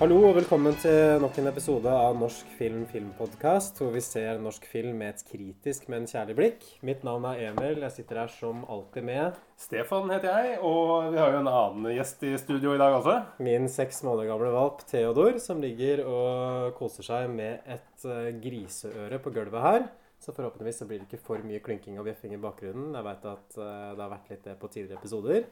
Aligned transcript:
Hallo 0.00 0.16
og 0.30 0.38
velkommen 0.38 0.72
til 0.80 1.18
nok 1.20 1.34
en 1.36 1.50
episode 1.50 1.90
av 1.92 2.14
Norsk 2.16 2.48
film 2.56 2.86
filmpodkast, 2.88 3.82
hvor 3.82 3.90
vi 3.92 4.00
ser 4.00 4.38
norsk 4.40 4.64
film 4.64 4.94
med 4.96 5.12
et 5.12 5.26
kritisk, 5.28 5.90
men 5.92 6.06
kjærlig 6.08 6.36
blikk. 6.38 6.64
Mitt 6.88 7.04
navn 7.04 7.26
er 7.28 7.42
Emil. 7.50 7.82
Jeg 7.84 7.92
sitter 7.98 8.22
her 8.22 8.32
som 8.32 8.62
alltid 8.64 9.04
med 9.04 9.36
Stefan 9.60 10.08
heter 10.08 10.32
jeg, 10.32 10.56
og 10.64 11.12
vi 11.12 11.20
har 11.20 11.34
jo 11.34 11.42
en 11.42 11.52
annen 11.52 11.90
gjest 11.92 12.24
i 12.24 12.32
studio 12.40 12.72
i 12.72 12.80
dag 12.80 12.96
også. 12.96 13.18
min 13.44 13.68
seks 13.68 14.00
måneder 14.08 14.32
gamle 14.32 14.56
valp 14.56 14.80
Theodor, 14.88 15.36
som 15.36 15.60
ligger 15.60 16.06
og 16.08 16.72
koser 16.80 17.04
seg 17.04 17.28
med 17.36 17.60
et 17.68 18.08
eh, 18.08 18.32
griseøre 18.40 19.20
på 19.20 19.36
gulvet 19.36 19.66
her. 19.68 19.90
Så 20.16 20.32
forhåpentligvis 20.32 20.80
så 20.80 20.88
blir 20.88 21.04
det 21.04 21.10
ikke 21.10 21.26
for 21.28 21.44
mye 21.44 21.60
klynking 21.60 22.00
og 22.00 22.08
bjeffing 22.08 22.38
i 22.38 22.40
bakgrunnen. 22.40 22.94
Jeg 22.96 23.04
veit 23.04 23.28
at 23.36 23.60
eh, 23.60 23.90
det 23.92 24.06
har 24.06 24.14
vært 24.16 24.32
litt 24.32 24.48
det 24.48 24.56
på 24.64 24.72
tidligere 24.72 25.04
episoder. 25.04 25.44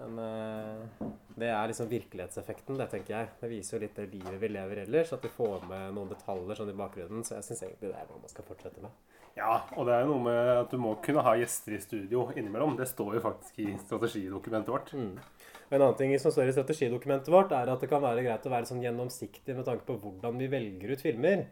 Men 0.00 0.18
eh, 0.24 1.08
det 1.40 1.48
er 1.52 1.68
liksom 1.68 1.88
virkelighetseffekten, 1.90 2.78
det 2.80 2.88
tenker 2.92 3.14
jeg. 3.16 3.30
Det 3.40 3.50
viser 3.50 3.76
jo 3.76 3.82
litt 3.84 3.98
det 3.98 4.06
livet 4.14 4.38
vi 4.40 4.50
lever 4.52 4.82
ellers, 4.86 5.12
at 5.12 5.24
vi 5.24 5.32
får 5.34 5.66
med 5.68 5.94
noen 5.96 6.10
detaljer 6.12 6.60
sånn 6.60 6.72
i 6.72 6.76
bakgrunnen. 6.78 7.24
Så 7.26 7.36
jeg 7.36 7.48
syns 7.48 7.64
egentlig 7.66 7.92
det 7.92 7.98
er 8.00 8.08
noe 8.08 8.22
man 8.22 8.32
skal 8.32 8.48
fortsette 8.48 8.84
med. 8.84 8.96
Ja, 9.36 9.60
og 9.78 9.86
det 9.86 9.94
er 9.94 10.04
jo 10.04 10.14
noe 10.14 10.24
med 10.24 10.50
at 10.56 10.72
du 10.72 10.80
må 10.82 10.96
kunne 11.04 11.22
ha 11.24 11.36
gjester 11.38 11.76
i 11.76 11.82
studio 11.82 12.26
innimellom. 12.34 12.74
Det 12.80 12.88
står 12.90 13.18
jo 13.18 13.24
faktisk 13.28 13.60
i 13.62 13.68
strategidokumentet 13.84 14.72
vårt. 14.72 14.92
Mm. 14.96 15.12
En 15.70 15.78
annen 15.84 15.98
ting 16.00 16.16
som 16.18 16.34
står 16.34 16.50
i 16.50 16.54
strategidokumentet 16.56 17.30
vårt, 17.30 17.52
er 17.54 17.70
at 17.70 17.82
det 17.82 17.90
kan 17.92 18.02
være 18.02 18.24
greit 18.26 18.46
å 18.48 18.52
være 18.52 18.66
sånn 18.68 18.82
gjennomsiktig 18.82 19.54
med 19.54 19.68
tanke 19.68 19.86
på 19.86 20.00
hvordan 20.02 20.40
vi 20.40 20.50
velger 20.50 20.96
ut 20.96 21.04
filmer. 21.04 21.44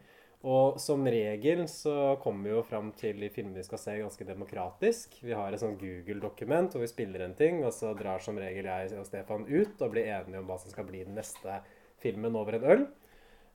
Og 0.47 0.77
som 0.79 1.03
regel 1.03 1.65
så 1.67 2.15
kommer 2.23 2.47
vi 2.47 2.53
jo 2.53 2.61
fram 2.63 2.93
til 2.95 3.17
de 3.19 3.27
filmene 3.33 3.59
vi 3.59 3.65
skal 3.67 3.81
se, 3.81 3.97
ganske 3.99 4.23
demokratisk. 4.27 5.17
Vi 5.19 5.35
har 5.35 5.51
et 5.51 5.59
sånt 5.59 5.81
Google-dokument 5.81 6.71
hvor 6.71 6.85
vi 6.85 6.87
spiller 6.87 7.25
en 7.25 7.35
ting, 7.35 7.59
og 7.67 7.73
så 7.75 7.91
drar 7.97 8.23
som 8.23 8.39
regel 8.39 8.69
jeg 8.69 8.93
og 8.95 9.05
Stefan 9.09 9.43
ut 9.49 9.81
og 9.83 9.91
blir 9.91 10.07
enige 10.07 10.39
om 10.39 10.47
hva 10.47 10.55
som 10.61 10.71
skal 10.71 10.87
bli 10.87 11.03
den 11.03 11.19
neste 11.19 11.59
filmen 11.99 12.39
over 12.39 12.55
en 12.55 12.63
øl. 12.71 12.87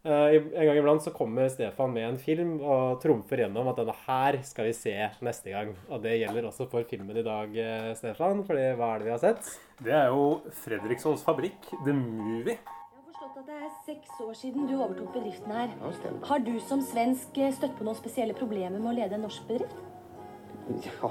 Eh, 0.05 0.37
En 0.37 0.67
gang 0.69 0.77
iblant 0.77 1.01
så 1.01 1.15
kommer 1.17 1.49
Stefan 1.49 1.95
med 1.95 2.05
en 2.05 2.21
film 2.21 2.59
og 2.61 3.01
trumfer 3.01 3.41
gjennom 3.47 3.71
at 3.73 3.81
denne 3.81 3.97
her 4.05 4.43
skal 4.45 4.69
vi 4.69 4.77
se 4.77 4.93
neste 5.25 5.55
gang. 5.57 5.73
Og 5.89 6.03
det 6.05 6.19
gjelder 6.21 6.51
også 6.51 6.69
for 6.69 6.85
filmen 6.85 7.17
i 7.17 7.25
dag, 7.25 7.57
eh, 7.57 7.95
Stefan. 7.97 8.45
fordi 8.45 8.77
hva 8.77 8.93
er 8.93 8.99
det 8.99 9.09
vi 9.09 9.17
har 9.17 9.25
sett? 9.25 9.59
Det 9.81 9.97
er 10.05 10.09
jo 10.13 10.43
Fredrikssons 10.53 11.25
fabrikk, 11.25 11.73
The 11.87 11.97
Movie. 11.97 12.59
Det 13.45 13.57
er 13.61 13.73
seks 13.85 14.21
år 14.25 14.33
siden 14.39 14.69
du 14.69 14.75
overtok 14.79 15.13
bedriften 15.13 15.53
her. 15.53 15.73
Ja, 15.81 15.91
stemmer. 15.99 16.27
Har 16.29 16.41
du 16.45 16.55
som 16.65 16.81
svensk 16.85 17.37
eh, 17.37 17.53
støtt 17.53 17.75
på 17.77 17.85
noen 17.85 17.99
spesielle 17.99 18.37
problemer 18.37 18.79
med 18.79 18.93
å 18.93 18.97
lede 18.97 19.19
en 19.19 19.27
norsk 19.27 19.45
bedrift? 19.49 19.81
Ja, 20.81 21.11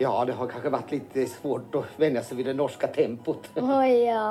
ja, 0.00 0.12
det 0.24 0.36
har 0.38 0.48
kanskje 0.48 0.70
vært 0.72 0.92
litt 0.94 1.16
svårt 1.28 1.74
å 1.76 1.82
venne 2.00 2.22
seg 2.24 2.38
vid 2.40 2.48
det 2.48 2.54
norske 2.56 2.88
tempot. 2.94 3.50
Å 3.60 3.80
ja. 3.84 4.28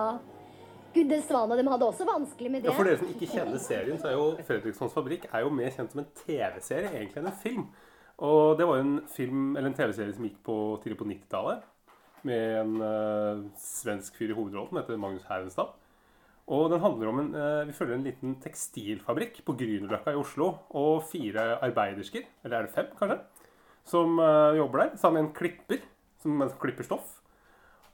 Gudde 0.93 1.19
Svane, 1.25 1.57
de 1.57 1.65
hadde 1.69 1.89
også 1.89 2.07
vanskelig 2.09 2.49
med 2.55 2.63
det. 2.63 2.71
Ja, 2.71 2.73
For 2.77 2.89
dere 2.89 3.01
som 3.01 3.11
ikke 3.13 3.29
kjenner 3.29 3.61
serien, 3.61 4.01
så 4.01 4.09
er 4.09 4.17
jo 4.17 4.25
Fredrikssons 4.47 4.93
fabrikk 4.93 5.29
er 5.29 5.45
jo 5.45 5.53
mer 5.53 5.69
kjent 5.73 5.93
som 5.93 6.01
en 6.01 6.09
TV-serie 6.23 6.89
egentlig 6.89 7.21
enn 7.21 7.29
en 7.29 7.39
film. 7.45 7.67
Og 8.25 8.57
det 8.57 8.65
var 8.69 8.79
jo 8.79 8.87
en 8.87 8.97
film, 9.13 9.45
eller 9.53 9.69
en 9.69 9.77
TV-serie 9.77 10.13
som 10.17 10.25
gikk 10.25 10.41
på 10.45 10.57
tidlig 10.81 10.99
på 10.99 11.09
90-tallet. 11.09 11.69
Med 12.29 12.59
en 12.63 12.75
uh, 12.81 13.45
svensk 13.59 14.17
fyr 14.17 14.31
i 14.31 14.37
hovedrollen 14.37 14.79
heter 14.79 15.01
Magnus 15.01 15.25
Herrenstad. 15.29 15.73
Og 16.51 16.67
den 16.73 16.81
handler 16.83 17.07
om 17.07 17.19
en, 17.19 17.35
eh, 17.35 17.67
Vi 17.67 17.73
følger 17.73 17.95
en 17.95 18.03
liten 18.03 18.35
tekstilfabrikk 18.35 19.43
på 19.45 19.55
Grünerløkka 19.55 20.11
i 20.11 20.19
Oslo. 20.19 20.59
Og 20.71 21.03
fire 21.03 21.59
arbeidersker, 21.61 22.23
eller 22.43 22.57
er 22.57 22.61
det 22.63 22.73
fem, 22.73 22.87
kanskje, 22.99 23.19
som 23.85 24.19
eh, 24.19 24.57
jobber 24.57 24.79
der. 24.79 24.97
Sammen 24.97 25.23
med 25.23 25.29
en 25.29 25.35
klipper 25.35 25.79
som 26.19 26.49
klipper 26.59 26.83
stoff. 26.83 27.19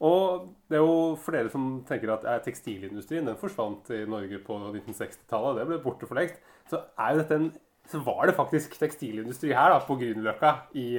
Og 0.02 0.56
det 0.70 0.78
er 0.78 0.82
jo 0.82 1.16
for 1.16 1.32
dere 1.32 1.50
som 1.50 1.84
tenker 1.86 2.14
at 2.14 2.26
eh, 2.26 2.42
tekstilindustrien 2.42 3.26
den 3.26 3.38
forsvant 3.38 3.90
i 3.92 4.06
Norge 4.06 4.40
på 4.40 4.58
1960-tallet, 4.74 5.60
det 5.60 5.68
ble 5.68 5.84
borte 5.84 6.08
for 6.08 6.16
lengst, 6.16 6.40
så, 6.70 6.86
så 7.86 8.00
var 8.00 8.26
det 8.26 8.36
faktisk 8.36 8.80
tekstilindustri 8.80 9.52
her 9.54 9.70
da, 9.70 9.80
på 9.80 9.98
Grünerløkka 10.00 10.56
i, 10.74 10.98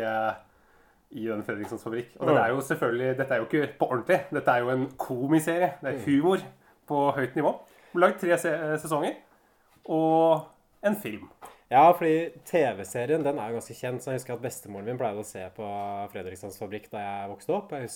i 1.10 1.26
den 1.26 1.42
Fredrikssons 1.42 1.82
fabrikk. 1.82 2.12
Og 2.20 2.28
mm. 2.28 2.36
er 2.36 2.48
jo 2.50 2.60
selvfølgelig, 2.60 3.18
dette 3.18 3.34
er 3.34 3.38
jo 3.38 3.48
ikke 3.48 3.72
på 3.78 3.90
ordentlig. 3.90 4.20
Dette 4.30 4.50
er 4.50 4.58
jo 4.58 4.70
en 4.70 4.90
komiserie. 4.98 5.72
Det 5.80 5.94
er 5.94 6.04
humor 6.04 6.44
på 6.90 7.06
høyt 7.16 7.38
nivå. 7.38 7.54
Lagd 7.98 8.20
tre 8.20 8.36
se 8.38 8.52
sesonger 8.82 9.16
og 9.90 10.50
en 10.86 10.98
film. 10.98 11.30
Ja, 11.70 11.84
fordi 11.94 12.32
TV-serien 12.48 13.22
den 13.22 13.36
er 13.38 13.52
jo 13.52 13.60
ganske 13.60 13.74
kjent. 13.78 14.02
så 14.02 14.10
Jeg 14.10 14.18
husker 14.18 14.34
at 14.34 14.42
bestemoren 14.42 14.88
min 14.90 14.96
pleide 14.98 15.22
å 15.22 15.26
se 15.26 15.44
på 15.54 15.66
Fredrikssons 16.10 16.58
fabrikk 16.58 16.88
da 16.90 17.02
jeg 17.04 17.28
vokste 17.30 17.54
opp. 17.54 17.74
Jeg 17.76 17.86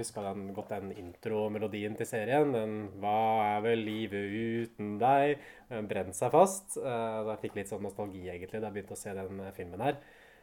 husker 0.00 0.26
den, 0.26 0.48
godt 0.56 0.72
den 0.74 0.90
intromelodien 0.98 1.94
til 1.94 2.08
serien. 2.10 2.50
Den 2.50 2.72
'Hva 2.98 3.20
er 3.52 3.60
vel 3.68 3.84
livet 3.86 4.34
uten 4.34 4.98
deg?' 4.98 5.38
Brent 5.70 6.18
seg 6.18 6.32
fast. 6.34 6.74
Da 6.74 7.22
Så 7.22 7.30
jeg 7.30 7.42
fikk 7.44 7.54
litt 7.60 7.70
sånn 7.70 7.86
nostalgi 7.86 8.26
egentlig 8.26 8.58
da 8.58 8.66
jeg 8.66 8.74
begynte 8.74 8.98
å 8.98 9.02
se 9.04 9.14
den 9.14 9.40
eh, 9.40 9.54
filmen 9.54 9.80
her. 9.80 9.96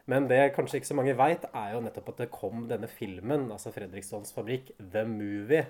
Men 0.07 0.29
det 0.29 0.55
kanskje 0.55 0.79
ikke 0.79 0.93
så 0.93 0.95
mange 0.95 1.17
veit, 1.17 1.43
er 1.43 1.73
jo 1.73 1.83
nettopp 1.83 2.09
at 2.13 2.17
det 2.23 2.31
kom 2.31 2.69
denne 2.69 2.87
filmen, 2.87 3.51
altså 3.51 3.73
Fredrikssons 3.75 4.31
fabrikk, 4.31 4.71
The 4.79 5.03
Movie. 5.03 5.65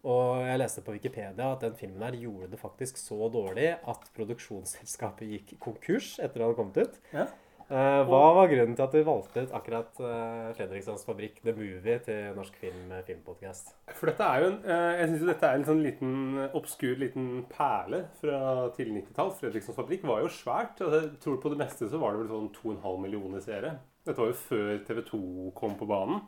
Og 0.00 0.40
jeg 0.46 0.60
leste 0.62 0.82
på 0.84 0.94
Wikipedia 0.96 1.50
at 1.52 1.64
den 1.64 1.76
filmen 1.76 2.02
her 2.06 2.16
gjorde 2.16 2.48
det 2.54 2.60
faktisk 2.60 3.00
så 3.00 3.28
dårlig 3.32 3.74
at 3.76 4.10
produksjonsselskapet 4.16 5.36
gikk 5.36 5.54
konkurs 5.60 6.14
etter 6.18 6.40
at 6.40 6.52
den 6.52 6.58
kommet 6.58 6.80
ut. 6.80 7.00
Ja. 7.12 7.28
Uh, 7.70 8.00
hva 8.02 8.32
var 8.34 8.48
grunnen 8.50 8.74
til 8.74 8.82
at 8.82 8.94
du 8.96 9.04
valgte 9.06 9.44
ut 9.46 9.52
akkurat 9.54 10.00
uh, 10.02 10.48
Fredrikssons 10.56 11.04
fabrikk, 11.06 11.36
The 11.44 11.52
Movie, 11.54 12.00
til 12.02 12.32
Norsk 12.34 12.56
film 12.58 12.90
eh, 12.96 13.04
filmpodkast? 13.06 13.70
For 13.94 14.10
dette 14.10 14.26
er 14.26 14.42
jo 14.42 14.48
en, 14.48 14.56
uh, 14.64 14.88
jeg 14.98 15.04
synes 15.06 15.22
jo 15.22 15.28
dette 15.28 15.46
er 15.46 15.60
en 15.60 15.66
sånn 15.68 15.84
liten 15.84 16.16
obskur 16.58 16.98
liten 16.98 17.28
perle 17.52 18.02
fra 18.18 18.40
tidlig 18.74 19.04
90-tall. 19.04 19.30
Fredrikssons 19.38 19.78
fabrikk 19.78 20.02
var 20.10 20.24
jo 20.24 20.32
svært. 20.34 20.82
og 20.82 20.96
Jeg 20.96 21.12
tror 21.22 21.38
på 21.44 21.54
det 21.54 21.60
meste 21.62 21.86
så 21.92 22.02
var 22.02 22.16
det 22.16 22.24
vel 22.24 22.32
sånn 22.32 22.50
2,5 22.58 23.00
millioner 23.06 23.46
seere. 23.46 23.76
Dette 24.02 24.18
var 24.18 24.32
jo 24.32 24.40
før 24.48 24.82
TV 24.90 25.02
2 25.12 25.22
kom 25.62 25.78
på 25.78 25.86
banen. 25.86 26.24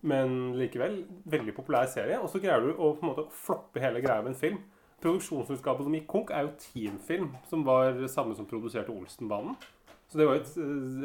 Men 0.00 0.54
likevel 0.56 1.02
veldig 1.28 1.54
populær 1.56 1.88
serie. 1.92 2.20
Og 2.20 2.30
så 2.32 2.40
greier 2.40 2.64
du 2.64 2.72
å 2.72 2.94
på 2.94 3.04
en 3.04 3.10
måte 3.10 3.26
floppe 3.42 3.82
hele 3.82 4.00
greia 4.04 4.22
med 4.24 4.34
en 4.34 4.40
film. 4.40 4.62
Produksjonsselskapet 5.00 5.86
som 5.86 5.96
gikk 5.96 6.08
konk, 6.08 6.32
er 6.36 6.46
jo 6.46 6.54
Teamfilm, 6.60 7.34
som 7.48 7.64
var 7.64 7.96
samme 8.12 8.36
som 8.36 8.48
produserte 8.48 8.92
Olsenbanen. 8.92 9.56
Så 10.10 10.18
det 10.18 10.26
var 10.26 10.40
et, 10.40 10.56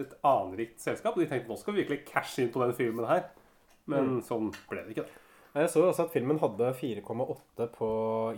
et 0.01 0.15
anrikt 0.25 0.81
selskap. 0.81 1.15
Og 1.15 1.23
de 1.23 1.29
tenkte 1.29 1.51
nå 1.51 1.59
skal 1.61 1.75
vi 1.75 1.83
virkelig 1.83 2.07
cashe 2.09 2.43
inn 2.43 2.51
på 2.53 2.63
den 2.63 2.73
filmen 2.77 3.07
her. 3.07 3.29
Men 3.91 4.17
sånn 4.25 4.49
ble 4.69 4.81
det 4.87 4.95
ikke. 4.95 5.07
Jeg 5.55 5.69
så 5.71 5.79
jo 5.79 5.87
også 5.87 6.03
at 6.09 6.11
filmen 6.11 6.39
hadde 6.41 6.69
4,8 6.75 7.67
på 7.77 7.89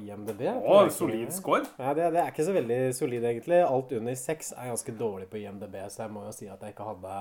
IMDb. 0.06 0.44
Å, 0.52 0.76
en 0.84 0.92
solid 0.94 1.32
score. 1.34 1.64
Ja, 1.80 1.96
det, 1.98 2.12
det 2.14 2.20
er 2.22 2.30
ikke 2.30 2.46
så 2.46 2.54
veldig 2.54 2.78
solid, 2.94 3.26
egentlig. 3.26 3.62
Alt 3.66 3.96
under 3.98 4.18
6 4.22 4.52
er 4.54 4.70
ganske 4.70 4.94
dårlig 5.00 5.26
på 5.32 5.40
IMDb, 5.42 5.80
så 5.90 6.04
jeg 6.04 6.14
må 6.14 6.28
jo 6.28 6.36
si 6.36 6.46
at 6.52 6.62
jeg 6.62 6.76
ikke 6.76 6.86
hadde 6.92 7.16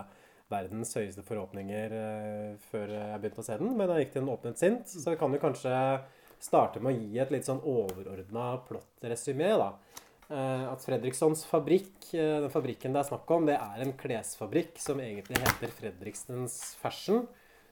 verdens 0.53 0.95
høyeste 0.95 1.25
forhåpninger 1.27 1.95
eh, 1.97 2.51
før 2.71 2.93
jeg 2.95 3.23
begynte 3.23 3.43
å 3.43 3.47
se 3.47 3.59
den. 3.61 3.73
Men 3.79 3.93
jeg 3.93 4.05
gikk 4.07 4.15
til 4.15 4.23
den 4.23 4.35
åpnet 4.35 4.63
sint, 4.63 4.93
så 4.93 5.17
kan 5.19 5.35
jo 5.35 5.43
kanskje 5.43 5.75
starte 6.43 6.83
med 6.83 6.93
å 6.93 7.01
gi 7.01 7.23
et 7.23 7.33
litt 7.35 7.49
sånn 7.49 7.63
overordna 7.65 8.53
plottresymé, 8.69 9.55
da. 9.59 9.73
Eh, 10.27 10.67
at 10.69 10.85
Fredrikssons 10.87 11.47
fabrikk, 11.49 11.97
eh, 12.13 12.37
den 12.45 12.53
fabrikken 12.53 12.95
det 12.95 13.03
er 13.03 13.11
snakk 13.11 13.35
om, 13.35 13.49
det 13.49 13.59
er 13.59 13.83
en 13.83 13.97
klesfabrikk 13.99 14.79
som 14.83 15.03
egentlig 15.03 15.43
heter 15.43 15.75
Fredriksens 15.81 16.77
Fashion. 16.83 17.27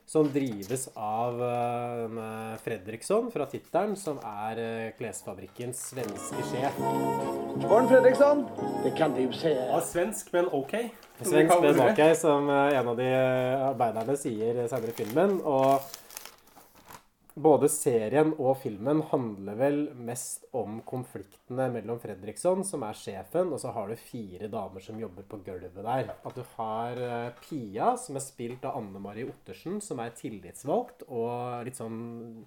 Som 0.05 0.27
drives 0.29 0.83
av 1.01 1.39
Fredriksson 2.61 3.31
fra 3.33 3.47
tittelen, 3.49 3.95
som 3.97 4.19
er 4.21 4.93
klesfabrikkens 4.99 5.81
svenske 5.95 6.45
sjef. 6.51 6.77
Morn, 7.65 7.89
Fredriksson. 7.89 8.45
Det 8.85 8.91
kan 8.91 9.13
du 9.13 9.33
säga. 9.33 9.65
Ja, 9.65 9.81
svensk, 9.81 10.33
men 10.33 10.47
ok. 10.47 10.73
Svensk 11.21 11.61
men 11.61 11.79
OK, 11.79 12.17
som 12.17 12.49
eh, 12.49 12.77
en 12.77 12.87
av 12.87 12.97
de 12.97 13.07
arbeiderne 13.65 14.13
sier 14.13 14.59
senere 14.69 14.91
i 14.93 14.97
filmen. 14.99 15.39
Og 15.41 15.81
både 17.33 17.65
serien 17.73 18.29
og 18.37 18.59
filmen 18.61 19.01
handler 19.09 19.57
vel 19.57 19.79
mest 19.97 20.45
om 20.53 20.83
konfliktene 20.85 21.65
mellom 21.73 21.97
Fredriksson, 22.03 22.61
som 22.61 22.85
er 22.85 22.99
sjefen, 22.99 23.49
og 23.49 23.63
så 23.63 23.73
har 23.73 23.89
du 23.89 23.97
fire 23.97 24.51
damer 24.53 24.85
som 24.85 25.01
jobber 25.01 25.25
på 25.33 25.41
gulvet 25.47 25.81
der. 25.81 26.13
At 26.21 26.37
du 26.37 26.45
har 26.59 27.01
eh, 27.07 27.31
Pia, 27.41 27.95
som 27.97 28.21
er 28.21 28.27
spilt 28.27 28.69
av 28.69 28.77
Anne 28.83 29.01
Marie 29.01 29.25
Ottersen, 29.31 29.81
som 29.81 30.03
er 30.05 30.13
tillitsvalgt 30.13 31.07
og 31.09 31.65
litt 31.65 31.81
sånn 31.81 32.45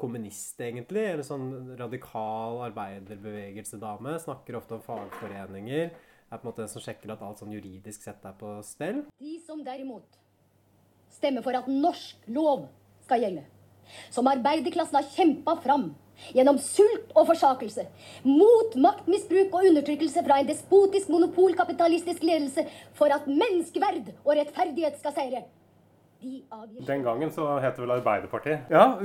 kommunist, 0.00 0.58
egentlig. 0.60 1.04
Eller 1.12 1.26
sånn 1.26 1.76
radikal 1.78 2.62
arbeiderbevegelsedame. 2.70 4.16
Snakker 4.22 4.58
ofte 4.58 4.78
om 4.78 4.86
fagforeninger. 4.86 5.90
er 6.30 6.38
på 6.38 6.46
en 6.46 6.50
måte 6.52 6.62
den 6.62 6.70
som 6.70 6.82
sjekker 6.82 7.10
at 7.12 7.22
alt 7.26 7.40
sånn 7.42 7.54
juridisk 7.54 8.04
sett 8.06 8.24
er 8.24 8.36
på 8.38 8.58
stell. 8.66 9.04
De 9.18 9.38
som 9.46 9.64
derimot 9.66 10.20
stemmer 11.10 11.42
for 11.42 11.56
at 11.58 11.66
norsk 11.66 12.28
lov 12.30 12.68
skal 13.04 13.24
gjelde, 13.24 13.42
som 14.14 14.28
arbeiderklassen 14.30 15.00
har 15.00 15.08
kjempa 15.10 15.56
fram 15.64 15.90
gjennom 16.36 16.58
sult 16.62 17.10
og 17.16 17.26
forsakelse, 17.30 17.86
mot 18.22 18.76
maktmisbruk 18.78 19.54
og 19.56 19.66
undertrykkelse 19.72 20.22
fra 20.26 20.40
en 20.40 20.50
despotisk 20.50 21.10
monopolkapitalistisk 21.12 22.22
ledelse 22.22 22.66
for 22.98 23.12
at 23.14 23.26
menneskeverd 23.26 24.12
og 24.20 24.36
rettferdighet 24.36 25.00
skal 25.00 25.16
seire. 25.16 25.42
Den 26.86 27.02
gangen 27.02 27.30
så 27.32 27.46
het 27.60 27.76
det 27.76 27.82
vel 27.84 27.94
Arbeiderpartiet. 27.96 28.70
Ja, 28.70 28.98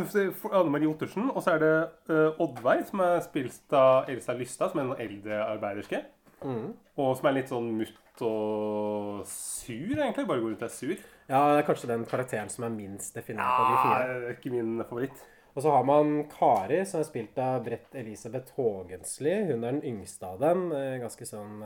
Anne 0.51 0.69
Marie 0.73 0.87
Ottersen. 0.89 1.29
Og 1.31 1.43
så 1.43 1.55
er 1.55 1.59
det 1.63 1.73
uh, 2.09 2.41
Oddveig, 2.43 2.85
som 2.89 2.99
er 3.05 3.19
spilt 3.25 3.73
av 3.73 4.09
Elsa 4.11 4.33
Lystad, 4.33 4.71
som 4.73 4.79
er 4.81 4.89
en 4.89 5.01
eldre 5.07 5.41
arbeiderske. 5.45 6.03
Og 6.45 7.15
som 7.17 7.25
er 7.29 7.37
litt 7.39 7.49
sånn 7.49 7.71
mutt 7.79 8.21
og 8.21 9.23
sur, 9.27 9.95
egentlig. 9.97 10.27
Bare 10.27 10.39
går 10.43 10.51
rundt 10.53 10.61
og 10.63 10.67
er 10.69 10.73
sur. 10.75 10.95
Ja, 11.27 11.39
det 11.55 11.63
er 11.63 11.67
kanskje 11.69 11.89
den 11.89 12.03
karakteren 12.05 12.51
som 12.53 12.67
er 12.67 12.75
minst 12.75 13.15
definert 13.17 13.47
av 13.47 13.65
de 13.65 13.73
Ja, 13.73 13.85
fire. 13.85 14.19
er 14.29 14.35
ikke 14.35 14.51
min 14.53 14.75
favoritt. 14.85 15.23
Og 15.55 15.63
så 15.63 15.71
har 15.71 15.85
man 15.87 16.25
Kari, 16.29 16.81
som 16.85 16.99
er 16.99 17.07
spilt 17.07 17.37
av 17.39 17.63
Brett 17.63 17.95
Elisabeth 17.95 18.51
Haagensli. 18.57 19.33
Hun 19.49 19.63
er 19.63 19.71
den 19.77 19.85
yngste 19.87 20.27
av 20.27 20.39
dem. 20.43 20.65
Eh, 20.75 20.97
Ganske 20.99 21.25
sånn 21.25 21.63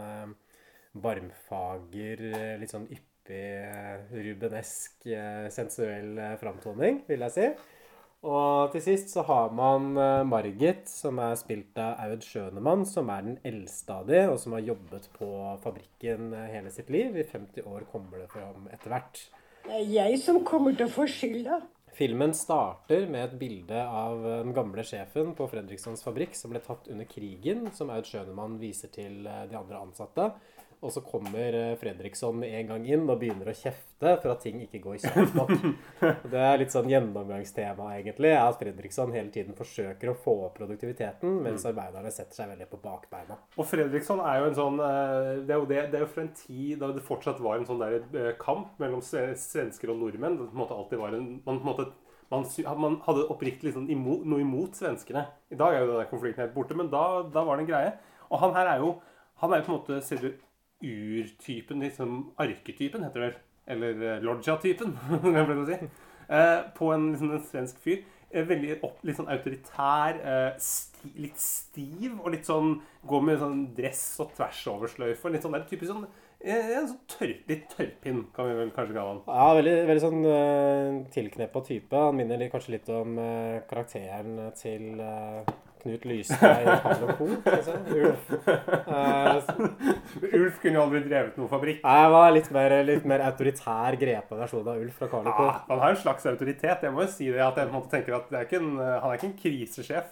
varmfager, 1.00 2.22
eh, 2.34 2.57
litt 2.62 2.72
sånn 2.74 2.88
yppig, 2.90 3.09
eh, 3.34 4.00
rubenesk, 4.14 5.06
eh, 5.08 5.48
sensuell 5.54 6.18
eh, 6.18 6.38
framtoning, 6.42 7.04
vil 7.10 7.26
jeg 7.28 7.36
si. 7.36 7.50
Og 8.30 8.74
til 8.74 8.84
sist 8.84 9.14
så 9.14 9.24
har 9.24 9.54
man 9.56 9.94
Margit, 10.28 10.90
som 10.92 11.22
er 11.24 11.38
spilt 11.40 11.78
av 11.80 12.02
Aud 12.04 12.26
Schønemann, 12.28 12.84
som 12.84 13.08
er 13.14 13.24
den 13.24 13.38
eldste 13.48 13.96
av 13.96 14.10
de, 14.10 14.26
og 14.28 14.36
som 14.42 14.58
har 14.58 14.66
jobbet 14.68 15.08
på 15.16 15.30
fabrikken 15.64 16.34
hele 16.52 16.74
sitt 16.76 16.92
liv. 16.92 17.16
I 17.16 17.24
50 17.24 17.64
år 17.64 17.88
kommer 17.94 18.20
det 18.20 18.28
fram 18.34 18.68
etter 18.76 18.92
hvert. 18.92 19.22
Det 19.64 19.78
er 19.78 19.88
jeg 19.94 20.20
som 20.20 20.42
kommer 20.44 20.75
til 20.75 20.90
å 20.90 20.96
få 20.98 21.08
skylda. 21.08 21.62
Filmen 21.96 22.36
starter 22.36 23.08
med 23.08 23.24
et 23.24 23.40
bilde 23.40 23.80
av 23.88 24.20
den 24.44 24.52
gamle 24.56 24.84
sjefen 24.84 25.32
på 25.36 25.48
Fredrikssons 25.52 26.04
fabrikk 26.04 26.36
som 26.36 26.52
ble 26.52 26.60
tatt 26.66 26.92
under 26.92 27.08
krigen, 27.08 27.70
som 27.72 27.92
Aud 27.96 28.08
Schønemann 28.08 28.60
viser 28.60 28.92
til 28.92 29.24
de 29.24 29.56
andre 29.56 29.80
ansatte. 29.80 30.34
Og 30.80 30.94
så 30.96 31.02
kommer 31.04 31.56
eh, 31.58 31.74
Fredriksson 31.80 32.44
en 32.48 32.68
gang 32.70 32.86
inn 32.88 33.04
og 33.10 33.20
begynner 33.20 33.50
å 33.52 33.56
kjefte 33.56 34.14
for 34.22 34.31
at 34.31 34.44
ting 34.46 34.62
ikke 34.64 34.80
går 34.80 35.02
kjapt 35.04 35.36
nok. 35.36 35.52
Det 36.31 36.40
er 36.40 36.62
litt 36.62 36.72
sånn 36.72 36.88
gjennomgangstema, 36.88 37.90
egentlig, 37.98 38.31
er 38.31 38.46
at 38.46 38.62
Fredriksson 38.62 39.12
hele 39.12 39.28
tiden 39.34 39.58
forsøker 39.58 40.14
å 40.14 40.16
få 40.24 40.38
opp 40.46 40.56
produktiviteten, 40.62 41.42
mens 41.44 41.68
arbeiderne 41.68 42.14
setter 42.16 42.40
seg 42.40 42.54
veldig 42.54 42.70
på 42.72 42.80
bakbeina. 42.86 43.36
Og 43.60 43.68
Fredriksson 43.68 44.24
er 44.24 44.40
jo 44.40 44.48
en 44.48 44.60
sånn 44.62 44.80
eh, 44.86 45.31
Det 45.50 45.56
er 45.56 45.60
jo, 45.60 45.68
det, 45.68 45.81
det 45.92 46.00
er 46.00 46.06
jo 46.06 46.12
fra 46.14 46.24
en 46.24 46.31
tid 46.46 46.80
da 46.80 46.94
det 46.96 47.04
fortsatt 47.10 47.44
var 47.44 47.60
en 47.60 47.68
sånn 47.68 47.84
der 47.84 48.00
eh, 48.00 48.32
kamp 48.40 48.80
mellom 48.80 49.04
svensker 49.04 49.92
og 49.92 50.00
nordmenn. 50.00 50.40
Det 50.40 50.48
på 50.48 50.56
en 50.56 50.64
måte 50.64 50.80
alltid 50.80 51.04
var 51.04 51.20
en 51.20 51.28
man, 51.44 51.60
på 51.60 51.60
en 51.60 51.72
måte, 51.74 51.90
man, 52.32 52.48
man 52.80 53.00
hadde 53.04 53.28
oppriktig 53.34 53.68
liksom 53.68 53.92
imot, 53.92 54.24
noe 54.24 54.48
imot 54.48 54.80
svenskene. 54.80 55.28
I 55.52 55.60
dag 55.60 55.75
er 55.75 55.84
jo 55.84 56.00
den 56.00 56.12
konflikten 56.14 56.46
helt 56.46 56.56
borte, 56.56 56.78
men 56.80 56.88
da, 56.94 57.25
da 57.28 57.44
var 57.44 57.60
det 57.60 57.68
en 57.68 57.74
greie. 57.74 57.96
Og 58.30 58.40
han 58.46 58.56
her 58.56 58.78
er 58.78 58.84
jo 58.86 59.00
han 59.40 59.54
er 59.54 59.62
jo 59.62 59.66
på 59.66 59.72
en 59.72 59.78
måte 59.78 59.98
selve 60.04 60.34
urtypen, 60.84 61.84
liksom 61.84 62.22
arketypen, 62.40 63.04
heter 63.08 63.20
det 63.20 63.28
vel. 63.28 63.42
Eller 63.70 64.06
eh, 64.16 64.22
lodja-typen, 64.26 64.96
kan 65.10 65.36
jeg 65.40 65.58
å 65.58 65.68
si. 65.68 65.80
Eh, 66.30 66.62
på 66.78 66.94
en, 66.94 67.12
liksom, 67.14 67.34
en 67.36 67.46
svensk 67.46 67.84
fyr. 67.84 68.02
Eh, 68.30 68.46
veldig 68.46 68.76
opp, 68.86 69.00
litt 69.08 69.18
sånn 69.18 69.30
autoritær, 69.34 70.20
eh, 70.22 70.50
sti, 70.62 71.12
litt 71.24 71.40
stiv 71.42 72.20
og 72.20 72.30
litt 72.36 72.46
sånn 72.46 72.76
Går 73.10 73.22
med 73.26 73.40
sånn 73.42 73.62
dress 73.78 74.04
og 74.22 74.34
tversoversløyfe. 74.38 75.31
Litt 75.34 75.46
sånn 75.46 75.56
der 75.56 75.64
typisk 75.70 75.94
sånn 75.94 76.04
En 76.40 76.90
sånn 76.92 77.00
tørr, 77.10 77.34
litt 77.50 77.66
tørrpinn, 77.74 78.22
kan 78.36 78.48
vi 78.48 78.58
vel 78.60 78.70
kanskje 78.75 78.96
kalle 78.96 79.16
han. 79.16 79.24
Ja, 79.28 79.48
veldig, 79.58 79.74
veldig 79.90 80.04
sånn 80.06 80.22
uh, 80.24 81.00
tilkneppa 81.12 81.64
type. 81.68 82.04
Han 82.06 82.16
minner 82.16 82.46
kanskje 82.54 82.78
litt 82.78 82.92
om 82.96 83.18
uh, 83.20 83.58
karakteren 83.68 84.38
til 84.56 85.02
eh, 85.04 85.50
Knut 85.84 86.08
Lystein, 86.10 86.66
i 86.68 86.78
Karl 86.84 87.06
og 87.06 87.14
Co. 87.18 87.28
synes. 87.68 87.92
Ulf. 87.96 88.31
Uh, 88.88 90.34
Ulf 90.40 90.58
kunne 90.64 90.76
jo 90.76 90.86
aldri 90.86 91.04
drevet 91.06 91.38
noen 91.40 91.52
fabrikk. 91.52 91.84
Jeg 91.84 92.16
var 92.16 92.34
litt 92.36 92.50
mer, 92.56 92.76
litt 92.88 93.06
mer 93.10 93.24
autoritær 93.30 94.00
grepa 94.02 94.42
versjon 94.42 94.68
av 94.68 94.81
Ulf 94.84 94.98
fra 95.00 95.12
Karl 95.12 95.30
Co. 95.30 95.48
Ja, 95.48 95.62
han 95.70 95.84
har 95.86 95.96
en 95.96 96.02
slags 96.02 96.28
autoritet. 96.31 96.84
Jeg 96.88 96.96
må 96.96 97.06
jo 97.06 97.14
si 97.14 97.30
det 97.31 97.46
at 97.46 97.62
jeg 97.62 97.70
på 97.70 97.74
en 97.74 97.78
måte 97.80 97.94
tenker 97.96 98.20
at 98.20 98.28
det 98.31 98.42
er 98.42 98.50
ikke 98.50 98.60
en, 98.64 98.76
han 98.81 99.08
er 99.08 99.22
ikke 99.22 99.31
en 99.31 99.40
krisesjef. 99.44 100.12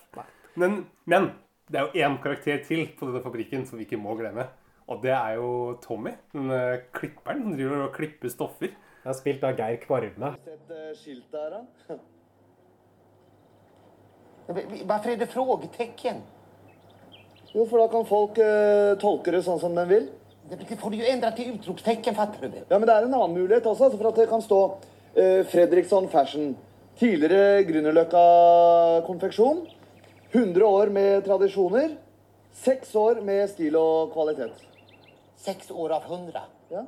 Men, 0.58 0.80
men 1.06 1.32
det 1.68 1.82
er 1.82 1.88
jo 1.88 2.06
én 2.08 2.18
karakter 2.24 2.64
til 2.64 2.88
på 2.96 3.10
denne 3.10 3.22
fabrikken 3.26 3.66
som 3.68 3.80
vi 3.80 3.86
ikke 3.88 4.00
må 4.00 4.16
glemme. 4.20 4.48
Og 4.88 5.02
det 5.04 5.12
er 5.12 5.34
jo 5.36 5.78
Tommy, 5.84 6.14
den 6.32 6.52
eh, 6.56 6.84
klipperen 6.96 7.44
som 7.44 7.56
driver 7.58 7.88
og 7.90 7.96
klipper 7.96 8.32
stoffer. 8.32 8.72
Jeg 8.72 9.10
har 9.10 9.18
spilt 9.18 9.44
av 9.44 9.58
Geir 9.60 9.82
Kvarme. 9.82 10.32
Sett 10.46 10.72
eh, 10.72 10.94
skilt 10.96 11.28
der, 11.34 11.58
da? 11.58 11.98
Varför 14.48 15.10
er 15.10 15.18
det 15.18 15.28
frågetecken? 15.28 16.22
Jo, 17.54 17.66
for 17.66 17.78
da 17.78 17.88
kan 17.88 18.06
folk 18.06 18.38
uh, 18.38 18.96
tolke 19.02 19.32
det 19.34 19.42
sånn 19.44 19.60
som 19.60 19.76
de 19.76 19.84
vil. 19.90 20.08
Det 20.48 20.78
får 20.80 20.94
du 20.94 21.02
jo 21.02 21.08
endre 21.10 21.32
til 21.36 21.56
utropstecken, 21.56 22.16
fatter 22.16 22.46
du 22.46 22.54
det? 22.54 22.64
Ja, 22.70 22.78
men 22.78 22.88
det 22.88 22.96
er 22.96 23.08
en 23.08 23.16
annen 23.18 23.36
mulighet 23.36 23.68
også, 23.68 23.90
altså 23.90 24.00
for 24.00 24.12
at 24.12 24.20
det 24.22 24.28
kan 24.32 24.44
stå 24.44 24.60
uh, 24.72 25.42
Fredriksson 25.52 26.08
Fashion. 26.12 26.54
Tidligere 26.98 27.66
Grünerløkka 27.68 28.22
konfeksjon. 29.08 29.66
100 30.32 30.66
år 30.66 30.94
med 30.94 31.26
tradisjoner. 31.28 31.98
Seks 32.58 32.96
år 32.98 33.22
med 33.26 33.44
stil 33.52 33.76
og 33.78 34.16
kvalitet. 34.16 34.64
Seks 35.38 35.70
år 35.72 35.94
av 36.00 36.08
hundra. 36.10 36.48
Ja. 36.74 36.88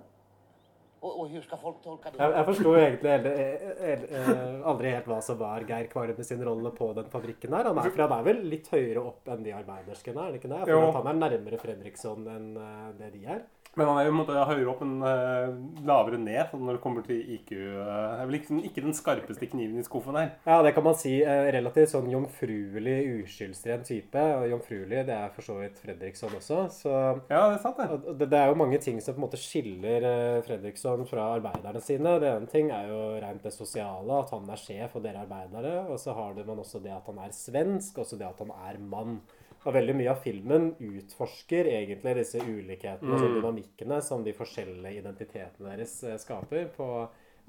Och, 1.02 1.20
och 1.20 1.30
skal 1.30 1.44
ska 1.44 1.58
folk 1.58 1.84
tolke 1.84 2.10
det? 2.12 2.24
Jeg, 2.24 2.34
jeg 2.36 2.46
forsto 2.50 2.72
egentlig 2.76 3.12
heller, 3.12 3.38
eh, 3.40 4.02
eh, 4.20 4.56
aldri 4.68 4.90
helt 4.92 5.06
hva 5.08 5.20
som 5.24 5.38
var 5.40 5.64
Geir 5.68 5.88
Kvarme 5.92 6.26
sin 6.28 6.44
rolle 6.44 6.72
på 6.76 6.90
den 6.98 7.08
fabrikken 7.14 7.56
her. 7.56 7.70
Han 7.70 7.80
er, 7.80 7.92
for 7.94 8.04
han 8.04 8.16
er 8.18 8.26
vel 8.28 8.42
litt 8.52 8.68
høyere 8.74 9.04
opp 9.12 9.32
enn 9.32 9.46
de 9.46 9.54
arbeiderskene, 9.56 10.26
er 10.26 10.36
det 10.36 10.42
ikke 10.42 10.52
det? 10.52 10.60
Jeg 10.66 10.74
føler 10.74 10.90
at 10.90 11.00
han 11.00 11.12
er 11.14 11.22
nærmere 11.22 11.62
Fredriksson 11.62 12.28
enn 12.36 12.50
eh, 12.66 12.90
det 13.00 13.14
de 13.16 13.24
er. 13.38 13.46
Men 13.78 13.86
han 13.86 14.00
er 14.02 14.08
jo 14.08 14.16
måte 14.18 14.34
høyere 14.50 14.72
opp, 14.72 14.80
men 14.82 15.04
uh, 15.06 15.84
lavere 15.88 16.18
ned 16.20 16.50
sånn 16.50 16.64
når 16.66 16.80
det 16.80 16.82
kommer 16.84 17.04
til 17.06 17.20
IQ. 17.36 17.52
Uh, 17.54 17.78
det 17.80 18.24
er 18.24 18.30
vel 18.30 18.38
ikke, 18.40 18.58
ikke 18.70 18.84
den 18.84 18.96
skarpeste 18.98 19.50
kniven 19.52 19.80
i 19.80 19.86
skuffen 19.86 20.18
her. 20.18 20.32
Ja, 20.50 20.58
det 20.66 20.74
kan 20.76 20.84
man 20.88 20.98
si. 21.00 21.14
Uh, 21.22 21.46
Relativt 21.54 21.94
sånn 21.94 22.10
jomfruelig, 22.12 22.98
uskyldsren 23.22 23.86
type. 23.88 24.26
Og 24.40 24.48
jomfruelig, 24.52 25.04
det 25.08 25.16
er 25.16 25.32
for 25.36 25.46
så 25.46 25.60
vidt 25.62 25.80
Fredriksson 25.84 26.36
også. 26.40 26.60
Så 26.74 26.96
Ja, 27.30 27.46
det 27.46 27.60
er 27.60 27.62
sant, 27.64 27.80
det. 27.80 27.88
og 27.94 28.20
det, 28.20 28.30
det 28.34 28.40
er 28.42 28.52
jo 28.52 28.60
mange 28.60 28.82
ting 28.84 29.00
som 29.06 29.16
på 29.16 29.22
en 29.22 29.28
måte 29.28 29.40
skiller 29.40 30.06
eh, 30.10 30.42
Fredriksson 30.46 31.06
fra 31.10 31.30
arbeiderne 31.38 31.82
sine. 31.84 32.18
Det 32.22 32.32
ene 32.34 32.50
ting 32.52 32.74
er 32.76 32.90
jo 32.90 33.02
rent 33.22 33.46
det 33.46 33.54
sosiale, 33.56 34.20
at 34.24 34.34
han 34.34 34.50
er 34.50 34.60
sjef 34.60 34.98
og 34.98 35.06
dere 35.06 35.24
er 35.24 35.28
arbeidere. 35.30 35.76
Og 35.94 36.02
så 36.02 36.18
har 36.18 36.36
man 36.42 36.66
også 36.66 36.82
det 36.84 36.96
at 36.98 37.08
han 37.10 37.22
er 37.24 37.36
svensk, 37.36 37.98
og 37.98 38.08
også 38.08 38.20
det 38.20 38.28
at 38.28 38.42
han 38.44 38.52
er 38.56 38.82
mann. 38.82 39.20
Og 39.68 39.76
veldig 39.76 39.96
mye 40.00 40.12
av 40.14 40.22
filmen 40.24 40.70
utforsker 40.80 41.68
egentlig 41.74 42.16
disse 42.22 42.40
ulikhetene 42.40 43.16
og 43.18 43.40
dynamikkene 43.40 44.00
som 44.06 44.24
de 44.24 44.32
forskjellige 44.36 45.02
identitetene 45.02 45.74
deres 45.74 45.98
eh, 46.08 46.20
skaper 46.22 46.70
på, 46.76 46.88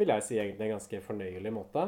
vil 0.00 0.10
jeg 0.16 0.26
si, 0.26 0.38
egentlig 0.40 0.66
en 0.66 0.76
ganske 0.78 1.02
fornøyelig 1.04 1.52
måte. 1.54 1.86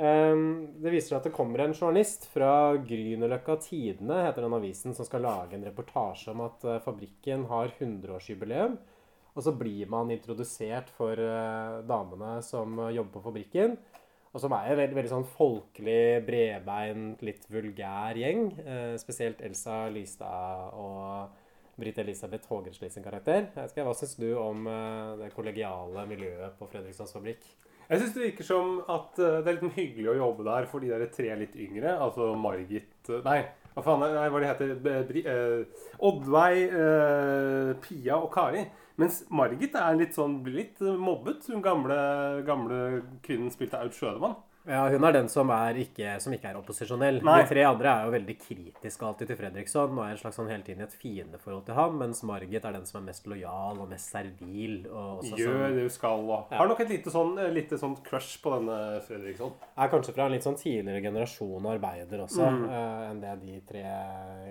Um, 0.00 0.42
det 0.80 0.92
viser 0.94 1.10
seg 1.10 1.18
at 1.18 1.26
det 1.28 1.34
kommer 1.36 1.60
en 1.60 1.74
journalist 1.74 2.24
fra 2.32 2.72
Grünerløkka 2.84 3.58
Tidene, 3.64 4.22
heter 4.26 4.46
den 4.46 4.56
avisen, 4.56 4.94
som 4.96 5.08
skal 5.08 5.26
lage 5.26 5.56
en 5.56 5.66
reportasje 5.66 6.32
om 6.32 6.44
at 6.46 6.64
eh, 6.64 6.80
fabrikken 6.84 7.44
har 7.50 7.72
100-årsjubileum. 7.78 8.78
Og 9.30 9.44
så 9.46 9.52
blir 9.56 9.88
man 9.92 10.12
introdusert 10.12 10.88
for 10.96 11.16
eh, 11.16 11.80
damene 11.88 12.38
som 12.44 12.76
jobber 12.90 13.16
på 13.16 13.24
fabrikken. 13.28 13.76
Og 14.30 14.42
som 14.42 14.52
er 14.54 14.70
en 14.70 14.78
veldig, 14.78 14.94
veldig 14.94 15.10
sånn 15.10 15.28
folkelig, 15.32 16.20
bredbeint, 16.26 17.22
litt 17.26 17.48
vulgær 17.50 18.18
gjeng. 18.20 18.44
Eh, 18.62 18.92
spesielt 19.02 19.40
Elsa 19.42 19.88
Lystad 19.90 20.76
og 20.78 21.32
Britt 21.80 21.98
Elisabeth 21.98 22.46
Haagensli 22.52 22.90
sin 22.92 23.02
karakter. 23.02 23.48
Ikke, 23.64 23.82
Hva 23.86 23.94
syns 23.96 24.14
du 24.20 24.28
om 24.38 24.68
eh, 24.70 25.16
det 25.24 25.32
kollegiale 25.34 26.06
miljøet 26.10 26.54
på 26.60 26.68
Fredrikssons 26.70 27.14
fabrikk? 27.16 27.42
Jeg 27.90 28.04
syns 28.04 28.12
det 28.14 28.26
virker 28.28 28.46
som 28.46 28.76
at 28.86 29.18
eh, 29.18 29.40
det 29.40 29.50
er 29.50 29.56
litt 29.56 29.64
sånn 29.66 29.78
hyggelig 29.80 30.12
å 30.12 30.18
jobbe 30.20 30.46
der 30.46 30.68
for 30.70 30.84
de 30.84 30.92
der 30.92 31.08
tre 31.10 31.32
litt 31.40 31.56
yngre. 31.58 31.96
Altså 31.98 32.30
Margit 32.38 33.10
eh, 33.10 33.24
Nei, 33.26 33.40
hva 33.74 33.86
faen 33.86 34.04
nei, 34.04 34.28
hva 34.30 34.42
det 34.44 34.52
heter 34.52 35.02
Bri, 35.08 35.24
eh, 35.26 35.88
Oddveig, 36.06 36.60
eh, 36.70 37.72
Pia 37.82 38.20
og 38.20 38.30
Kari. 38.34 38.62
Mens 39.00 39.22
Margit 39.32 39.74
er 39.80 39.96
litt 39.96 40.16
sånn, 40.16 40.40
blir 40.44 40.60
litt 40.60 40.84
eh, 40.84 41.00
mobbet. 41.00 41.48
Hun 41.48 41.64
gamle, 41.64 41.98
gamle 42.46 43.00
kvinnen 43.24 43.52
spilte 43.54 43.80
Aud 43.80 43.96
Sjødemann. 43.96 44.38
Ja, 44.68 44.82
hun 44.92 45.04
er 45.08 45.14
den 45.16 45.28
som, 45.32 45.48
er 45.54 45.78
ikke, 45.80 46.18
som 46.20 46.34
ikke 46.36 46.50
er 46.50 46.58
opposisjonell. 46.58 47.22
Nei. 47.24 47.38
De 47.40 47.48
tre 47.48 47.62
andre 47.64 47.88
er 47.90 48.04
jo 48.04 48.12
veldig 48.12 48.34
kritiske 48.42 49.06
alltid 49.08 49.30
til 49.30 49.38
Fredriksson 49.38 49.94
og 49.96 50.02
er 50.04 50.12
en 50.12 50.20
slags 50.20 50.36
sånn 50.36 50.50
hele 50.52 50.66
tiden 50.66 50.84
i 50.84 50.86
et 50.86 50.96
fiendeforhold 51.00 51.64
til 51.64 51.78
ham, 51.78 51.96
mens 52.02 52.20
Margit 52.28 52.66
er 52.68 52.76
den 52.76 52.84
som 52.88 53.00
er 53.00 53.06
mest 53.08 53.26
lojal 53.30 53.80
og 53.80 53.88
mest 53.90 54.12
servil. 54.12 54.82
Og 54.92 55.24
Gjør 55.32 55.56
sånn. 55.64 55.78
det 55.78 55.86
hun 55.86 55.94
skal. 55.96 56.26
Og 56.28 56.52
har 56.60 56.70
nok 56.70 56.84
et 56.84 56.92
lite 56.92 57.14
sånn, 57.14 57.32
eh, 57.40 57.52
lite 57.56 57.80
sånn 57.80 57.96
crush 58.04 58.36
på 58.44 58.52
denne 58.58 58.78
Fredriksson. 59.08 59.56
er 59.80 59.92
kanskje 59.96 60.14
fra 60.18 60.28
en 60.28 60.36
litt 60.36 60.44
sånn 60.44 60.60
tidligere 60.60 61.06
generasjon 61.08 61.70
arbeider 61.72 62.26
også, 62.28 62.52
eh, 62.68 63.10
enn 63.10 63.24
det 63.24 63.38
de 63.40 63.60
tre 63.72 63.86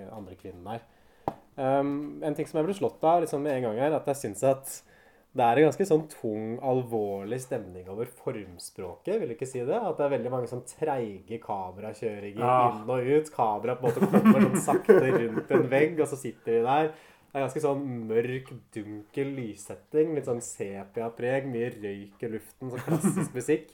andre 0.10 0.36
kvinnene 0.42 0.80
er. 0.80 0.88
Um, 1.60 2.22
en 2.24 2.36
ting 2.38 2.48
som 2.48 2.62
jeg 2.62 2.70
ble 2.70 2.76
slått 2.78 3.04
av 3.04 3.26
liksom 3.26 3.42
med 3.44 3.58
en 3.58 3.66
gang, 3.70 3.80
er 3.84 3.98
at 3.98 4.06
jeg 4.08 4.16
syns 4.22 4.44
at 4.48 4.78
det 5.36 5.46
er 5.46 5.60
en 5.60 5.68
ganske 5.68 5.86
sånn 5.86 6.06
tung, 6.10 6.56
alvorlig 6.66 7.38
stemning 7.44 7.86
over 7.92 8.08
formspråket. 8.18 9.20
Vil 9.22 9.34
ikke 9.36 9.48
si 9.48 9.60
det? 9.68 9.76
At 9.78 10.00
det 10.00 10.08
er 10.08 10.14
veldig 10.16 10.32
mange 10.34 10.50
sånn 10.50 10.64
treige 10.66 11.38
kamerakjøringer 11.44 12.42
Ja. 12.42 12.72
inn 12.72 12.90
og 12.90 13.06
ut. 13.06 13.30
Kamera 13.36 13.76
på 13.78 13.86
en 13.86 13.94
måte 13.94 14.10
kommer 14.10 14.42
sånn 14.48 14.64
sakte 14.64 14.98
rundt 15.04 15.52
en 15.52 15.68
vegg, 15.70 16.00
og 16.00 16.08
så 16.10 16.18
sitter 16.18 16.58
de 16.60 16.64
der. 16.66 16.92
Det 17.30 17.38
er 17.38 17.44
ganske 17.46 17.62
sånn 17.62 17.84
mørk, 18.10 18.48
dunkel 18.74 19.36
lyssetting. 19.38 20.16
Litt 20.16 20.26
sånn 20.26 20.42
sepia-preg. 20.42 21.46
Mye 21.46 21.70
røyk 21.76 22.24
i 22.26 22.32
luften. 22.34 22.72
Sånn 22.74 22.88
klassisk 22.88 23.36
musikk. 23.38 23.70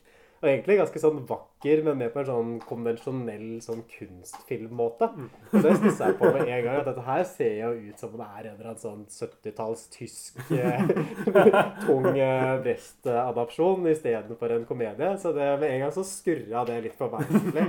Og 0.46 0.52
egentlig 0.52 0.76
ganske 0.78 1.00
sånn 1.02 1.24
vakker, 1.26 1.80
men 1.82 1.96
mer 1.98 2.12
på 2.14 2.20
en 2.22 2.28
sånn 2.28 2.50
konvensjonell 2.70 3.56
sånn 3.66 3.80
kunstfilmmåte. 3.90 5.08
Og 5.50 5.66
det 5.66 5.72
stussa 5.80 6.12
jeg 6.12 6.18
på 6.20 6.30
med 6.36 6.44
en 6.44 6.62
gang. 6.68 6.78
At 6.84 6.90
dette 6.92 7.06
her 7.08 7.24
ser 7.26 7.56
jo 7.64 7.72
ut 7.88 8.04
som 8.04 8.14
om 8.14 8.22
det 8.22 8.28
er 8.28 8.44
en 8.44 8.60
eller 8.60 8.70
annen 8.70 8.84
sånn 8.84 9.02
70-talls 9.10 9.88
tysk 9.96 10.38
eh, 10.54 10.86
tung 11.88 12.12
eh, 12.14 12.52
Brest-adopsjon 12.62 13.90
istedenfor 13.96 14.54
en 14.54 14.70
komedie. 14.70 15.16
Så 15.24 15.34
det, 15.34 15.50
med 15.64 15.72
en 15.72 15.88
gang 15.88 15.98
så 15.98 16.06
skurra 16.06 16.62
det 16.70 16.78
litt 16.86 17.02
for 17.02 17.18
meg. 17.18 17.26
egentlig. 17.34 17.66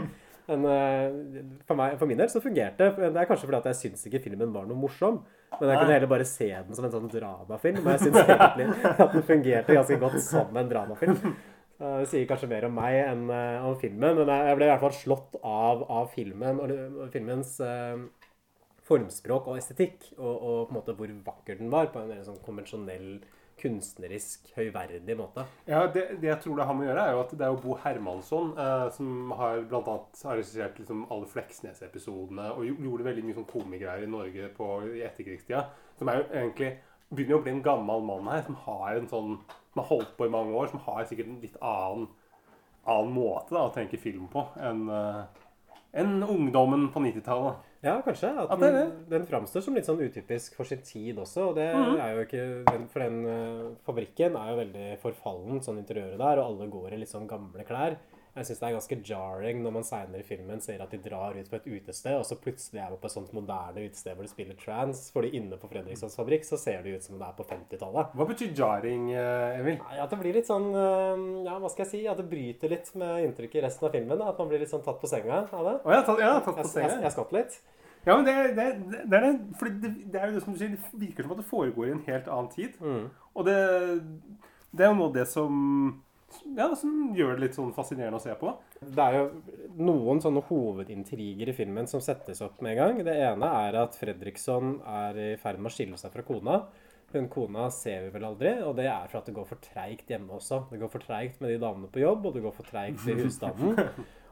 Men 0.52 0.68
eh, 0.74 1.18
for, 1.64 1.80
meg, 1.80 1.96
for 1.96 2.12
min 2.12 2.20
del 2.20 2.30
så 2.30 2.44
fungerte 2.44 2.92
det. 2.92 3.10
Det 3.16 3.24
er 3.24 3.32
kanskje 3.32 3.48
fordi 3.48 3.62
at 3.62 3.72
jeg 3.72 3.80
syns 3.80 4.06
ikke 4.10 4.26
filmen 4.28 4.52
var 4.52 4.68
noe 4.68 4.76
morsom. 4.84 5.22
Men 5.56 5.72
jeg 5.72 5.80
kunne 5.80 5.96
heller 5.96 6.10
bare 6.10 6.28
se 6.28 6.52
den 6.52 6.76
som 6.76 6.84
en 6.84 6.92
sånn 6.92 7.10
dramafilm. 7.10 7.80
Og 7.80 7.92
jeg 7.94 8.04
syns 8.04 8.20
egentlig 8.20 8.72
at 8.92 9.12
den 9.16 9.30
fungerte 9.32 9.80
ganske 9.80 10.02
godt 10.04 10.20
som 10.28 10.60
en 10.60 10.74
dramafilm. 10.76 11.36
Så 11.76 11.88
Det 12.00 12.08
sier 12.08 12.28
kanskje 12.28 12.48
mer 12.48 12.64
om 12.68 12.76
meg 12.78 12.94
enn 13.02 13.26
eh, 13.32 13.64
om 13.68 13.76
filmen, 13.80 14.16
men 14.22 14.30
jeg 14.32 14.56
ble 14.56 14.68
i 14.68 14.70
hvert 14.72 14.84
fall 14.86 14.96
slått 14.96 15.36
av, 15.44 15.84
av 15.92 16.08
filmen 16.14 16.62
og 16.62 17.10
filmens 17.12 17.58
eh, 17.60 18.06
formspråk 18.86 19.50
og 19.50 19.58
estetikk, 19.60 20.12
og, 20.16 20.34
og 20.34 20.60
på 20.68 20.72
en 20.72 20.78
måte 20.78 20.94
hvor 20.96 21.16
vakker 21.26 21.58
den 21.60 21.72
var, 21.72 21.90
på 21.92 22.00
en 22.00 22.08
mer 22.12 22.22
sånn 22.24 22.40
konvensjonell, 22.46 23.18
kunstnerisk, 23.56 24.50
høyverdig 24.52 25.14
måte. 25.16 25.46
Ja, 25.64 25.86
det, 25.88 26.18
det 26.20 26.28
jeg 26.28 26.40
tror 26.44 26.58
det 26.58 26.66
har 26.68 26.76
med 26.76 26.86
å 26.86 26.90
gjøre, 26.90 27.04
er 27.04 27.14
jo 27.14 27.22
at 27.22 27.30
det 27.32 27.44
er 27.46 27.54
jo 27.54 27.60
Bo 27.62 27.76
Hermansson 27.84 28.50
eh, 28.60 28.88
som 28.96 29.32
har 29.36 29.62
blant 29.68 29.88
annet 29.92 30.26
har 30.28 30.42
liksom 30.42 31.06
alle 31.12 31.30
Fleksnes-episodene 31.32 32.50
og 32.52 32.68
gjorde 32.68 33.08
veldig 33.08 33.24
mye 33.24 33.38
sånn 33.38 33.48
komigreier 33.48 34.04
i 34.04 34.10
Norge 34.12 34.50
på, 34.56 34.68
i 34.92 35.04
etterkrigstida. 35.08 35.66
Som 35.96 36.12
er 36.12 36.20
jo 36.20 36.28
egentlig 36.28 36.74
begynner 37.10 37.36
jo 37.36 37.40
å 37.40 37.46
bli 37.46 37.54
en 37.54 37.64
gammel 37.64 38.04
mann 38.06 38.30
her, 38.32 38.44
som 38.46 38.58
har 38.66 38.98
en 38.98 39.10
sånn 39.10 39.32
som 39.76 39.82
har 39.82 39.90
holdt 39.90 40.14
på 40.16 40.26
i 40.26 40.32
mange 40.32 40.54
år, 40.56 40.70
som 40.72 40.80
har 40.86 41.04
sikkert 41.04 41.28
en 41.28 41.42
litt 41.42 41.56
annen, 41.60 42.06
annen 42.88 43.12
måte 43.12 43.52
da, 43.52 43.66
å 43.66 43.74
tenke 43.74 44.00
film 44.00 44.24
på 44.32 44.46
enn 44.56 44.86
eh, 44.88 45.42
enn 45.96 46.20
ungdommen 46.22 46.90
på 46.92 47.00
90-tallet. 47.00 47.62
Ja, 47.84 47.94
kanskje. 48.04 48.32
At 48.42 48.60
den, 48.60 48.74
er 48.74 48.90
den, 49.08 49.24
framstår 49.28 49.62
som 49.64 49.76
litt 49.76 49.86
sånn 49.88 50.02
utypisk 50.02 50.56
for 50.58 50.68
sin 50.68 50.82
tid 50.84 51.20
også. 51.22 51.50
Og 51.50 51.56
det 51.56 51.68
er 51.70 52.16
jo 52.16 52.24
ikke 52.24 52.44
For 52.90 53.04
den 53.04 53.20
eh, 53.30 53.62
fabrikken 53.86 54.36
er 54.40 54.50
jo 54.50 54.58
veldig 54.60 54.86
forfallen, 55.02 55.62
sånn 55.64 55.80
interiøret 55.80 56.20
der, 56.20 56.40
og 56.42 56.50
alle 56.50 56.68
går 56.72 56.96
i 56.96 57.00
litt 57.00 57.12
sånn 57.12 57.28
gamle 57.30 57.64
klær. 57.68 57.96
Jeg 58.36 58.44
syns 58.50 58.58
det 58.60 58.66
er 58.68 58.74
ganske 58.76 58.96
jarring 59.08 59.62
når 59.64 59.72
man 59.78 59.86
seinere 59.86 60.20
i 60.20 60.26
filmen 60.26 60.60
ser 60.60 60.82
at 60.84 60.90
de 60.92 60.98
drar 61.00 61.36
ut 61.38 61.48
på 61.48 61.56
et 61.56 61.68
utested, 61.70 62.18
og 62.18 62.24
så 62.28 62.36
plutselig 62.36 62.82
er 62.82 62.90
man 62.92 63.00
på 63.00 63.08
et 63.08 63.14
sånt 63.14 63.30
moderne 63.36 63.84
utested 63.86 64.12
hvor 64.12 64.26
de 64.26 64.32
spiller 64.32 64.58
trans. 64.60 65.06
Fordi 65.14 65.30
inne 65.38 65.56
på 65.60 65.70
Fredrikssons 65.70 66.18
fabrikk 66.18 66.44
så 66.44 66.58
ser 66.60 66.82
det 66.84 66.98
ut 66.98 67.06
som 67.06 67.16
det 67.16 67.24
er 67.24 67.38
på 67.38 67.46
50-tallet. 67.48 68.12
Hva 68.18 68.26
betyr 68.28 68.52
jarring, 68.58 69.08
eh, 69.16 69.60
Emil? 69.62 69.78
Nei, 69.80 70.00
At 70.04 70.12
det 70.12 70.20
blir 70.20 70.36
litt 70.36 70.50
sånn 70.50 70.68
eh, 70.68 71.24
Ja, 71.48 71.56
hva 71.62 71.72
skal 71.72 71.86
jeg 71.86 71.92
si? 71.94 72.02
At 72.12 72.20
det 72.20 72.28
bryter 72.28 72.74
litt 72.76 72.92
med 73.00 73.24
inntrykket 73.30 73.62
i 73.62 73.64
resten 73.64 73.88
av 73.88 73.96
filmen. 73.96 74.20
Da. 74.20 74.28
At 74.34 74.42
man 74.42 74.52
blir 74.52 74.60
litt 74.60 74.74
sånn 74.74 74.84
tatt 74.84 75.00
på 75.00 75.10
senga 75.10 75.46
av 75.46 75.70
det. 75.70 75.74
Å, 75.80 75.94
jeg 75.94 76.02
har 76.02 76.06
tatt, 76.10 76.22
ja, 76.26 76.34
tatt 76.36 76.52
på 76.52 76.60
Jeg, 76.60 76.68
jeg, 76.68 76.74
senga. 76.76 77.02
jeg 77.06 77.16
skvatt 77.16 77.36
litt. 77.38 77.60
Ja, 78.06 78.14
men 78.14 78.26
det, 78.28 78.34
det, 78.54 78.66
det, 79.10 79.16
er 79.16 79.24
det. 79.24 79.30
fordi 79.58 79.94
det, 80.12 80.20
er 80.20 80.28
jo 80.28 80.36
det 80.36 80.42
som 80.44 80.52
du 80.54 80.60
sier, 80.60 80.76
det 80.76 81.00
virker 81.08 81.26
som 81.26 81.32
at 81.34 81.40
det 81.40 81.48
foregår 81.48 81.88
i 81.88 81.94
en 81.96 82.04
helt 82.06 82.28
annen 82.30 82.52
tid. 82.52 82.76
Og 83.34 83.48
det, 83.48 83.56
det 84.76 84.84
er 84.84 84.92
jo 84.92 84.98
noe 85.00 85.08
av 85.08 85.16
det 85.16 85.24
som 85.26 85.56
ja, 86.56 86.68
som 86.78 87.14
gjør 87.16 87.36
det 87.36 87.44
litt 87.44 87.58
sånn 87.58 87.72
fascinerende 87.76 88.20
å 88.20 88.24
se 88.24 88.34
på. 88.38 88.52
Det 88.80 89.04
er 89.04 89.18
jo 89.18 89.26
noen 89.78 90.20
sånne 90.22 90.42
hovedintriger 90.48 91.52
i 91.52 91.56
filmen 91.56 91.88
som 91.90 92.02
settes 92.04 92.42
opp 92.44 92.60
med 92.64 92.74
en 92.74 92.80
gang. 92.82 93.04
Det 93.06 93.14
ene 93.28 93.52
er 93.66 93.78
at 93.82 93.96
Fredriksson 93.98 94.78
er 94.86 95.22
i 95.22 95.30
ferd 95.40 95.60
med 95.60 95.72
å 95.72 95.76
skille 95.76 96.00
seg 96.00 96.14
fra 96.14 96.26
kona. 96.26 96.60
Hun 97.14 97.28
kona 97.30 97.68
ser 97.70 98.06
vi 98.06 98.12
vel 98.16 98.26
aldri, 98.28 98.52
og 98.66 98.74
det 98.78 98.88
er 98.90 99.06
for 99.08 99.20
at 99.20 99.28
det 99.30 99.36
går 99.36 99.46
for 99.48 99.62
treigt 99.62 100.10
hjemme 100.10 100.36
også. 100.36 100.64
Det 100.72 100.80
går 100.82 100.90
for 100.92 101.06
treigt 101.06 101.40
med 101.40 101.54
de 101.54 101.60
damene 101.62 101.90
på 101.92 102.02
jobb, 102.02 102.26
og 102.26 102.34
det 102.34 102.42
går 102.44 102.54
for 102.56 102.68
treigt 102.68 103.06
i 103.06 103.18
husstanden. 103.22 103.78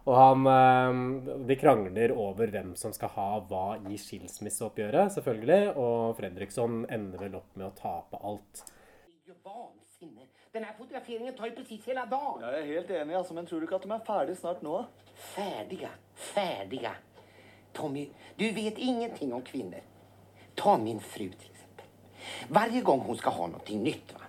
Og 0.04 0.16
han, 0.18 0.46
eh, 0.46 1.38
De 1.48 1.56
krangler 1.56 2.12
over 2.12 2.50
hvem 2.52 2.74
som 2.76 2.92
skal 2.92 3.08
ha 3.14 3.28
hva 3.48 3.78
i 3.88 3.96
skilsmisseoppgjøret, 3.96 5.14
selvfølgelig. 5.16 5.76
Og 5.80 6.16
Fredriksson 6.18 6.82
ender 6.92 7.24
vel 7.24 7.38
opp 7.40 7.56
med 7.56 7.70
å 7.70 7.74
tape 7.78 8.20
alt. 8.20 8.66
Vansinne. 10.54 10.60
Den 10.60 10.64
här 10.64 10.74
fotograferingen 10.78 11.34
tar 11.34 11.46
jo 11.46 11.52
precis 11.52 11.86
hele 11.86 12.06
dagen. 12.10 12.42
Jeg 12.42 12.60
er 12.60 12.66
helt 12.66 12.90
enig, 12.90 13.14
altså, 13.14 13.34
men 13.34 13.46
tror 13.46 13.60
du 13.60 13.66
ikke 13.66 13.76
at 13.76 13.82
de 13.82 13.92
er 13.92 14.04
ferdige 14.06 14.36
snart 14.36 14.62
nå? 14.62 14.84
Ferdige? 15.34 15.90
Ferdige? 16.14 16.92
Tommy, 17.72 18.08
du 18.36 18.52
vet 18.52 18.78
ingenting 18.78 19.32
om 19.32 19.42
kvinner. 19.42 19.82
Ta 20.54 20.76
min 20.76 21.00
fru 21.00 21.28
til 21.28 21.50
eksempel. 21.50 21.86
Varje 22.48 22.82
gang 22.84 23.02
hun 23.02 23.16
skal 23.16 23.32
ha 23.32 23.48
noe 23.50 23.80
nytt, 23.80 24.14
va? 24.14 24.20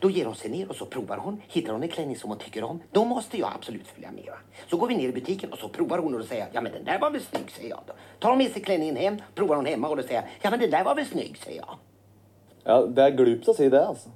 da 0.00 0.08
gir 0.08 0.26
hun 0.26 0.36
seg 0.36 0.50
ned 0.52 0.68
og 0.70 0.76
så 0.76 0.86
provar 0.86 1.18
hun. 1.18 1.40
Hittar 1.48 1.72
hun 1.72 1.82
en 1.82 1.88
klänning 1.88 2.16
som 2.16 2.30
hun 2.30 2.38
tykker 2.38 2.64
om, 2.64 2.80
da 2.92 3.04
må 3.04 3.20
jeg 3.32 3.42
absolutt 3.44 3.86
følge 3.86 4.10
med. 4.12 4.26
Va? 4.26 4.38
Så 4.68 4.76
går 4.76 4.88
vi 4.88 4.96
ned 4.96 5.08
i 5.10 5.20
butikken, 5.20 5.52
og 5.52 5.58
så 5.58 5.68
provar 5.68 6.02
hun 6.02 6.14
og 6.14 6.22
sier 6.22 6.28
säger 6.28 6.54
ja 6.54 6.60
men 6.60 6.72
den 6.72 6.84
der 6.84 6.98
var 6.98 7.10
vel 7.10 7.22
snygg, 7.22 7.50
sier 7.50 7.68
jeg. 7.68 7.78
Da. 7.86 7.94
tar 8.20 8.30
hun 8.30 8.38
med 8.38 8.52
seg 8.52 8.64
klänningen 8.64 8.96
hjem, 8.96 9.20
provar 9.34 9.56
hun 9.56 9.66
hjemme 9.66 9.88
og 9.88 10.02
sier 10.02 10.08
säger 10.08 10.44
ja 10.44 10.50
men 10.50 10.60
den 10.60 10.70
der 10.70 10.84
var 10.84 10.94
vel 10.94 11.06
snygg, 11.06 11.36
sier 11.36 11.62
jeg. 11.62 11.78
Ja, 12.64 12.82
Det 12.86 13.04
er 13.04 13.16
glupt 13.16 13.48
å 13.48 13.54
si 13.54 13.68
det, 13.68 13.80
altså. 13.80 14.10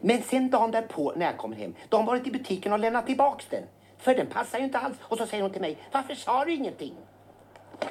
Men 0.00 0.22
sen 0.22 0.50
dagen 0.50 0.70
därpå 0.70 1.12
när 1.16 1.26
jag 1.26 1.38
kommer 1.38 1.56
hem, 1.56 1.74
då 1.88 1.96
har 1.96 2.02
hon 2.02 2.06
varit 2.06 2.26
i 2.26 2.30
butiken 2.30 2.72
och 2.72 2.78
lämnat 2.78 3.06
tillbaks 3.06 3.46
den. 3.50 3.62
För 3.98 4.14
den 4.14 4.26
passar 4.26 4.58
ju 4.58 4.64
inte 4.64 4.78
alls. 4.78 4.96
Och 5.02 5.18
så 5.18 5.26
säger 5.26 5.42
hon 5.42 5.52
till 5.52 5.60
mig, 5.60 5.78
varför 5.92 6.14
sa 6.14 6.44
du 6.44 6.54
ingenting? 6.54 6.94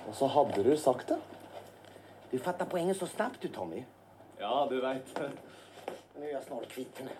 Og 0.08 0.16
så 0.16 0.28
hadde 0.28 0.64
du 0.64 0.78
sagt 0.78 1.08
det. 1.08 1.18
Du 2.32 2.40
fattar 2.40 2.66
poängen 2.66 2.96
så 2.96 3.08
snabbt 3.08 3.42
du 3.42 3.48
Tommy. 3.48 3.84
Ja, 4.38 4.68
du 4.70 4.82
veit. 4.82 5.20
Nu 6.20 6.30
är 6.30 6.34
jag 6.34 6.44
snart 6.44 6.68
kvitt 6.68 6.98
henne. 6.98 7.12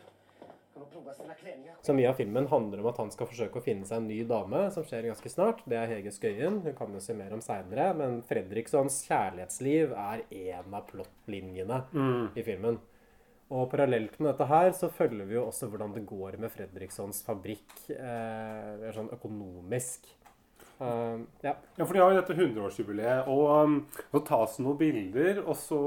Kan 0.74 0.84
hon 0.84 0.92
prova 0.92 1.14
sina 1.14 1.34
klänningar? 1.34 1.76
Så 1.82 1.94
mye 1.94 2.10
av 2.10 2.14
filmen 2.14 2.48
handler 2.48 2.80
om 2.80 2.86
at 2.90 2.98
han 2.98 3.12
skal 3.12 3.30
forsøke 3.30 3.62
å 3.62 3.64
finne 3.64 3.88
seg 3.88 4.02
en 4.02 4.08
ny 4.10 4.18
dame, 4.28 4.66
som 4.76 4.84
skjer 4.84 5.08
ganske 5.08 5.30
snart. 5.32 5.62
Det 5.70 5.78
er 5.80 5.88
Hege 5.94 6.12
Skøyen. 6.12 6.58
Hun 6.66 6.76
kan 6.76 6.92
jo 6.94 7.00
se 7.04 7.16
mer 7.16 7.32
om 7.34 7.44
seinere. 7.44 7.94
Men 7.96 8.18
Fredrikssons 8.28 8.98
kjærlighetsliv 9.08 9.94
er 9.96 10.26
en 10.30 10.76
av 10.76 10.90
plottlinjene 10.90 11.80
i 12.36 12.44
filmen. 12.44 12.82
Og 13.54 13.68
parallelt 13.70 14.16
med 14.20 14.32
dette 14.32 14.48
her 14.50 14.72
så 14.74 14.90
følger 14.90 15.28
vi 15.30 15.36
jo 15.38 15.44
også 15.52 15.68
hvordan 15.70 15.94
det 15.94 16.06
går 16.10 16.40
med 16.42 16.50
Fredrikssons 16.54 17.20
fabrikk 17.28 17.74
eh, 17.94 18.88
sånn 18.96 19.12
økonomisk. 19.14 20.08
Uh, 20.76 21.22
ja. 21.46 21.54
Ja, 21.78 21.86
for 21.86 21.94
de 21.96 22.02
har 22.02 22.12
jo 22.12 22.18
dette 22.18 22.36
100-årsjubileet, 22.36 23.30
og 23.32 23.44
um, 23.64 23.76
så 24.12 24.20
tas 24.28 24.58
det 24.58 24.66
noen 24.66 24.80
bilder, 24.82 25.38
og 25.46 25.56
så 25.56 25.78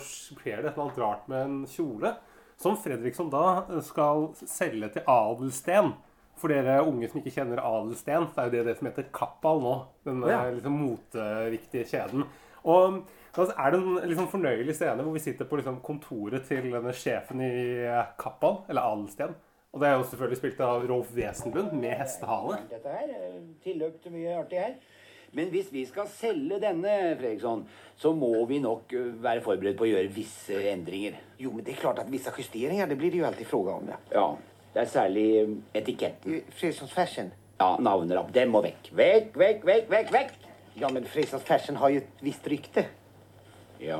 skjer 0.00 0.62
det 0.62 0.70
et 0.70 0.76
eller 0.76 0.86
annet 0.86 1.00
rart 1.02 1.26
med 1.28 1.42
en 1.42 1.58
kjole, 1.68 2.14
som 2.62 2.78
Fredriksson 2.80 3.28
da 3.32 3.44
skal 3.84 4.30
selge 4.38 4.92
til 4.94 5.04
Adelsten. 5.10 5.92
For 6.40 6.48
dere 6.48 6.78
unge 6.86 7.10
som 7.10 7.20
ikke 7.20 7.34
kjenner 7.34 7.60
Adelsten, 7.60 8.30
så 8.32 8.40
er 8.40 8.48
jo 8.48 8.54
det 8.54 8.62
det 8.70 8.76
som 8.78 8.88
heter 8.88 9.10
Kappal 9.14 9.60
nå. 9.62 9.74
Den 10.06 10.22
Ja. 10.24 10.46
eh, 10.46 10.54
liksom 10.56 10.78
moteviktige 10.80 11.84
kjeden. 11.90 12.24
Og 12.64 13.02
da 13.02 13.21
er 13.56 13.72
det 13.72 13.78
en 13.80 14.10
liksom 14.10 14.28
fornøyelig 14.28 14.74
scene 14.76 15.04
hvor 15.04 15.14
vi 15.16 15.22
sitter 15.24 15.48
på 15.48 15.56
liksom 15.56 15.80
kontoret 15.84 16.44
til 16.48 16.68
denne 16.68 16.92
sjefen 16.92 17.40
i 17.40 17.52
eh, 17.86 18.26
eller 18.68 18.82
Adelsten. 18.82 19.32
Og 19.72 19.80
det 19.80 19.88
er 19.88 19.94
jo 19.96 20.04
selvfølgelig 20.04 20.36
spilt 20.36 20.58
av 20.60 20.82
Rolf 20.84 21.14
Wesenlund 21.16 21.72
med 21.72 21.96
hestehale. 21.96 22.58
Dette 22.68 22.92
her 22.92 23.14
er 23.16 23.38
tilløp 23.64 24.02
til 24.02 24.12
mye 24.12 24.34
artig 24.36 24.60
her. 24.60 24.74
Men 25.32 25.48
hvis 25.48 25.70
vi 25.72 25.86
skal 25.88 26.10
selge 26.12 26.58
denne, 26.60 27.16
Fredriksson, 27.16 27.62
så 27.96 28.12
må 28.12 28.44
vi 28.50 28.58
nok 28.60 28.92
være 29.24 29.40
forberedt 29.40 29.78
på 29.80 29.86
å 29.86 29.88
gjøre 29.94 30.12
visse 30.12 30.58
endringer. 30.74 31.16
Jo, 31.40 31.54
men 31.56 31.64
det 31.64 31.72
er 31.72 31.80
klart 31.86 32.02
at 32.04 32.12
visse 32.12 32.34
justeringer 32.36 32.90
det 32.90 32.98
blir 33.00 33.14
det 33.14 33.22
jo 33.22 33.28
alltid 33.30 33.48
fråga 33.48 33.78
om. 33.80 33.88
Ja. 33.88 34.00
Ja, 34.12 34.26
det 34.74 34.84
er 34.84 34.92
særlig 34.92 35.26
etiketten. 35.72 36.36
Eh, 36.36 36.52
Fredrikssons 36.52 36.92
Fashion. 36.92 37.32
Ja, 37.56 37.78
navnelapp. 37.80 38.28
Den 38.34 38.52
må 38.52 38.60
vekk. 38.60 38.92
Vekk, 38.92 39.38
vekk, 39.40 39.64
vekk, 39.64 39.88
vekk, 39.96 40.12
vekk! 40.18 40.36
Ja, 40.76 40.92
men 40.92 41.08
Fredrikssons 41.08 41.48
Fashion 41.48 41.80
har 41.80 41.96
jo 41.96 42.04
et 42.04 42.26
visst 42.28 42.52
rykte. 42.52 42.90
Ja, 43.82 43.98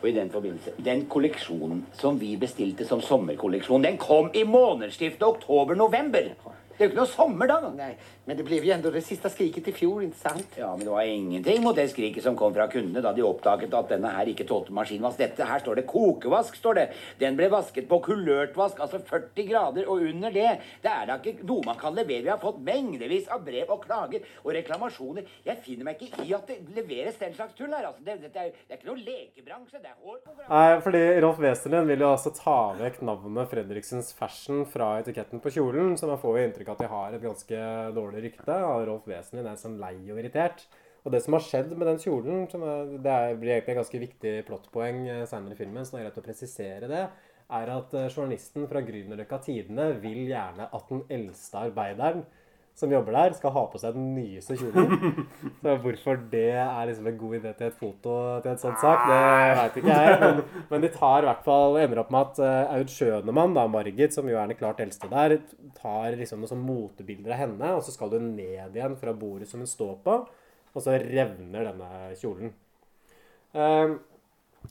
og 0.00 0.08
i 0.08 0.12
den 0.16 0.30
forbindelse 0.32 0.72
Den 0.82 1.04
kolleksjonen 1.06 1.84
som 1.94 2.18
vi 2.20 2.32
bestilte 2.40 2.86
som 2.88 3.00
sommerkolleksjon, 3.04 3.84
den 3.84 3.98
kom 4.02 4.32
i 4.34 4.42
månedsskiftet 4.42 5.22
oktober-november. 5.22 6.32
Det 6.76 6.80
er 6.80 6.88
jo 6.88 6.90
ikke 6.90 6.98
noe 6.98 7.08
sommer 7.08 7.48
da. 7.48 7.60
Nej, 7.72 7.94
men 8.26 8.36
det 8.36 8.42
blev 8.42 8.64
ju 8.64 8.70
ändå 8.70 8.90
det 8.90 9.00
sista 9.00 9.30
skriket 9.30 9.68
i 9.68 9.72
fjor, 9.72 10.02
inte 10.02 10.18
sant? 10.18 10.56
Ja, 10.58 10.76
men 10.76 10.84
det 10.84 10.90
var 10.90 11.02
ingenting 11.02 11.62
mot 11.62 11.76
det 11.76 11.88
skriket 11.88 12.22
som 12.22 12.36
kom 12.36 12.54
fra 12.54 12.66
kundene 12.66 13.00
da 13.04 13.12
de 13.14 13.22
oppdaget 13.22 13.74
at 13.74 13.92
denne 13.92 14.10
her 14.10 14.26
ikke 14.26 14.46
tålte 14.48 14.74
maskinvask. 14.74 15.20
Dette 15.20 15.46
her 15.46 15.62
står 15.62 15.78
det 15.78 15.84
kokevask, 15.86 16.56
står 16.58 16.74
det. 16.80 16.86
Den 17.20 17.38
ble 17.38 17.46
vasket 17.52 17.86
på 17.86 18.00
kulørtvask, 18.02 18.80
altså 18.82 18.98
40 18.98 19.46
grader, 19.46 19.86
og 19.86 20.02
under 20.08 20.34
det, 20.34 20.48
det 20.82 20.90
er 20.90 21.06
da 21.06 21.20
ikke 21.20 21.46
noe 21.46 21.62
man 21.68 21.78
kan 21.78 21.94
levere. 21.94 22.24
Vi 22.26 22.32
har 22.32 22.42
fått 22.42 22.58
mengdevis 22.66 23.30
av 23.30 23.44
brev 23.46 23.70
og 23.70 23.86
klager 23.86 24.26
og 24.42 24.50
reklamasjoner. 24.58 25.30
Jeg 25.46 25.62
finner 25.62 25.86
meg 25.86 26.02
ikke 26.02 26.26
i 26.26 26.34
at 26.34 26.50
det 26.50 26.58
leveres 26.74 27.22
den 27.22 27.38
slags 27.38 27.54
tull 27.54 27.70
her, 27.70 27.86
altså. 27.92 28.02
Det, 28.02 28.18
det, 28.26 28.32
er, 28.34 28.50
det 28.66 28.74
er 28.74 28.80
ikke 28.80 28.90
noe 28.90 29.06
lekebransje, 29.06 29.84
det 29.84 29.92
er 29.92 30.02
hår 30.02 30.18
Nei, 30.50 30.80
fordi 30.82 31.04
Rolf 31.22 31.38
Westerlund 31.42 31.94
vil 31.94 32.02
jo 32.02 32.10
altså 32.10 32.34
ta 32.34 32.58
vekk 32.78 33.00
navnet 33.06 33.54
Fredriksens 33.54 34.10
Fashion 34.18 34.66
fra 34.70 34.96
etiketten 35.00 35.42
på 35.42 35.54
kjolen, 35.54 35.94
så 35.98 36.10
man 36.10 36.20
får 36.22 36.40
jo 36.40 36.50
inntrykk 36.50 36.74
av 36.74 36.76
at 36.76 36.84
de 36.84 36.90
har 36.90 37.16
et 37.16 37.24
ganske 37.24 37.62
dårlig 37.94 38.15
rykte. 38.24 38.56
av 38.56 38.84
Rolf 38.88 39.06
Westerlund 39.10 39.50
er 39.50 39.60
sånn 39.60 39.78
lei 39.82 39.94
og 40.10 40.20
irritert. 40.20 40.66
Og 41.06 41.12
det 41.14 41.20
som 41.22 41.36
har 41.36 41.44
skjedd 41.46 41.70
med 41.78 41.86
den 41.86 42.00
kjolen, 42.02 42.46
er, 42.50 42.88
det 42.98 43.18
blir 43.38 43.52
egentlig 43.54 43.76
et 43.76 43.78
ganske 43.78 44.00
viktig 44.02 44.32
plottpoeng 44.48 45.04
eh, 45.06 45.26
senere 45.30 45.54
i 45.54 45.58
filmen, 45.60 45.86
så 45.86 45.94
det 45.94 46.00
er 46.00 46.08
greit 46.08 46.18
å 46.18 46.24
presisere 46.24 46.88
det, 46.90 47.04
er 47.60 47.70
at 47.76 47.94
eh, 47.94 48.08
journalisten 48.10 48.66
fra 48.66 48.82
Grünerløkka 48.82 49.38
Tidene 49.44 49.92
vil 50.02 50.24
gjerne 50.26 50.66
at 50.66 50.90
den 50.90 51.04
eldste 51.14 51.62
arbeideren 51.68 52.24
som 52.76 52.92
jobber 52.92 53.14
der, 53.16 53.34
skal 53.38 53.54
ha 53.54 53.62
på 53.72 53.78
seg 53.80 53.94
den 53.96 54.10
nyeste 54.12 54.56
kjolen. 54.60 55.22
Så 55.62 55.76
hvorfor 55.80 56.18
det 56.32 56.58
er 56.60 56.88
liksom 56.90 57.06
en 57.08 57.18
god 57.18 57.36
idé 57.38 57.52
til 57.56 57.70
et 57.70 57.78
foto 57.80 58.16
til 58.44 58.50
en 58.52 58.60
sånn 58.60 58.76
sak, 58.82 59.06
det 59.08 59.20
veit 59.56 59.78
ikke 59.80 59.96
jeg. 59.96 60.18
Men, 60.20 60.42
men 60.72 60.84
de 60.84 60.90
tar 60.92 61.24
i 61.24 61.30
hvert 61.30 61.46
fall 61.46 61.78
ender 61.80 62.02
opp 62.02 62.12
med 62.12 62.26
at 62.28 62.42
uh, 62.44 62.74
Aud 62.76 62.92
Schønemann, 62.92 63.56
da, 63.56 63.64
Margit, 63.72 64.12
som 64.16 64.28
jo 64.28 64.36
er 64.36 64.52
den 64.52 64.60
klart 64.60 64.82
eldste 64.84 65.08
der, 65.12 65.38
tar 65.78 66.18
liksom 66.20 66.44
noen 66.44 66.52
sånn 66.52 66.66
motebilder 66.66 67.32
av 67.32 67.42
henne, 67.46 67.72
og 67.78 67.86
så 67.86 67.96
skal 67.96 68.12
du 68.12 68.18
ned 68.20 68.76
igjen 68.76 68.98
fra 69.00 69.16
bordet 69.16 69.48
som 69.48 69.64
hun 69.64 69.70
står 69.70 69.96
på, 70.04 70.18
og 70.76 70.84
så 70.84 70.98
revner 71.00 71.70
denne 71.70 72.12
kjolen. 72.20 72.52
Um, 73.56 73.96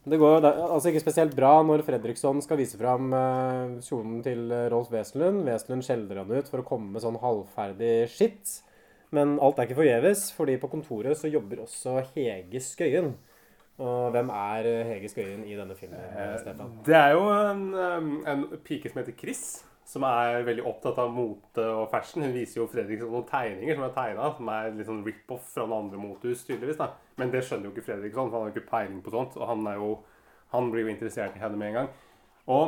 det 0.03 0.19
går 0.21 0.45
altså 0.45 0.89
ikke 0.91 1.03
spesielt 1.03 1.35
bra 1.37 1.51
når 1.65 1.83
Fredriksson 1.87 2.41
skal 2.43 2.59
vise 2.59 2.77
fram 2.79 3.13
eh, 3.15 3.75
kjolen 3.85 4.19
til 4.25 4.49
eh, 4.51 4.67
Rolf 4.73 4.91
Wesenlund. 4.93 5.43
Wesenlund 5.47 5.85
skjeller 5.85 6.21
han 6.21 6.33
ut 6.33 6.49
for 6.51 6.61
å 6.61 6.67
komme 6.67 6.95
med 6.95 7.03
sånn 7.05 7.19
halvferdig 7.21 7.93
skitt. 8.11 8.57
Men 9.15 9.37
alt 9.43 9.59
er 9.61 9.69
ikke 9.69 9.79
forgjeves, 9.79 10.27
fordi 10.35 10.57
på 10.59 10.69
kontoret 10.71 11.19
så 11.19 11.31
jobber 11.31 11.63
også 11.63 11.99
Hege 12.15 12.61
Skøyen. 12.63 13.13
Og 13.79 14.09
hvem 14.15 14.31
er 14.33 14.71
eh, 14.71 14.91
Hege 14.93 15.11
Skøyen 15.13 15.45
i 15.47 15.55
denne 15.57 15.77
filmen, 15.77 16.03
Stefan? 16.41 16.75
Det 16.87 16.97
er 16.99 17.15
jo 17.15 17.29
en, 17.35 17.65
en 18.25 18.45
pike 18.65 18.91
som 18.91 19.01
heter 19.03 19.17
Chris, 19.19 19.45
som 19.85 20.03
er 20.07 20.43
veldig 20.47 20.63
opptatt 20.65 20.97
av 21.01 21.11
mote 21.13 21.65
og 21.69 21.89
fashion. 21.91 22.25
Hun 22.25 22.33
viser 22.33 22.61
jo 22.61 22.69
Fredriksson 22.69 23.11
noen 23.13 23.27
tegninger 23.29 23.77
som 23.77 23.85
er 23.85 23.93
tegna, 23.93 24.29
som 24.33 24.49
er 24.55 24.71
litt 24.73 24.89
sånn 24.89 25.03
rip-off 25.05 25.51
fra 25.53 25.67
noen 25.67 25.85
andre 25.85 26.01
motehus, 26.01 26.41
tydeligvis. 26.47 26.79
da. 26.79 26.89
Men 27.21 27.33
det 27.33 27.43
skjønner 27.45 27.69
jo 27.69 27.75
ikke 27.75 27.85
Fredriksson, 27.91 28.31
for 28.31 28.39
han 28.39 28.47
har 28.47 28.49
jo 28.49 28.55
ikke 28.55 28.71
peiling 28.71 29.03
på 29.05 29.13
sånt. 29.13 29.37
Og 29.37 29.45
han, 29.51 29.61
er 29.69 29.77
jo, 29.81 29.91
han 30.55 30.71
blir 30.73 30.87
jo 30.87 30.95
interessert 30.95 31.37
i 31.37 31.43
henne 31.43 31.61
med 31.61 31.71
en 31.71 31.77
gang. 31.81 31.93
Og 32.49 32.65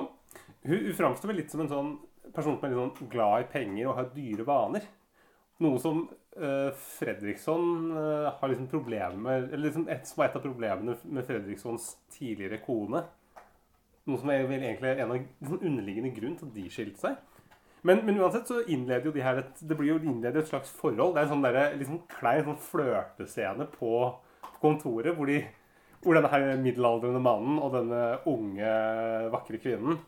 hun, 0.68 0.78
hun 0.78 0.94
framstår 1.00 1.34
vel 1.34 1.42
litt 1.42 1.54
som 1.54 1.66
en 1.66 1.74
sånn 1.74 1.92
person 2.36 2.58
som 2.58 2.68
er 2.68 2.74
litt 2.74 2.84
sånn 2.84 3.12
glad 3.12 3.44
i 3.44 3.52
penger 3.52 3.90
og 3.90 3.98
har 3.98 4.14
dyre 4.14 4.46
vaner. 4.48 4.88
Noe 5.66 5.82
som 5.82 6.04
uh, 6.06 6.70
Fredriksson 7.00 7.96
uh, 7.96 8.30
har 8.38 8.52
liksom 8.52 8.68
problemer 8.70 9.18
med 9.18 9.48
Eller 9.48 9.72
liksom 9.72 9.88
et, 9.90 10.04
som 10.06 10.20
var 10.22 10.28
et 10.28 10.36
av 10.38 10.44
problemene 10.46 10.94
med 11.02 11.26
Fredrikssons 11.26 11.96
tidligere 12.14 12.62
kone. 12.62 13.02
Noe 14.08 14.22
som 14.22 14.32
er 14.32 14.46
vel 14.48 14.64
egentlig 14.64 14.94
en 14.94 15.12
av 15.12 15.18
den 15.20 15.58
underliggende 15.60 16.14
grunn 16.16 16.38
til 16.40 16.48
at 16.48 16.56
de 16.56 16.68
skilte 16.72 17.02
seg. 17.02 17.18
Men, 17.88 18.02
men 18.08 18.18
uansett 18.20 18.50
så 18.50 18.62
innleder 18.66 19.10
jo 19.10 19.14
de 19.16 19.24
her 19.24 19.42
et, 19.44 19.60
det 19.68 19.78
blir 19.78 19.94
jo 19.94 20.00
innleder 20.02 20.42
et 20.42 20.50
slags 20.50 20.72
forhold. 20.80 21.14
Det 21.16 21.22
er 21.22 21.28
en 21.28 21.34
sånn 21.36 21.46
der, 21.46 21.60
liksom 21.78 22.02
klein 22.12 22.46
sånn 22.48 22.62
flørtescene 22.70 23.68
på 23.76 23.92
kontoret 24.62 25.16
hvor, 25.16 25.30
de, 25.30 25.42
hvor 26.04 26.18
denne 26.18 26.32
her 26.32 26.48
middelaldrende 26.64 27.22
mannen 27.24 27.60
og 27.62 27.76
denne 27.76 28.04
unge, 28.32 28.72
vakre 29.36 29.62
kvinnen 29.62 30.00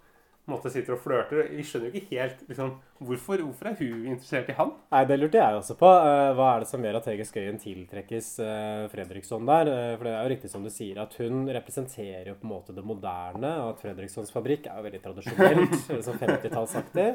måte 0.51 0.69
sitter 0.73 0.95
og 0.95 0.99
flørter. 1.03 1.45
Vi 1.53 1.63
skjønner 1.65 1.89
jo 1.89 1.99
ikke 1.99 2.17
helt 2.19 2.41
liksom, 2.49 2.71
hvorfor, 2.99 3.41
hvorfor 3.45 3.69
er 3.71 3.77
hun 3.79 4.05
interessert 4.11 4.49
i 4.51 4.55
han? 4.57 4.73
Nei, 4.91 5.01
Det 5.09 5.17
lurte 5.19 5.39
jeg 5.41 5.57
også 5.59 5.75
på. 5.79 5.89
Eh, 6.09 6.31
Hva 6.37 6.47
er 6.55 6.63
det 6.65 6.69
som 6.71 6.83
gjør 6.85 6.99
at 6.99 7.09
Hege 7.11 7.25
Skøyen 7.29 7.59
tiltrekkes 7.61 8.29
eh, 8.45 8.83
Fredriksson 8.91 9.47
der? 9.49 9.71
Eh, 9.73 9.93
For 9.97 10.09
det 10.09 10.13
er 10.15 10.21
jo 10.27 10.33
riktig 10.35 10.51
som 10.53 10.65
du 10.65 10.71
sier, 10.73 10.99
at 11.03 11.15
hun 11.21 11.47
representerer 11.55 12.31
jo 12.31 12.37
på 12.41 12.47
en 12.49 12.53
måte 12.53 12.75
det 12.77 12.85
moderne, 12.85 13.53
og 13.63 13.73
at 13.75 13.83
Fredrikssons 13.85 14.33
fabrikk 14.35 14.67
er 14.67 14.77
jo 14.81 14.87
veldig 14.89 15.01
tradisjonelt, 15.07 15.75
eller 15.89 16.05
sånn 16.09 16.21
50-tallsaktig. 16.25 17.09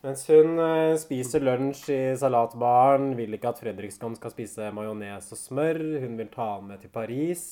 Mens 0.00 0.22
hun 0.32 0.54
spiser 0.96 1.42
lunsj 1.44 1.90
i 1.92 2.02
salatbaren, 2.16 3.10
vil 3.18 3.36
ikke 3.36 3.50
at 3.52 3.58
Fredriksson 3.60 4.14
skal 4.16 4.32
spise 4.32 4.70
majones 4.72 5.26
og 5.34 5.36
smør. 5.36 5.82
Hun 6.00 6.14
vil 6.16 6.30
ta 6.32 6.54
han 6.54 6.70
med 6.70 6.80
til 6.80 6.92
Paris. 6.94 7.50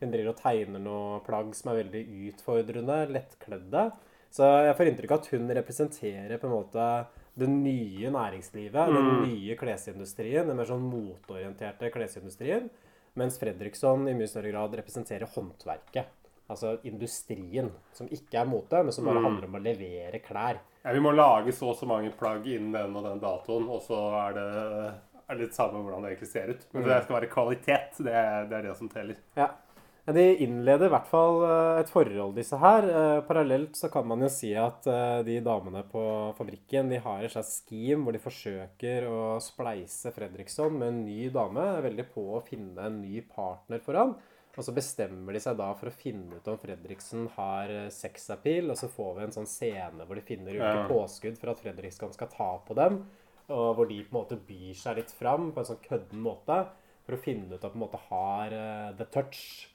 Hun 0.00 0.08
driver 0.14 0.30
og 0.32 0.38
tegner 0.40 0.80
noe 0.80 1.18
plagg 1.26 1.50
som 1.58 1.74
er 1.74 1.82
veldig 1.82 2.00
utfordrende, 2.30 3.02
lettkledde. 3.12 3.82
Så 4.30 4.46
jeg 4.66 4.76
får 4.78 4.90
inntrykk 4.92 5.14
av 5.14 5.22
at 5.22 5.32
hun 5.32 5.50
representerer 5.58 6.38
på 6.38 6.46
en 6.46 6.54
måte 6.54 6.86
det 7.40 7.48
nye 7.50 8.10
næringslivet, 8.12 8.94
den 8.94 9.10
nye 9.24 9.56
klesindustrien, 9.58 10.46
den 10.46 10.58
mer 10.58 10.68
sånn 10.68 10.86
moteorienterte 10.86 11.90
klesindustrien. 11.94 12.68
Mens 13.18 13.40
Fredriksson 13.42 14.06
i 14.06 14.14
mye 14.14 14.30
større 14.30 14.52
grad 14.52 14.74
representerer 14.78 15.30
håndverket. 15.34 16.10
Altså 16.50 16.76
industrien, 16.86 17.70
som 17.94 18.08
ikke 18.10 18.40
er 18.40 18.48
mote, 18.50 18.82
men 18.82 18.94
som 18.94 19.06
bare 19.06 19.22
handler 19.22 19.46
om 19.46 19.58
å 19.58 19.62
levere 19.62 20.18
klær. 20.22 20.58
Ja, 20.82 20.92
Vi 20.94 21.02
må 21.02 21.12
lage 21.14 21.52
så 21.54 21.70
og 21.70 21.78
så 21.78 21.86
mange 21.86 22.10
plagg 22.18 22.46
innen 22.50 22.74
den 22.74 22.96
og 22.96 23.06
den 23.06 23.22
datoen, 23.22 23.68
og 23.70 23.82
så 23.86 23.98
er 24.24 24.34
det, 24.38 24.46
er 25.30 25.38
litt 25.38 25.54
samme 25.54 25.82
hvordan 25.82 26.02
det 26.02 26.14
egentlig 26.14 26.30
ser 26.32 26.50
ut. 26.50 26.64
Men 26.72 26.88
det 26.88 27.02
skal 27.04 27.18
være 27.20 27.30
kvalitet. 27.30 28.00
Det 28.00 28.14
det, 28.50 28.56
er 28.58 28.66
det 28.66 28.76
som 28.78 28.90
teller. 28.90 29.20
Ja. 29.38 29.52
De 30.16 30.22
innleder 30.44 30.88
i 30.88 30.92
hvert 30.94 31.08
fall 31.10 31.42
eh, 31.44 31.80
et 31.82 31.90
forhold, 31.92 32.34
disse 32.38 32.56
her. 32.58 32.86
Eh, 32.88 33.20
Parallelt 33.28 33.76
så 33.76 33.90
kan 33.92 34.06
man 34.08 34.22
jo 34.24 34.30
si 34.32 34.52
at 34.58 34.86
eh, 34.90 35.20
de 35.26 35.36
damene 35.44 35.82
på 35.90 36.02
fabrikken 36.38 36.88
de 36.92 36.98
har 37.04 37.24
et 37.26 37.32
slags 37.34 37.60
scheme 37.66 38.04
hvor 38.06 38.16
de 38.16 38.22
forsøker 38.22 39.06
å 39.10 39.22
spleise 39.44 40.12
Fredriksson 40.16 40.76
med 40.78 40.88
en 40.92 41.00
ny 41.04 41.28
dame. 41.34 41.66
Er 41.78 41.86
veldig 41.88 42.06
på 42.14 42.24
å 42.38 42.42
finne 42.46 42.86
en 42.88 43.00
ny 43.02 43.20
partner 43.34 43.82
for 43.84 43.98
han. 44.00 44.14
Og 44.58 44.66
så 44.66 44.74
bestemmer 44.74 45.36
de 45.36 45.40
seg 45.44 45.56
da 45.60 45.68
for 45.78 45.88
å 45.92 45.94
finne 45.94 46.40
ut 46.40 46.48
om 46.50 46.58
Fredriksen 46.58 47.28
har 47.36 47.70
sexappeal, 47.94 48.72
og 48.72 48.80
så 48.80 48.88
får 48.90 49.12
vi 49.16 49.26
en 49.28 49.34
sånn 49.36 49.46
scene 49.48 50.04
hvor 50.08 50.18
de 50.18 50.24
finner 50.26 50.56
ulike 50.56 50.80
Ja. 50.82 50.88
påskudd 50.90 51.38
for 51.38 51.52
at 51.52 51.60
Fredriksson 51.62 52.12
skal 52.16 52.28
ta 52.34 52.48
på 52.66 52.74
dem, 52.74 52.98
og 53.48 53.76
hvor 53.78 53.86
de 53.88 54.00
på 54.02 54.10
en 54.10 54.18
måte 54.18 54.40
byr 54.48 54.74
seg 54.74 54.98
litt 54.98 55.14
fram 55.14 55.52
på 55.54 55.62
en 55.62 55.68
sånn 55.70 55.80
kødden 55.86 56.20
måte 56.26 56.58
for 57.06 57.14
å 57.14 57.22
finne 57.22 57.54
ut 57.54 57.62
at 57.64 57.70
på 57.70 57.78
en 57.78 57.84
måte 57.86 58.02
har 58.10 58.56
the 58.98 59.06
touch. 59.14 59.70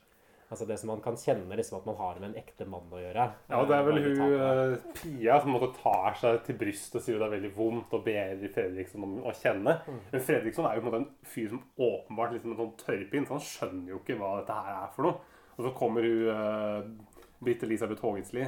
Altså 0.46 0.66
det 0.68 0.76
som 0.78 0.92
man 0.92 1.00
kan 1.02 1.16
kjenne 1.18 1.56
liksom 1.58 1.80
at 1.80 1.86
man 1.88 1.96
har 1.98 2.18
med 2.20 2.28
en 2.28 2.38
ekte 2.38 2.66
mann 2.70 2.92
å 2.94 3.00
gjøre. 3.00 3.24
Ja, 3.50 3.62
det 3.66 3.74
er 3.74 3.86
vel 3.88 3.96
Eh, 3.98 4.18
hun 4.20 4.34
uh, 4.38 4.76
Pia 4.94 5.38
som 5.42 5.54
måtte 5.54 5.72
tar 5.80 6.14
seg 6.20 6.38
til 6.46 6.58
brystet 6.60 7.00
og 7.00 7.04
sier 7.04 7.18
det 7.18 7.26
er 7.26 7.34
veldig 7.34 7.50
vondt 7.56 7.96
og 7.96 8.04
ber 8.06 8.44
Fredriksson 8.54 9.06
om 9.06 9.16
å 9.26 9.34
kjenne. 9.36 9.78
Men 10.12 10.24
Fredriksson 10.28 10.68
er 10.68 10.78
jo 10.78 10.84
på 10.84 10.86
en 10.86 10.92
måte 10.92 11.02
en 11.02 11.32
fyr 11.34 11.50
som 11.52 11.64
åpenbart 11.88 12.36
liksom 12.36 12.54
en 12.54 12.60
sånn 12.60 12.76
tørrpinn, 12.84 13.26
så 13.26 13.36
han 13.36 13.46
skjønner 13.48 13.94
jo 13.94 14.00
ikke 14.02 14.18
hva 14.20 14.36
dette 14.40 14.60
her 14.60 14.78
er 14.84 14.94
for 14.94 15.08
noe. 15.08 15.34
Og 15.56 15.66
så 15.66 15.74
kommer 15.76 16.06
hun 16.06 16.30
uh, 16.30 17.16
Britt 17.42 17.64
Elisabeth 17.66 18.04
Haagensli, 18.04 18.46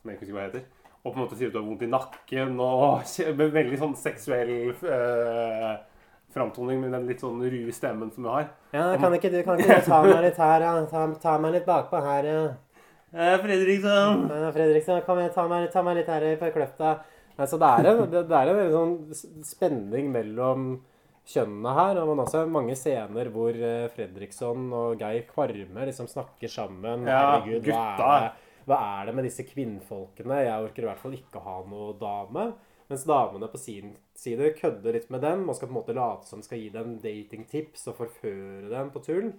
som 0.00 0.10
jeg 0.10 0.18
ikke 0.18 0.26
husker 0.26 0.38
hva 0.38 0.46
heter, 0.46 0.68
og 1.04 1.10
på 1.10 1.18
en 1.18 1.24
måte 1.24 1.36
sier 1.38 1.50
at 1.50 1.56
du 1.56 1.60
har 1.60 1.66
vondt 1.66 1.84
i 1.84 1.90
nakken 1.90 2.60
og 2.64 3.02
med 3.40 3.58
veldig 3.58 3.80
sånn 3.80 3.98
seksuell 3.98 4.54
eh, 4.72 5.72
framtoning 6.34 6.82
med 6.82 6.92
den 6.96 7.08
litt 7.08 7.22
sånn 7.22 7.40
rue 7.42 7.72
stemmen 7.74 8.10
som 8.14 8.26
du 8.26 8.30
har. 8.32 8.50
Ja, 8.74 8.90
kan 9.00 9.14
ikke 9.16 9.30
du 9.32 9.40
kan 9.46 9.60
ikke 9.60 9.80
ta 9.86 10.02
meg 10.04 10.20
litt 10.26 10.38
her, 10.42 10.66
ja? 10.66 10.76
Ta, 10.90 11.06
ta 11.22 11.38
meg 11.42 11.56
litt 11.58 11.68
bakpå 11.68 12.02
her, 12.04 12.30
ja. 12.30 12.44
Eh, 13.14 13.36
Fredriksson! 13.38 14.24
Ja, 14.26 14.48
Fredriksen, 14.54 15.02
kom 15.06 15.20
igjen, 15.22 15.34
ta 15.34 15.46
meg, 15.50 15.68
ta 15.70 15.84
meg 15.86 16.00
litt 16.00 16.10
her 16.10 16.26
på 16.40 16.50
kløfta. 16.56 16.96
Altså, 17.34 17.58
det 17.58 17.68
er 17.70 17.90
en, 17.90 18.02
det, 18.10 18.24
det 18.30 18.40
er 18.40 18.50
en 18.50 18.74
sånn 18.74 19.44
spenning 19.46 20.10
mellom 20.14 20.66
kjønnene 21.30 21.74
her. 21.78 22.00
Og 22.02 22.10
man 22.10 22.24
også 22.24 22.42
har 22.42 22.50
mange 22.52 22.76
scener 22.78 23.30
hvor 23.34 23.54
eh, 23.54 23.86
Fredriksson 23.94 24.66
og 24.74 25.02
Geir 25.02 25.26
Kvarme 25.30 25.88
liksom 25.88 26.10
snakker 26.10 26.50
sammen. 26.50 27.06
Ja, 27.10 27.22
Herregud, 27.38 27.70
hva 27.70 27.86
er, 27.94 28.26
det, 28.26 28.60
hva 28.68 28.80
er 28.98 29.08
det 29.08 29.16
med 29.18 29.28
disse 29.28 29.46
kvinnfolkene? 29.46 30.42
Jeg 30.46 30.68
orker 30.68 30.86
i 30.86 30.90
hvert 30.90 31.02
fall 31.02 31.18
ikke 31.18 31.42
ha 31.46 31.58
noe 31.70 31.94
dame. 32.00 32.48
Mens 32.94 33.08
damene 33.10 33.48
på 33.50 33.58
sin 33.58 33.96
side 34.14 34.52
kødder 34.54 34.94
litt 34.94 35.08
med 35.10 35.24
dem 35.26 35.48
og 35.48 35.56
skal 35.58 35.66
på 35.66 35.74
en 35.74 35.78
måte 35.80 35.94
late 35.96 36.28
som 36.28 36.42
skal 36.46 36.60
gi 36.62 36.68
dem 36.70 36.92
datingtips 37.02 37.88
og 37.90 37.96
forføre 37.98 38.68
dem 38.70 38.92
på 38.94 39.02
tull. 39.02 39.32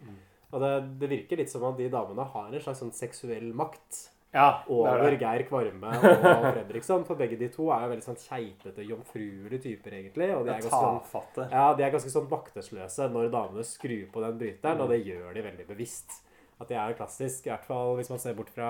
Og 0.52 0.60
det, 0.60 0.72
det 1.00 1.10
virker 1.14 1.40
litt 1.40 1.52
som 1.54 1.64
at 1.70 1.80
de 1.80 1.88
damene 1.94 2.26
har 2.34 2.52
en 2.52 2.66
slags 2.66 2.84
sånn 2.84 2.92
seksuell 2.96 3.48
makt 3.56 4.02
Ja, 4.36 4.50
er 4.60 4.68
over 4.76 5.08
det. 5.08 5.22
Geir 5.24 5.46
Kvarme 5.48 5.94
og 6.02 6.50
Fredriksson. 6.50 7.08
For 7.08 7.16
begge 7.16 7.40
de 7.40 7.48
to 7.54 7.70
er 7.72 7.86
jo 7.86 7.94
veldig 7.94 8.06
sånn 8.10 8.20
keitete, 8.20 8.84
jomfruelige 8.92 9.64
typer, 9.70 9.96
egentlig. 10.02 10.30
Og 10.36 10.44
de 10.44 10.52
er 10.58 10.66
ganske 10.68 10.84
sånn, 11.16 11.48
ja, 11.56 11.66
de 11.80 11.88
er 11.88 11.96
ganske 11.96 12.12
sånn 12.12 12.28
maktesløse 12.32 13.08
når 13.16 13.32
damene 13.40 13.64
skrur 13.72 14.10
på 14.12 14.26
den 14.28 14.42
bryteren, 14.44 14.84
og 14.84 14.92
det 14.92 15.00
gjør 15.08 15.32
de 15.40 15.48
veldig 15.48 15.70
bevisst. 15.72 16.20
At 16.62 16.70
de 16.70 16.78
er 16.80 16.94
klassisk, 16.96 17.48
i 17.48 17.52
hvert 17.52 17.66
fall 17.68 17.96
hvis 17.98 18.10
man 18.10 18.20
ser 18.22 18.36
bort 18.38 18.50
fra 18.54 18.68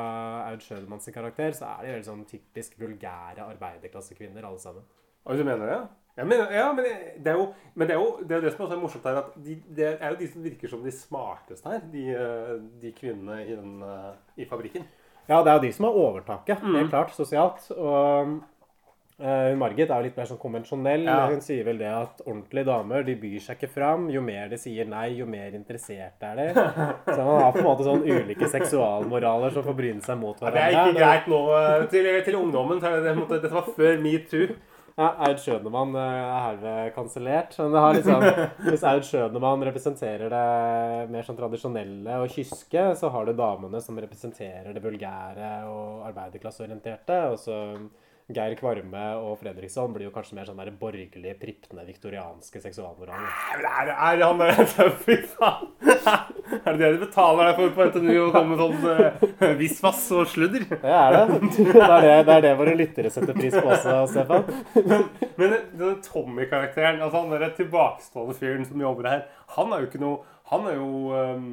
Aud 0.50 0.64
Schønemann 0.66 1.04
karakter, 1.14 1.52
så 1.54 1.68
er 1.76 1.86
de 1.86 1.92
veldig 1.94 2.08
sånn 2.08 2.26
typisk 2.26 2.80
vulgære 2.82 3.46
arbeiderklassekvinner, 3.46 4.48
alle 4.48 4.60
sammen. 4.60 4.88
Og 5.26 5.38
du 5.38 5.44
mener 5.46 5.70
det? 5.70 5.78
Ja, 6.18 6.24
men, 6.24 6.42
ja, 6.56 6.66
men 6.74 6.86
det 7.20 7.28
er 7.28 7.36
jo 7.36 7.46
men 7.76 7.88
det, 7.90 7.96
er 7.96 8.00
jo, 8.00 8.20
det, 8.24 8.38
er 8.38 8.42
det 8.46 8.54
som 8.54 8.66
også 8.66 8.76
er 8.78 8.82
morsomt 8.82 9.08
her, 9.10 9.18
at 9.20 9.34
de, 9.46 9.56
det 9.76 9.88
er 10.00 10.14
jo 10.14 10.20
de 10.22 10.28
som 10.32 10.46
virker 10.46 10.72
som 10.72 10.84
de 10.86 10.94
smarteste 10.96 11.70
her. 11.70 11.82
De, 11.92 12.04
de 12.82 12.92
kvinnene 12.96 13.42
i, 13.44 13.56
den, 13.58 13.82
eh, 13.84 14.14
i 14.40 14.48
fabrikken. 14.50 14.86
Ja, 15.28 15.42
det 15.44 15.52
er 15.52 15.58
jo 15.58 15.64
de 15.66 15.72
som 15.74 15.88
har 15.90 15.98
overtaket, 16.00 16.62
Mm. 16.64 16.76
helt 16.80 16.90
klart, 16.94 17.12
sosialt. 17.18 17.68
Og 17.72 18.36
hun 19.16 19.58
Margit 19.62 19.88
er 19.90 20.02
jo 20.02 20.06
litt 20.10 20.18
mer 20.20 20.28
sånn 20.28 20.40
konvensjonell. 20.42 21.06
Ja. 21.08 21.30
Hun 21.32 21.40
sier 21.44 21.64
vel 21.64 21.78
det 21.80 21.88
at 21.88 22.20
ordentlige 22.26 22.68
damer 22.68 23.06
de 23.08 23.16
byr 23.22 23.38
seg 23.46 23.56
ikke 23.62 23.72
fram. 23.72 24.10
Jo 24.12 24.20
mer 24.26 24.50
de 24.52 24.60
sier 24.60 24.88
nei, 24.92 25.06
jo 25.16 25.28
mer 25.30 25.56
interessert 25.56 26.26
er 26.28 26.36
de. 26.42 26.48
Så 27.16 27.18
man 27.24 27.40
har 27.46 27.56
på 27.56 27.62
en 27.64 27.70
måte 27.70 27.88
sånn 27.88 28.04
ulike 28.04 28.50
seksualmoraler 28.52 29.56
som 29.56 29.64
får 29.64 29.78
bryne 29.80 30.04
seg 30.04 30.20
mot 30.20 30.36
Ja, 30.42 30.50
hverandre. 30.50 30.70
det 30.70 30.80
er 30.80 30.92
ikke 30.92 31.00
greit 31.00 31.28
nå 31.32 31.42
eh, 31.62 31.86
til, 31.96 32.10
til 32.28 32.40
ungdommen. 32.44 32.82
det, 32.84 32.96
det, 33.08 33.16
dette 33.38 33.54
var 33.56 33.70
før 33.78 34.02
metoo. 34.04 34.56
Ja, 34.96 35.10
Aud 35.28 35.40
Schønemann 35.44 35.96
eh, 36.00 36.20
er 36.20 36.44
herved 36.50 36.94
kansellert. 36.96 37.56
Men 37.60 37.74
det 37.76 37.82
har 37.84 37.98
liksom, 37.98 38.28
hvis 38.70 38.86
Aud 38.92 39.04
Schønemann 39.08 39.64
representerer 39.68 40.32
det 40.32 40.44
mer 41.12 41.24
sånn 41.28 41.40
tradisjonelle 41.40 42.20
og 42.24 42.32
kyske, 42.36 42.86
så 43.00 43.12
har 43.16 43.28
du 43.28 43.34
damene 43.36 43.80
som 43.84 44.00
representerer 44.00 44.72
det 44.76 44.84
vulgære 44.84 45.50
og 45.72 46.06
arbeiderklasseorienterte. 46.12 47.18
Og 47.32 47.40
så 47.44 47.60
Geir 48.34 48.56
Kvarme 48.58 49.02
og 49.22 49.36
Fredriksson 49.38 49.92
blir 49.94 50.08
jo 50.08 50.12
kanskje 50.14 50.34
mer 50.40 50.48
sånn 50.48 50.58
der 50.58 50.72
borgerlige, 50.80 51.36
pripne, 51.38 51.84
viktorianske 51.86 52.58
seksualmoral. 52.64 53.22
Er, 53.54 53.92
er, 53.92 54.24
han 54.24 54.42
der 54.42 54.90
Fy 55.06 55.20
faen! 55.36 55.68
Er 56.56 56.74
det 56.74 56.80
det 56.80 56.90
de 56.96 57.02
betaler 57.04 57.52
deg 57.52 57.60
for 57.60 57.76
på 57.76 57.86
NTNU 57.92 58.16
å 58.24 58.32
komme 58.34 58.56
med 58.56 58.64
sånn 58.64 59.30
uh, 59.46 59.46
visvas 59.60 60.02
og 60.18 60.26
sludder? 60.32 60.66
Det 60.72 60.96
er 60.98 61.20
det. 61.20 61.38
Det 61.54 61.86
er 61.86 62.08
det, 62.08 62.16
det 62.26 62.40
er 62.40 62.44
det 62.48 62.56
våre 62.58 62.74
lyttere 62.80 63.14
setter 63.14 63.38
pris 63.38 63.54
på 63.60 63.70
også, 63.76 64.00
Stefan. 64.10 64.50
Men 65.38 65.56
denne 65.78 65.94
Tommy-karakteren, 66.10 67.04
altså 67.06 67.22
han 67.22 67.38
der 67.38 67.54
tilbakestående 67.62 68.38
fyren 68.42 68.66
som 68.66 68.82
jobber 68.82 69.12
her, 69.12 69.24
han 69.54 69.70
er 69.70 69.86
jo 69.86 69.92
ikke 69.92 70.02
noe 70.02 70.24
Han 70.50 70.68
er 70.70 70.76
jo 70.78 70.90
um, 71.14 71.48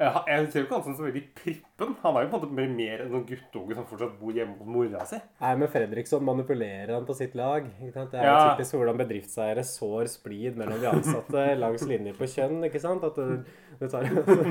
jeg 0.00 0.22
jeg 0.30 0.46
ser 0.52 0.60
jo 0.62 0.64
ikke 0.66 0.76
han 0.78 0.84
som 0.86 0.94
så 0.96 1.04
veldig 1.06 1.22
prippen. 1.36 1.90
Han 2.02 2.16
er 2.16 2.22
jo 2.24 2.28
på 2.32 2.38
en 2.38 2.42
måte 2.56 2.68
mer, 2.76 3.02
enn 3.04 3.14
en 3.18 3.24
guttunge 3.28 3.76
som 3.76 3.84
fortsatt 3.90 4.14
bor 4.20 4.32
hjemme 4.32 4.56
hos 4.58 4.70
mora 4.74 5.04
si. 5.08 5.18
Nei, 5.42 5.50
men 5.60 5.68
Fredriksson 5.72 6.24
manipulerer 6.24 6.94
han 6.96 7.04
på 7.08 7.16
sitt 7.18 7.34
lag. 7.36 7.68
Det 7.80 7.96
er 8.16 8.24
Ja. 8.24 8.32
jo 8.38 8.54
typisk 8.56 8.78
hvordan 8.80 8.96
bedriftseiere 9.02 9.64
sår 9.68 10.08
splid 10.08 10.56
mellom 10.56 10.80
de 10.80 10.88
ansatte 10.88 11.44
langs 11.64 11.84
linjer 11.86 12.16
på 12.16 12.24
kjønn. 12.32 12.64
ikke 12.70 12.80
sant? 12.80 13.04
At 13.04 13.14
du, 13.20 13.44
du 13.80 13.86
tar 13.88 14.04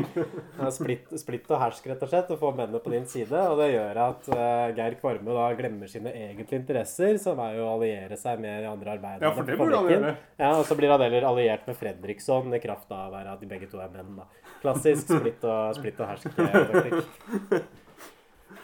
det 0.60 0.72
splitt, 0.74 1.12
splitt 1.22 1.52
og 1.54 1.62
hersk, 1.62 1.86
rett 1.92 2.06
og 2.06 2.12
slett, 2.12 2.32
og 2.34 2.39
får 2.42 2.56
mennene 2.58 2.82
på 2.84 2.94
din 2.94 3.06
side. 3.10 3.44
Og 3.52 3.62
det 3.62 3.70
gjør 3.72 4.00
at 4.08 4.30
uh, 4.34 4.72
Geir 4.78 4.98
Kvarme 5.02 5.36
da 5.38 5.48
glemmer 5.60 5.92
sine 5.92 6.13
egentlige 6.13 6.62
interesser, 6.63 7.20
som 7.22 7.42
er 7.46 7.60
jo 7.60 7.68
å 7.68 7.76
alliere 7.76 8.18
seg 8.20 8.42
med 8.42 8.63
de 8.65 8.72
andre 8.72 8.96
arbeiderne 8.98 9.30
Ja, 9.30 9.34
for 9.38 9.46
det 9.46 9.60
burde 9.60 9.84
han 9.84 9.94
gjøre. 9.94 10.15
Ja, 10.42 10.54
Og 10.58 10.65
så 10.65 10.80
blir 10.80 10.96
han 10.96 11.06
heller 11.06 11.30
alliert 11.30 11.70
med 11.70 11.78
Fredriksson 11.78 12.58
i 12.58 12.63
kraft 12.63 12.89
av 12.96 13.13
at 13.22 13.38
de 13.44 13.52
begge 13.52 13.70
to 13.70 13.82
er 13.84 13.94
menn. 13.94 14.18
da. 14.18 14.26
Klassisk 14.63 15.13
splitt 15.13 15.46
og, 15.46 15.78
splitt 15.78 16.02
og 16.02 16.10
hersk-taktikk. 16.10 17.78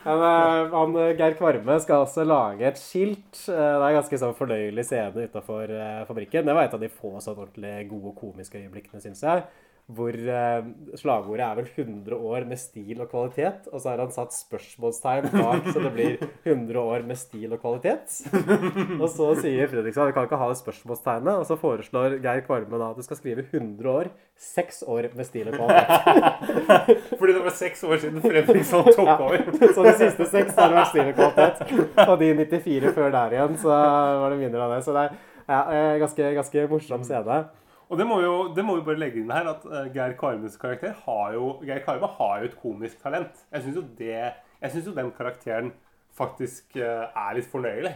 Men 0.05 0.21
eh, 0.21 0.71
han, 0.71 0.95
eh, 1.01 1.15
Geir 1.17 1.33
Kvarme 1.37 1.79
skal 1.81 2.03
også 2.05 2.25
lage 2.27 2.67
et 2.67 2.77
skilt. 2.77 3.39
Eh, 3.49 3.57
det 3.57 3.81
er 3.81 3.87
en 3.87 3.97
ganske 3.97 4.19
sånn 4.21 4.35
fornøyelig 4.37 4.85
scene 4.85 5.25
utafor 5.25 5.71
fabrikken. 6.09 6.45
Det 6.45 6.53
var 6.53 6.67
et 6.67 6.75
av 6.77 6.83
de 6.83 6.91
få 6.93 7.15
sånn 7.17 7.39
ordentlig 7.39 7.87
gode 7.89 8.11
og 8.11 8.19
komiske 8.19 8.61
øyeblikkene, 8.61 9.01
syns 9.01 9.23
jeg. 9.25 9.45
Hvor 9.85 10.09
eh, 10.17 10.63
slagordet 10.97 11.43
er 11.45 11.57
vel 11.59 11.67
100 11.69 12.15
år 12.17 12.45
med 12.49 12.57
stil 12.57 13.03
og 13.03 13.09
kvalitet. 13.11 13.67
Og 13.69 13.77
så 13.83 13.91
har 13.91 13.99
han 14.01 14.09
satt 14.15 14.33
spørsmålstegn 14.33 15.27
bak, 15.29 15.67
så 15.69 15.83
det 15.83 15.91
blir 15.93 16.15
100 16.41 16.79
år 16.81 17.03
med 17.05 17.19
stil 17.21 17.51
og 17.53 17.59
kvalitet. 17.61 18.15
Og 18.97 19.05
så 19.13 19.27
sier 19.43 19.69
Fredriksson 19.69 20.07
vi 20.09 20.15
kan 20.15 20.25
ikke 20.25 20.39
ha 20.41 20.47
det 20.49 20.57
spørsmålstegnet. 20.57 21.35
Og 21.37 21.45
så 21.45 21.57
foreslår 21.61 22.15
Geir 22.23 22.41
Kvarme 22.47 22.79
da 22.81 22.87
at 22.95 22.97
du 22.97 23.05
skal 23.05 23.19
skrive 23.19 23.45
100 23.45 23.91
år, 23.91 24.09
6 24.41 24.81
år 24.89 25.09
med 25.13 25.29
stil 25.29 25.51
og 25.51 25.59
kvalitet. 25.59 26.49
Fordi 27.19 27.35
det 27.37 27.43
var 27.45 27.55
seks 27.61 27.83
år 27.85 28.01
siden 28.01 28.25
Fredriksson 28.25 28.89
tok 28.89 29.05
Ja. 29.05 29.19
over. 29.21 29.45
Så 29.69 29.85
de 29.85 29.93
siste 30.01 30.25
seks 30.33 30.57
har 30.57 30.73
det 30.73 30.79
vært 30.79 30.89
stil 30.95 31.11
og 31.11 31.19
kvalitet. 31.21 32.09
Og 32.09 32.15
de 32.23 32.31
94 32.41 32.89
før 32.97 33.13
der 33.13 33.37
igjen, 33.37 33.53
så 33.61 33.69
var 34.23 34.33
det 34.33 34.41
mindre 34.41 34.65
av 34.65 34.73
det. 34.73 34.81
Så 34.89 34.97
det 34.97 35.05
er 35.05 35.13
ja, 35.45 35.61
eh, 35.77 35.93
ganske, 36.01 36.31
ganske 36.41 36.65
morsom 36.73 37.05
scene. 37.05 37.37
Og 37.85 37.99
det 37.99 38.05
må, 38.09 38.17
jo, 38.23 38.35
det 38.55 38.63
må 38.65 38.79
vi 38.79 38.85
bare 38.87 39.01
legge 39.01 39.21
inn 39.21 39.33
her, 39.33 39.51
at 39.51 39.65
eh, 39.69 39.89
Geir 39.93 40.15
Karmes 40.17 40.57
karakter 40.61 40.95
har 41.05 41.35
jo 41.35 41.51
Geir 41.65 41.83
Karme 41.85 42.09
har 42.17 42.41
jo 42.41 42.49
et 42.49 42.57
komisk 42.61 43.01
talent. 43.03 43.43
Jeg 43.53 43.65
syns 43.65 43.77
jo 43.77 43.85
det 43.99 44.15
Jeg 44.15 44.71
synes 44.71 44.87
jo 44.89 44.95
den 44.95 45.11
karakteren 45.13 45.71
faktisk 46.17 46.79
eh, 46.79 47.05
er 47.05 47.37
litt 47.37 47.51
fornøyelig. 47.51 47.93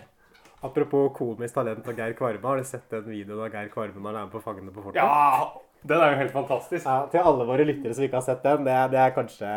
Apropos 0.67 1.13
komisk 1.15 1.55
talent 1.55 1.87
av 1.87 1.95
Geir 1.97 2.13
Kvarme, 2.19 2.43
har 2.43 2.59
du 2.59 2.67
sett 2.67 2.85
den 2.91 3.07
videoen 3.07 3.47
av 3.47 3.55
Geir 3.55 3.71
Kvarme 3.73 3.95
når 3.97 4.11
han 4.11 4.21
er 4.21 4.27
med 4.27 4.35
på 4.35 4.43
Fangene 4.43 4.75
på 4.75 4.83
fortet? 4.85 5.01
Ja! 5.01 5.49
Den 5.79 6.01
er 6.03 6.11
jo 6.11 6.17
helt 6.19 6.33
fantastisk. 6.35 6.83
Ja, 6.83 7.05
til 7.07 7.23
alle 7.23 7.45
våre 7.47 7.63
lyttere 7.63 7.95
som 7.95 8.03
ikke 8.03 8.19
har 8.19 8.25
sett 8.25 8.41
den, 8.43 8.65
det 8.67 8.75
det 8.91 8.99
er 8.99 9.13
kanskje 9.15 9.51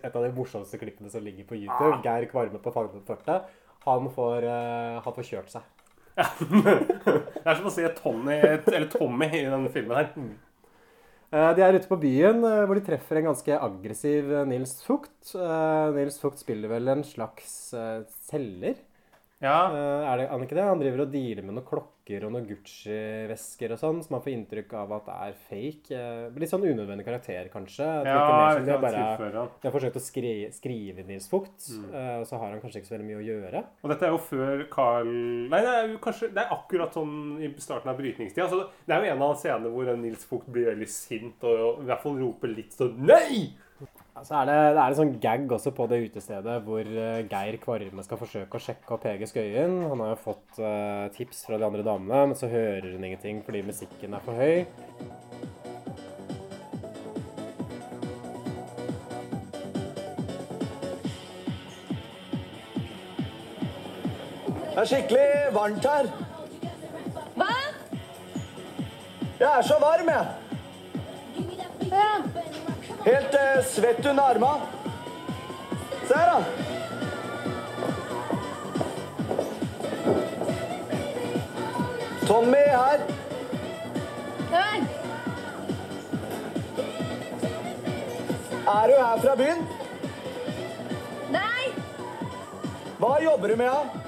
et 0.00 0.10
av 0.10 0.24
de 0.24 0.30
morsomste 0.34 0.80
klippene 0.80 1.12
som 1.12 1.22
ligger 1.22 1.46
på 1.46 1.54
YouTube. 1.54 2.00
Ja. 2.00 2.00
Geir 2.08 2.26
Kvarme 2.32 2.58
på 2.58 2.72
Fangene 2.74 2.98
på 2.98 3.14
fortet. 3.14 3.46
Han 3.86 4.10
får, 4.12 4.44
eh, 4.50 4.98
han 5.04 5.14
får 5.16 5.28
kjørt 5.30 5.54
seg. 5.54 5.79
Det 6.20 7.42
er 7.44 7.56
som 7.58 7.68
å 7.68 7.72
se 7.74 7.88
Tommy, 7.98 8.36
eller 8.42 8.88
Tommy 8.92 9.28
i 9.30 9.44
denne 9.46 9.70
filmen 9.72 9.96
her. 9.96 10.10
Eh, 11.30 11.50
De 11.56 11.62
er 11.62 11.76
ute 11.78 11.86
på 11.90 11.98
byen 12.02 12.42
eh, 12.44 12.62
hvor 12.66 12.74
de 12.74 12.84
treffer 12.86 13.20
en 13.20 13.28
ganske 13.30 13.58
aggressiv 13.68 14.32
eh, 14.34 14.46
Nils 14.50 14.76
Fugt. 14.86 15.34
Nils 15.94 16.16
Fugt 16.22 16.42
spiller 16.42 16.68
vel 16.72 16.90
en 16.90 17.04
slags 17.06 17.52
selger. 18.26 18.74
Ja. 19.40 19.60
Er 20.10 20.20
det 20.20 20.26
han 20.32 20.42
ikke 20.44 20.56
det? 20.58 20.64
Han 20.68 20.80
driver 20.82 21.06
og 21.06 21.12
dealer 21.14 21.44
med 21.46 21.54
noen 21.56 21.64
klokker 21.68 21.99
og 22.26 22.32
noen 22.34 22.46
Gucci-vesker 22.48 23.72
og 23.74 23.78
sånn, 23.80 24.00
som 24.04 24.14
man 24.16 24.22
får 24.24 24.32
inntrykk 24.34 24.72
av 24.80 24.92
at 24.98 25.10
er 25.14 25.36
fake. 25.48 25.92
Eh, 25.94 26.38
Litt 26.40 26.50
sånn 26.50 26.64
unødvendig 26.66 27.04
karakter, 27.06 27.48
kanskje. 27.52 27.86
Ja, 27.86 28.02
jeg 28.04 28.66
kan 28.66 28.80
bare 28.82 29.44
de 29.60 29.68
har 29.68 29.74
forsøkt 29.76 29.98
å 30.00 30.02
skri 30.02 30.32
skrive 30.52 31.04
Nils 31.06 31.28
Fugt, 31.30 31.68
Mm. 31.70 31.94
eh, 31.94 32.18
og 32.20 32.26
så 32.26 32.38
har 32.40 32.50
han 32.50 32.60
kanskje 32.60 32.80
ikke 32.80 32.88
så 32.90 32.96
veldig 32.98 33.08
mye 33.10 33.20
å 33.22 33.28
gjøre. 33.28 33.64
Og 33.84 33.90
dette 33.90 34.02
er 34.06 34.10
jo 34.10 34.18
før 34.18 34.64
Carl 34.70 35.06
Nei, 35.50 35.60
det 35.60 35.70
er 35.76 35.96
kanskje 35.98 36.32
Det 36.34 36.42
er 36.44 36.50
akkurat 36.56 36.92
sånn 36.92 37.40
i 37.42 37.54
starten 37.60 37.88
av 37.90 37.96
brytningstida. 37.98 38.44
Altså, 38.48 38.68
det 38.86 38.94
er 38.96 39.04
jo 39.04 39.12
en 39.12 39.22
av 39.22 39.36
scenene 39.36 39.70
hvor 39.70 39.96
Nils 39.96 40.24
Fugt 40.24 40.46
blir 40.50 40.66
veldig 40.74 40.88
sint 40.88 41.42
og 41.44 41.82
i 41.82 41.86
hvert 41.86 42.02
fall 42.02 42.18
roper 42.18 42.48
litt 42.48 42.72
sånn 42.72 42.96
Nei! 43.06 43.52
Ja, 44.16 44.24
Så 44.24 44.34
er 44.34 44.46
det, 44.48 44.54
det 44.74 44.80
er 44.82 44.88
en 44.90 44.98
sånn 44.98 45.12
gag 45.22 45.52
også 45.54 45.70
på 45.74 45.86
det 45.90 46.00
utestedet 46.08 46.56
hvor 46.66 46.82
eh, 46.82 47.22
Geir 47.30 47.58
Kvarme 47.62 48.02
skal 48.02 48.18
forsøke 48.18 48.58
å 48.58 48.62
sjekke 48.64 48.96
opp 48.96 49.06
Hege 49.06 49.28
Skøyen. 49.30 49.76
Han 49.86 50.02
har 50.02 50.16
jo 50.16 50.22
fått 50.24 50.58
uh, 50.58 51.06
tips 51.14 51.44
fra 51.46 51.60
de 51.60 51.66
andre 51.68 51.86
damene, 51.86 52.24
men 52.32 52.38
så 52.38 52.50
hører 52.50 52.90
hun 52.96 53.06
ingenting 53.06 53.44
fordi 53.46 53.62
musikken 53.68 54.18
er 54.18 54.24
for 54.26 54.34
høy. 54.34 54.66
Det 64.70 64.84
er 64.84 64.90
skikkelig 64.90 65.30
varmt 65.54 65.86
her. 65.86 66.10
Hva? 67.38 67.50
Jeg 69.40 69.50
er 69.50 69.66
så 69.70 69.76
varm, 69.82 70.08
jeg. 70.18 70.50
Helt 73.04 73.34
eh, 73.34 73.64
svett 73.64 74.06
under 74.06 74.22
arma. 74.22 74.60
Se 76.08 76.14
her, 76.14 76.26
da. 76.26 76.44
Tommy 82.26 82.56
her. 82.56 83.00
Hør! 84.50 84.82
Er 88.66 88.86
du 88.88 89.02
her 89.02 89.20
fra 89.20 89.36
byen? 89.36 89.64
Nei! 91.30 91.72
Hva 92.98 93.16
jobber 93.22 93.48
du 93.48 93.56
med, 93.56 93.66
da? 93.66 93.99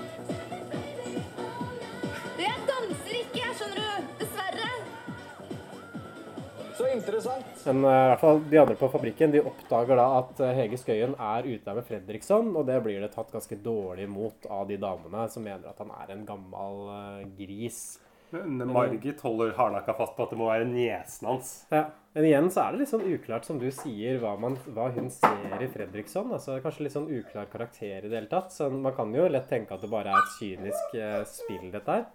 Så 6.83 6.89
interessant. 6.91 7.51
Men 7.67 7.85
uh, 7.85 7.91
i 7.93 8.07
hvert 8.11 8.23
fall 8.25 8.41
de 8.51 8.59
andre 8.59 8.75
på 8.81 8.89
fabrikken 8.91 9.31
de 9.31 9.43
oppdager 9.47 9.99
da 10.01 10.07
at 10.19 10.41
eh, 10.43 10.55
Hege 10.57 10.79
Skøyen 10.81 11.13
er 11.15 11.47
ute 11.47 11.63
der 11.63 11.77
med 11.79 11.87
Fredriksson, 11.87 12.49
og 12.59 12.67
det 12.67 12.81
blir 12.83 12.99
det 13.05 13.13
tatt 13.15 13.31
ganske 13.31 13.59
dårlig 13.63 14.09
imot 14.09 14.49
av 14.51 14.67
de 14.67 14.81
damene 14.83 15.29
som 15.31 15.47
mener 15.47 15.71
at 15.71 15.79
han 15.79 15.93
er 15.95 16.11
en 16.17 16.25
gammel 16.27 16.81
uh, 16.91 17.21
gris. 17.39 17.85
Men 18.33 18.73
Margit 18.73 19.21
holder 19.21 19.53
hardnakka 19.59 19.95
fast 19.95 20.17
på 20.17 20.25
at 20.25 20.33
det 20.33 20.39
må 20.41 20.49
være 20.49 20.65
niesen 20.65 21.29
hans. 21.29 21.51
Ja, 21.71 21.85
Men 22.17 22.27
igjen 22.27 22.49
så 22.51 22.65
er 22.65 22.73
det 22.73 22.81
litt 22.83 22.93
sånn 22.95 23.05
uklart, 23.13 23.45
som 23.47 23.61
du 23.61 23.69
sier, 23.77 24.17
hva, 24.23 24.33
man, 24.41 24.57
hva 24.73 24.89
hun 24.97 25.13
ser 25.13 25.63
i 25.63 25.69
Fredriksson. 25.71 26.33
Altså 26.33 26.57
Kanskje 26.65 26.89
litt 26.89 26.97
sånn 26.97 27.11
uklar 27.13 27.51
karakter 27.53 28.01
i 28.01 28.09
det 28.09 28.17
hele 28.17 28.33
tatt. 28.33 28.51
Så 28.57 28.73
man 28.73 28.97
kan 28.97 29.13
jo 29.15 29.29
lett 29.29 29.47
tenke 29.53 29.77
at 29.77 29.85
det 29.85 29.93
bare 29.93 30.17
er 30.17 30.25
et 30.25 30.35
kynisk 30.41 30.97
uh, 30.97 31.21
spill, 31.29 31.69
dette 31.77 31.99
her. 32.01 32.09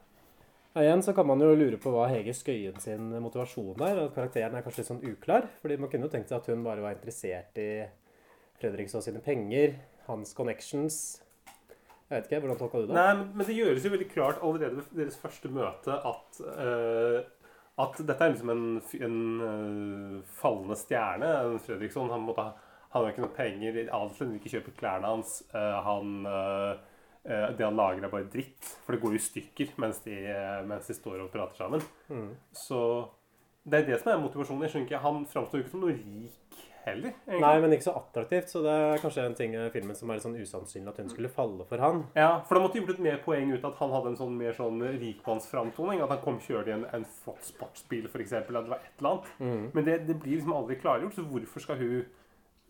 Og 0.78 0.86
igjen 0.86 1.02
så 1.02 1.14
kan 1.18 1.26
man 1.26 1.42
jo 1.42 1.56
lure 1.58 1.78
på 1.82 1.90
hva 1.90 2.04
Hege 2.12 2.36
Skøyen 2.38 2.76
sin 2.78 3.10
motivasjon 3.24 3.80
er. 3.82 4.04
og 4.04 4.12
Karakteren 4.14 4.54
er 4.54 4.62
kanskje 4.62 4.84
litt 4.84 4.90
sånn 4.92 5.06
uklar. 5.10 5.48
fordi 5.62 5.78
man 5.82 5.90
kunne 5.90 6.06
jo 6.06 6.12
tenkt 6.14 6.30
seg 6.30 6.38
at 6.38 6.50
hun 6.52 6.66
bare 6.66 6.84
var 6.84 6.94
interessert 6.94 7.58
i 7.58 7.88
Fredriksson 8.62 9.02
sine 9.02 9.22
penger, 9.26 9.74
hans 10.06 10.36
connections. 10.38 11.00
Jeg 12.08 12.14
vet 12.14 12.30
ikke, 12.30 12.42
Hvordan 12.44 12.60
tolka 12.60 12.82
du 12.84 12.92
det? 12.92 12.94
Nei, 12.94 13.16
men, 13.24 13.46
det 13.48 13.58
gjøres 13.58 13.88
jo 13.88 13.94
veldig 13.96 14.10
klart 14.12 14.44
allerede 14.46 14.78
ved 14.78 15.02
deres 15.02 15.18
første 15.18 15.50
møte 15.50 15.98
at 16.12 16.40
uh, 16.46 17.18
at 17.78 17.98
dette 18.10 18.26
er 18.26 18.32
liksom 18.36 18.54
en, 18.54 18.64
en 19.08 19.18
uh, 19.42 20.22
fallende 20.38 20.78
stjerne. 20.78 21.34
Fredriksson. 21.66 22.14
Han, 22.14 22.24
måtte 22.30 22.46
ha, 22.46 22.70
han 22.94 23.04
har 23.04 23.16
ikke 23.16 23.26
noe 23.26 23.34
penger. 23.34 23.82
Adelsland 23.82 24.32
vil 24.36 24.40
ikke 24.44 24.54
kjøpe 24.60 24.78
klærne 24.78 25.12
hans. 25.16 25.40
Uh, 25.54 25.78
han, 25.86 26.14
det 27.28 27.66
han 27.66 27.76
lager, 27.76 28.06
er 28.06 28.14
bare 28.14 28.30
dritt. 28.32 28.72
For 28.86 28.96
det 28.96 29.02
går 29.04 29.16
jo 29.16 29.20
i 29.20 29.26
stykker 29.28 29.76
mens 29.84 30.00
de, 30.06 30.16
eh, 30.32 30.64
mens 30.68 30.88
de 30.88 30.96
står 30.96 31.26
og 31.26 31.32
prater 31.34 31.60
sammen. 31.60 31.84
Mm. 32.08 32.32
Så 32.56 32.80
det 33.68 33.82
er 33.82 33.92
det 33.92 34.00
som 34.02 34.14
er 34.14 34.24
motivasjonen. 34.24 34.64
Jeg 34.64 34.74
skjønner 34.74 34.88
ikke, 34.88 35.04
Han 35.04 35.26
framstår 35.28 35.60
jo 35.60 35.66
ikke 35.66 35.74
som 35.76 35.84
noe 35.84 35.96
rik 35.98 36.62
heller. 36.88 37.14
egentlig. 37.28 37.42
Nei, 37.44 37.60
men 37.60 37.74
ikke 37.76 37.88
så 37.90 37.96
attraktivt. 38.00 38.50
Så 38.50 38.62
det 38.64 38.72
er 38.72 39.02
kanskje 39.04 39.26
en 39.28 39.36
ting 39.36 39.56
i 39.56 39.70
filmen 39.74 39.96
som 39.96 40.10
er 40.14 40.22
sånn 40.24 40.38
usannsynlig 40.40 40.94
at 40.94 41.02
hun 41.02 41.10
skulle 41.12 41.32
falle 41.34 41.66
for 41.68 41.84
han. 41.84 42.06
Ja, 42.16 42.30
for 42.48 42.56
da 42.56 42.64
måtte 42.64 42.80
gjort 42.80 42.94
et 42.96 43.04
mer 43.04 43.20
poeng 43.26 43.52
ut 43.52 43.68
at 43.68 43.82
han 43.82 43.92
hadde 43.92 44.14
en 44.14 44.20
sånn 44.22 44.38
mer 44.40 44.56
sånn 44.56 44.80
rikmannsframtoning. 45.02 46.04
At 46.06 46.16
han 46.16 46.24
kom 46.24 46.40
kjørende 46.40 46.72
i 46.72 46.78
en, 46.78 46.88
en 46.96 47.10
flott 47.26 47.44
sportsbil, 47.44 48.08
f.eks. 48.08 48.38
At 48.40 48.48
det 48.48 48.64
var 48.72 48.80
et 48.80 49.04
eller 49.04 49.18
annet. 49.18 49.34
Mm. 49.40 49.68
Men 49.74 49.90
det, 49.90 50.00
det 50.08 50.16
blir 50.22 50.38
liksom 50.38 50.56
aldri 50.56 50.80
klargjort. 50.80 51.18
Så 51.18 51.28
hvorfor 51.28 51.66
skal 51.66 51.84
hun 51.84 52.08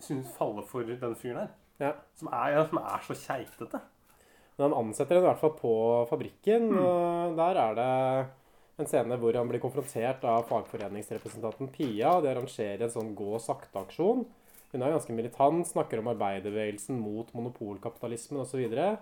synes 0.01 0.33
falle 0.37 0.65
for 0.65 0.81
den 0.89 1.15
fyren 1.21 1.43
her? 1.43 1.53
Ja. 1.77 1.93
Som 2.17 2.33
er, 2.33 2.55
ja, 2.55 2.65
som 2.65 2.81
er 2.81 3.05
så 3.05 3.13
keitete. 3.21 3.83
Men 4.57 4.71
han 4.71 4.87
ansetter 4.87 5.15
henne 5.15 5.27
i 5.27 5.29
hvert 5.31 5.41
fall 5.43 5.55
på 5.59 5.73
fabrikken, 6.09 6.69
Mm. 6.71 6.79
og 6.81 7.35
der 7.37 7.59
er 7.61 7.75
det 7.77 8.27
en 8.79 8.85
scene 8.89 9.17
hvor 9.17 9.33
han 9.37 9.47
blir 9.49 9.59
konfrontert 9.61 10.23
av 10.25 10.47
fagforeningsrepresentanten 10.49 11.69
Pia. 11.71 12.19
De 12.21 12.27
arrangerer 12.33 12.81
en 12.87 12.89
sånn 12.93 13.15
gå 13.15 13.37
sakte-aksjon. 13.41 14.25
Hun 14.73 14.81
er 14.83 14.91
ganske 14.91 15.13
militant, 15.15 15.65
snakker 15.69 15.99
om 15.99 16.09
arbeiderbevegelsen 16.11 16.97
mot 16.99 17.29
monopolkapitalismen 17.33 18.41
osv. 18.41 18.97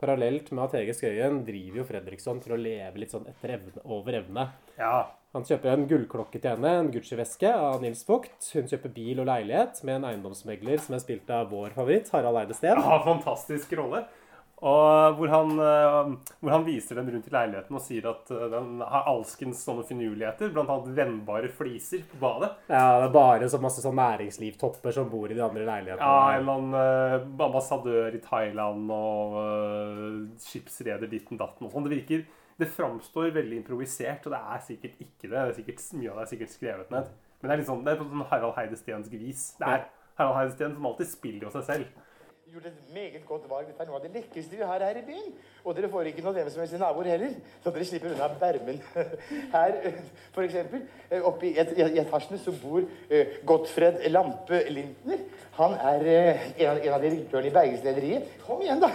Parallelt 0.00 0.50
med 0.56 0.64
at 0.64 0.72
Hege 0.78 0.94
Skøyen 0.96 1.42
driver 1.44 1.82
jo 1.82 1.84
Fredriksson 1.84 2.38
til 2.40 2.54
å 2.54 2.60
leve 2.60 2.96
litt 3.02 3.10
sånn 3.12 3.26
etter 3.28 3.52
evne, 3.58 3.82
over 3.84 4.16
evne. 4.16 4.46
Ja. 4.78 5.10
Han 5.34 5.44
kjøper 5.44 5.74
en 5.74 5.84
gullklokke 5.86 6.40
til 6.40 6.54
henne, 6.56 6.70
en 6.80 6.88
Gucci-veske 6.90 7.50
av 7.52 7.82
Nils 7.82 8.00
Vogt. 8.08 8.48
Hun 8.54 8.66
kjøper 8.66 8.94
bil 8.94 9.20
og 9.20 9.28
leilighet 9.28 9.84
med 9.84 9.96
en 10.00 10.08
eiendomsmegler 10.08 10.80
som 10.80 10.96
er 10.96 11.04
spilt 11.04 11.28
av 11.30 11.50
vår 11.52 11.76
favoritt, 11.76 12.08
Harald 12.10 12.40
Eide 12.40 12.56
Steen. 12.56 12.80
ja 12.80 12.98
fantastisk 13.04 13.76
rolle. 13.78 14.06
Og 14.60 15.16
hvor 15.16 15.30
han, 15.32 15.52
eh, 15.64 16.32
hvor 16.42 16.52
han 16.52 16.64
viser 16.66 16.98
dem 16.98 17.08
rundt 17.08 17.28
i 17.30 17.32
leiligheten 17.32 17.76
og 17.78 17.80
sier 17.84 18.08
at 18.10 18.32
eh, 18.34 18.48
den 18.52 18.82
har 18.84 19.06
alskens 19.08 19.62
sånne 19.64 19.86
finurligheter. 19.88 20.52
Annet 20.52 20.90
vennbare 20.98 21.48
fliser 21.56 22.02
på 22.10 22.20
badet. 22.20 22.50
Ja, 22.68 22.98
det 23.00 23.06
er 23.08 23.14
bare 23.14 23.48
så 23.48 23.60
masse 23.62 23.84
sånn 23.84 23.96
næringslivtopper 23.96 24.96
som 24.96 25.08
bor 25.12 25.30
i 25.30 25.38
de 25.38 25.44
andre 25.44 25.64
leilighetene. 25.64 26.10
Ja, 26.10 26.34
en 26.34 26.42
eller 26.42 26.58
annen 26.58 27.30
uh, 27.40 27.46
ambassadør 27.46 28.18
i 28.18 28.20
Thailand 28.24 28.92
og 28.92 29.38
uh, 29.38 30.20
skipsreder 30.44 31.08
ditten 31.08 31.40
datten 31.40 31.66
og 31.66 31.72
sånn. 31.72 31.88
Det 31.88 31.96
virker 31.96 32.28
Det 32.60 32.68
framstår 32.68 33.32
veldig 33.32 33.62
improvisert, 33.62 34.26
og 34.28 34.34
det 34.34 34.42
er 34.52 34.60
sikkert 34.66 35.00
ikke 35.00 35.30
det. 35.30 35.32
det 35.32 35.40
er 35.40 35.56
sikkert, 35.56 35.84
mye 35.96 36.10
av 36.12 36.20
det 36.20 36.26
er 36.26 36.32
sikkert 36.34 36.52
skrevet 36.52 36.92
ned. 36.92 37.08
Men 37.40 37.48
det 37.48 37.54
er 37.54 37.62
litt 37.62 37.70
sånn, 37.70 37.80
det 37.86 37.94
er 37.94 38.02
på 38.02 38.08
sånn 38.10 38.28
Harald 38.28 38.56
Heide 38.58 38.76
Stensk 38.76 39.16
vis. 39.16 39.46
Det 39.56 39.64
er 39.64 39.86
Harald 40.20 40.36
Heide 40.36 40.52
Steen 40.52 40.74
som 40.76 40.88
alltid 40.90 41.08
spiller 41.08 41.48
jo 41.48 41.52
seg 41.54 41.64
selv. 41.70 42.08
Gjort 42.52 42.66
et 42.66 42.92
meget 42.94 43.26
godt 43.28 43.44
valg. 43.50 43.66
Dette 43.68 43.82
er 43.82 43.88
noe 43.88 43.98
av 43.98 44.04
det 44.04 44.10
lekreste 44.14 44.56
vi 44.58 44.66
har 44.66 44.82
her 44.82 44.98
i 44.98 45.04
byen. 45.06 45.32
Og 45.64 45.76
dere 45.76 45.90
får 45.92 46.08
ikke 46.10 46.24
noe 46.24 46.34
hvem 46.34 46.48
som 46.50 46.62
helst 46.62 46.78
naboer 46.80 47.10
heller, 47.12 47.34
så 47.62 47.70
dere 47.74 47.86
slipper 47.86 48.14
unna 48.14 48.28
bermen. 48.40 48.80
Her, 49.54 49.76
for 50.34 50.42
eksempel, 50.46 50.82
eh, 51.10 51.22
oppe 51.26 51.46
i 51.50 51.52
et- 51.60 51.74
i 51.78 51.98
etasjene 52.00 52.38
så 52.40 52.54
bor 52.62 52.82
eh, 53.10 53.36
Gottfred 53.46 54.00
Lampe 54.10 54.62
Lintner. 54.70 55.22
Han 55.60 55.76
er 55.92 56.06
eh, 56.06 56.46
en 56.58 56.70
av, 56.70 56.80
en 56.86 56.94
av 56.96 57.04
direktørene 57.04 57.50
i 57.50 57.54
Bergenslederiet. 57.58 58.32
Kom 58.46 58.62
igjen, 58.64 58.80
da! 58.82 58.90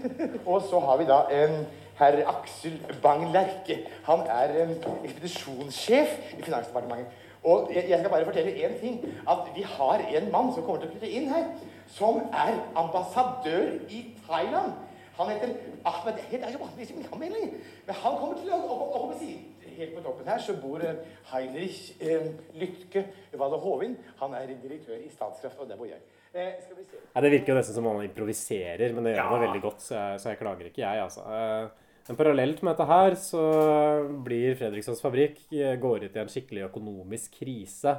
Og 0.50 0.62
så 0.68 0.82
har 0.82 0.98
vi 1.00 1.08
da 1.08 1.22
en 1.42 1.56
herr 1.98 2.20
Aksel 2.30 2.76
Bang-Lerke. 3.02 3.80
Han 4.10 4.26
er 4.30 4.52
um, 4.64 4.76
ekspedisjonssjef 5.04 6.12
i 6.38 6.42
Finansdepartementet. 6.42 7.24
Og 7.48 7.70
jeg, 7.74 7.86
jeg 7.90 7.98
skal 8.00 8.10
bare 8.10 8.26
fortelle 8.26 8.52
én 8.66 8.76
ting. 8.80 9.00
At 9.30 9.48
vi 9.54 9.62
har 9.62 10.02
en 10.18 10.30
mann 10.32 10.52
som 10.54 10.66
kommer 10.66 10.82
til 10.82 10.90
å 10.90 10.94
flytte 10.96 11.10
inn 11.10 11.28
her, 11.32 11.48
som 11.88 12.20
er 12.32 12.58
ambassadør 12.76 13.78
i 13.88 14.02
Thailand. 14.26 14.72
Han 15.18 15.30
heter 15.32 15.54
Ahmed 15.88 16.18
Det 16.30 16.38
er 16.44 16.52
jo 16.54 16.60
vanligvis 16.62 16.90
ikke 16.94 17.08
han 17.10 17.22
lenger. 17.24 17.54
Men 17.88 17.96
han 18.04 18.18
kommer 18.20 18.36
til 18.38 18.52
å, 18.54 18.58
å, 18.58 18.76
å, 18.86 19.06
å 19.08 19.16
si 19.18 19.32
Helt 19.78 19.92
på 19.94 20.00
toppen 20.02 20.26
her 20.26 20.40
så 20.42 20.56
bor 20.58 20.82
eh, 20.82 20.96
Heinrich 21.30 21.92
eh, 22.02 22.24
Lytke 22.58 23.04
Valle 23.38 23.60
Hovin. 23.62 23.92
Han 24.18 24.32
er 24.34 24.48
direktør 24.58 24.96
i 24.98 25.10
Statskraft, 25.12 25.60
og 25.62 25.68
der 25.70 25.78
bor 25.78 25.86
jeg. 25.86 26.00
Eh, 26.34 26.56
skal 26.64 26.80
vi 26.80 26.86
se. 26.88 26.98
Ja, 27.14 27.22
det 27.22 27.30
virker 27.30 27.52
jo 27.52 27.58
nesten 27.60 27.76
som 27.76 27.86
om 27.86 28.00
han 28.00 28.08
improviserer, 28.08 28.90
men 28.96 29.06
det 29.06 29.12
gjør 29.14 29.28
han 29.28 29.36
Ja. 29.38 29.44
veldig 29.46 29.62
godt, 29.62 29.84
så 29.84 29.94
jeg, 29.94 30.18
så 30.24 30.32
jeg 30.32 30.40
klager 30.40 30.66
ikke, 30.72 30.82
jeg, 30.82 31.02
altså. 31.04 31.22
Eh, 31.30 31.86
Men 32.08 32.16
parallelt 32.18 32.62
med 32.64 32.72
dette 32.74 32.88
her 32.90 33.14
så 33.22 33.44
blir 34.26 34.56
Fredrikssons 34.58 35.02
fabrikk 35.04 35.38
eh, 35.52 35.76
går 35.78 36.08
ut 36.08 36.16
i 36.16 36.22
en 36.24 36.32
skikkelig 36.32 36.66
økonomisk 36.72 37.38
krise. 37.38 37.94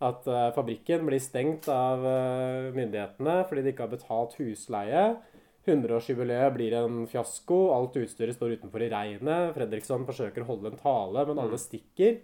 At 0.00 0.26
eh, 0.30 0.48
fabrikken 0.56 1.04
blir 1.08 1.20
stengt 1.20 1.68
av 1.72 2.04
eh, 2.08 2.70
myndighetene 2.76 3.42
fordi 3.48 3.64
de 3.66 3.74
ikke 3.74 3.86
har 3.86 3.94
betalt 3.94 4.38
husleie. 4.40 5.04
100-årsjubileet 5.68 6.54
blir 6.56 6.74
en 6.78 7.04
fiasko. 7.10 7.60
Alt 7.76 7.98
utstyret 8.00 8.36
står 8.36 8.56
utenfor 8.58 8.84
i 8.86 8.90
regnet. 8.92 9.54
Fredriksson 9.56 10.06
forsøker 10.08 10.44
å 10.44 10.52
holde 10.54 10.72
en 10.72 10.80
tale, 10.80 11.26
men 11.28 11.42
alle 11.42 11.60
stikker. 11.60 12.20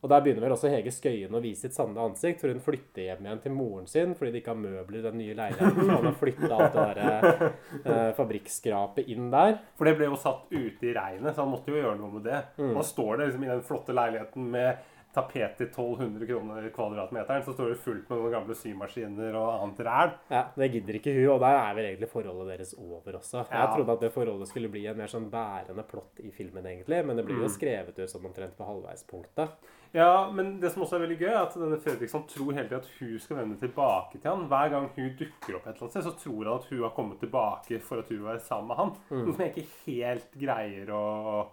Og 0.00 0.08
der 0.08 0.22
begynner 0.24 0.46
vel 0.46 0.54
også 0.54 0.70
Hege 0.72 0.92
Skøyen 0.94 1.34
å 1.36 1.42
vise 1.44 1.66
sitt 1.66 1.76
sanne 1.76 2.00
ansikt, 2.00 2.40
for 2.40 2.48
hun 2.48 2.62
flytter 2.64 3.04
hjem 3.04 3.26
igjen 3.26 3.42
til 3.44 3.52
moren 3.52 3.88
sin 3.90 4.14
fordi 4.16 4.32
de 4.32 4.40
ikke 4.40 4.54
har 4.54 4.62
møbler 4.62 5.02
i 5.02 5.04
den 5.04 5.18
nye 5.20 5.34
leiligheten. 5.36 5.90
Han 5.92 6.08
har 6.08 6.16
flytta 6.16 6.50
alt 6.56 6.78
det 6.78 6.86
der 6.96 7.44
eh, 7.44 8.06
fabrikkskrapet 8.16 9.10
inn 9.12 9.28
der. 9.34 9.58
For 9.76 9.88
det 9.88 9.98
ble 9.98 10.08
jo 10.08 10.20
satt 10.20 10.48
ute 10.48 10.88
i 10.88 10.94
regnet, 10.96 11.34
så 11.34 11.44
han 11.44 11.52
måtte 11.52 11.74
jo 11.74 11.82
gjøre 11.82 11.98
noe 12.00 12.14
med 12.16 12.24
det. 12.30 12.40
Mm. 12.56 12.72
Og 12.72 12.86
står 12.88 13.12
det 13.12 13.28
liksom 13.28 13.44
i 13.44 13.52
den 13.52 13.66
flotte 13.68 13.96
leiligheten 14.00 14.48
med 14.56 14.88
tapet 15.14 15.56
til 15.58 15.66
1200 15.66 16.26
kroner 16.28 16.68
kvadratmeteren, 16.70 17.42
så 17.42 17.52
står 17.56 17.68
det 17.72 17.78
fullt 17.82 18.08
med 18.10 18.18
noen 18.20 18.32
gamle 18.36 18.54
symaskiner 18.54 19.34
og 19.34 19.48
annet 19.64 19.80
ræl. 19.86 20.12
Ja, 20.30 20.44
Det 20.56 20.70
gidder 20.72 20.94
ikke 21.00 21.14
hun, 21.16 21.28
og 21.34 21.40
der 21.40 21.56
er 21.58 21.74
vel 21.74 21.84
egentlig 21.90 22.08
forholdet 22.12 22.48
deres 22.58 22.74
over 22.78 23.18
også. 23.18 23.44
Jeg 23.50 23.58
Ja. 23.58 23.66
trodde 23.74 23.92
at 23.92 24.00
det 24.00 24.12
forholdet 24.12 24.48
skulle 24.48 24.68
bli 24.70 24.86
en 24.86 24.96
mer 24.96 25.06
sånn 25.10 25.30
bærende 25.30 25.82
plott 25.88 26.20
i 26.20 26.30
filmen, 26.30 26.64
egentlig, 26.66 27.04
men 27.06 27.16
det 27.16 27.24
blir 27.26 27.36
jo 27.40 27.48
Mm. 27.48 27.56
skrevet 27.58 27.98
ut 27.98 28.08
sånn 28.10 28.24
omtrent 28.26 28.56
på 28.56 28.64
halvveispunktet. 28.66 29.48
Ja, 29.92 30.30
men 30.30 30.60
det 30.60 30.70
som 30.70 30.82
også 30.84 30.94
er 31.00 31.06
veldig 31.08 31.18
gøy, 31.18 31.30
er 31.32 31.42
at 31.42 31.54
denne 31.54 31.76
Fredriksson 31.80 32.22
tror 32.28 32.52
hele 32.54 32.68
tiden 32.68 32.78
at 32.78 32.86
hun 33.00 33.18
skal 33.18 33.36
vende 33.38 33.56
tilbake 33.58 34.20
til 34.22 34.30
han. 34.30 34.46
Hver 34.48 34.70
gang 34.70 34.88
hun 34.94 35.16
dukker 35.18 35.56
opp 35.56 35.66
et 35.66 35.74
eller 35.74 35.82
annet 35.82 35.90
sted, 35.90 36.02
så 36.04 36.14
tror 36.22 36.44
han 36.44 36.54
at 36.54 36.64
hun 36.70 36.82
har 36.82 36.90
kommet 36.90 37.18
tilbake 37.18 37.80
for 37.82 37.98
at 37.98 38.08
hun 38.08 38.22
være 38.22 38.38
sammen 38.40 38.68
med 38.68 38.76
han. 38.76 38.92
Mm. 39.10 39.24
Noe 39.26 39.32
som 39.34 39.44
jeg 39.44 39.54
ikke 39.56 39.66
helt 39.86 40.30
greier 40.38 40.86
å 40.94 41.48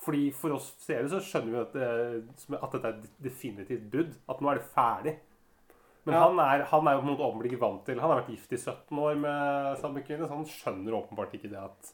Fordi 0.00 0.30
For 0.32 0.54
oss 0.56 0.70
seere 0.80 1.08
så 1.12 1.18
skjønner 1.20 1.52
vi 1.52 1.58
at, 1.60 1.74
det, 1.76 2.56
at 2.56 2.72
dette 2.72 2.88
er 2.88 3.02
definitivt 3.20 3.90
brudd. 3.92 4.14
At 4.32 4.40
nå 4.40 4.48
er 4.50 4.60
det 4.62 4.68
ferdig. 4.72 5.16
Men 6.06 6.14
Ja. 6.16 6.22
han, 6.28 6.38
er, 6.40 6.62
han 6.70 6.88
er 6.88 6.94
jo 6.96 7.00
på 7.02 7.06
en 7.06 7.12
måte 7.12 7.26
åpenbart 7.28 7.50
ikke 7.50 7.60
vant 7.60 7.82
til 7.84 7.98
Han 8.00 8.08
har 8.10 8.22
vært 8.22 8.30
gift 8.32 8.52
i 8.56 8.56
17 8.56 8.98
år 8.98 9.18
med 9.20 9.76
samme 9.82 10.00
kvinne, 10.06 10.24
så 10.26 10.32
han 10.38 10.46
skjønner 10.48 10.96
åpenbart 10.96 11.34
ikke 11.36 11.50
det 11.52 11.60
at 11.60 11.90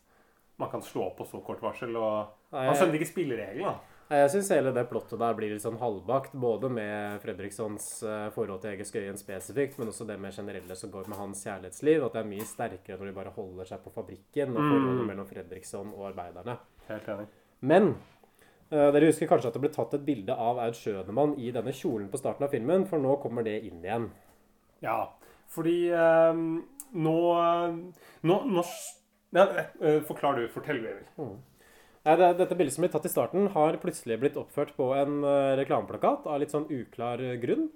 man 0.62 0.70
kan 0.70 0.80
slå 0.80 1.08
opp 1.08 1.18
på 1.18 1.26
så 1.26 1.40
kort 1.44 1.60
varsel. 1.60 1.96
Og 1.98 2.28
Nei, 2.54 2.66
han 2.68 2.76
skjønner 2.78 2.94
ikke 3.00 3.10
spillereglene. 3.10 3.74
Jeg 4.08 4.30
syns 4.30 4.48
hele 4.54 4.70
det 4.70 4.84
plottet 4.88 5.18
der 5.18 5.34
blir 5.34 5.50
litt 5.50 5.64
sånn 5.64 5.80
halvbakt, 5.82 6.36
både 6.38 6.70
med 6.70 7.18
Fredrikssons 7.24 7.88
eh, 8.06 8.28
forhold 8.30 8.60
til 8.62 8.70
Hege 8.76 8.86
Skøyen 8.86 9.18
spesifikt, 9.18 9.80
men 9.82 9.90
også 9.90 10.06
det 10.06 10.14
med 10.22 10.30
generelle 10.32 10.76
som 10.78 10.92
går 10.94 11.08
med 11.10 11.18
hans 11.18 11.42
kjærlighetsliv. 11.42 12.04
At 12.06 12.14
det 12.14 12.20
er 12.22 12.30
mye 12.30 12.46
sterkere 12.46 13.00
når 13.02 13.10
de 13.10 13.16
bare 13.18 13.34
holder 13.34 13.66
seg 13.72 13.82
på 13.82 13.90
fabrikken, 13.98 14.54
og 14.54 14.62
Mm. 14.62 14.70
forholdet 14.70 15.06
mellom 15.10 15.26
Fredriksson 15.26 15.90
og 15.92 16.06
arbeiderne. 16.12 16.54
Helt 16.86 17.08
enig. 17.16 17.26
Men 17.66 17.94
uh, 18.72 18.90
dere 18.94 19.10
husker 19.10 19.30
kanskje 19.30 19.50
at 19.50 19.56
det 19.56 19.64
ble 19.64 19.72
tatt 19.74 19.96
et 19.96 20.06
bilde 20.06 20.34
av 20.34 20.60
Aud 20.62 20.78
Schønemann 20.78 21.34
i 21.42 21.52
denne 21.54 21.74
kjolen 21.76 22.08
på 22.12 22.20
starten 22.20 22.46
av 22.46 22.54
filmen, 22.54 22.86
for 22.88 23.02
nå 23.02 23.18
kommer 23.22 23.46
det 23.46 23.58
inn 23.68 23.82
igjen. 23.84 24.10
Ja, 24.84 25.00
fordi 25.52 25.78
uh, 25.92 26.32
nå 26.96 27.18
Nå, 28.26 28.36
nå 28.48 28.62
ja, 29.34 29.44
Forklar 30.06 30.38
du. 30.38 30.46
Fortell, 30.48 30.78
Vemil. 30.80 31.04
Mm. 31.20 31.34
det, 32.06 32.28
dette 32.38 32.56
bildet 32.56 32.74
som 32.74 32.84
ble 32.86 32.90
tatt 32.94 33.08
i 33.08 33.10
starten, 33.12 33.50
har 33.52 33.76
plutselig 33.82 34.16
blitt 34.22 34.38
oppført 34.40 34.72
på 34.78 34.86
en 34.96 35.18
reklameplakat 35.58 36.24
av 36.30 36.40
litt 36.40 36.54
sånn 36.54 36.68
uklar 36.72 37.20
grunn. 37.42 37.66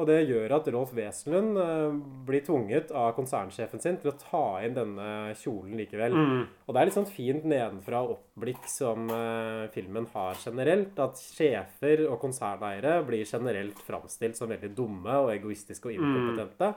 Og 0.00 0.08
det 0.08 0.22
gjør 0.24 0.54
at 0.56 0.68
Rolf 0.72 0.94
Wesenlund 0.96 1.58
eh, 1.60 1.96
blir 2.28 2.44
tvunget 2.46 2.92
av 2.96 3.10
konsernsjefen 3.16 3.82
sin 3.82 3.98
til 4.00 4.12
å 4.12 4.16
ta 4.16 4.44
inn 4.64 4.76
denne 4.76 5.08
kjolen 5.36 5.76
likevel. 5.76 6.16
Mm. 6.16 6.46
Og 6.64 6.72
det 6.72 6.80
er 6.80 6.88
litt 6.88 6.96
sånn 6.96 7.10
fint 7.10 7.44
nedenfra 7.44 8.00
oppblikk 8.14 8.64
som 8.72 9.12
eh, 9.12 9.66
filmen 9.74 10.08
har 10.14 10.40
generelt. 10.40 10.96
At 11.02 11.20
sjefer 11.20 12.06
og 12.08 12.16
konserneiere 12.24 12.98
blir 13.04 13.28
generelt 13.28 13.84
framstilt 13.84 14.40
som 14.40 14.52
veldig 14.52 14.72
dumme 14.76 15.20
og 15.26 15.32
egoistiske 15.36 15.90
og 15.90 15.98
inkompetente. 15.98 16.72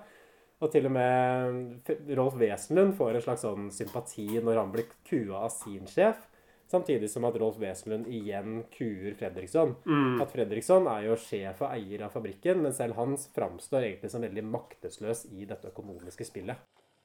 Og 0.63 0.71
til 0.71 0.87
og 0.87 0.95
med 0.95 1.91
Rolf 2.15 2.35
Wesenlund 2.39 2.95
får 2.99 3.17
en 3.17 3.27
slags 3.29 3.43
sånn 3.47 3.71
sympati 3.75 4.27
når 4.43 4.59
han 4.59 4.71
blir 4.75 4.91
kua 5.07 5.45
av 5.47 5.53
sin 5.55 5.87
sjef. 5.87 6.19
Samtidig 6.67 7.09
som 7.13 7.25
at 7.27 7.35
Rolf 7.37 7.59
Wesenlund 7.61 8.07
igjen 8.09 8.63
kuer 8.73 9.13
Fredriksson. 9.19 9.75
Mm. 9.85 10.21
At 10.23 10.31
Fredriksson 10.33 10.87
er 10.89 11.05
jo 11.05 11.17
sjef 11.21 11.61
og 11.61 11.69
eier 11.75 12.07
av 12.07 12.15
fabrikken, 12.15 12.63
men 12.65 12.73
selv 12.73 12.97
han 12.97 13.13
framstår 13.35 13.85
egentlig 13.85 14.09
som 14.13 14.25
veldig 14.25 14.43
maktesløs 14.49 15.27
i 15.29 15.45
dette 15.45 15.69
økonomiske 15.69 16.25
spillet. 16.25 16.63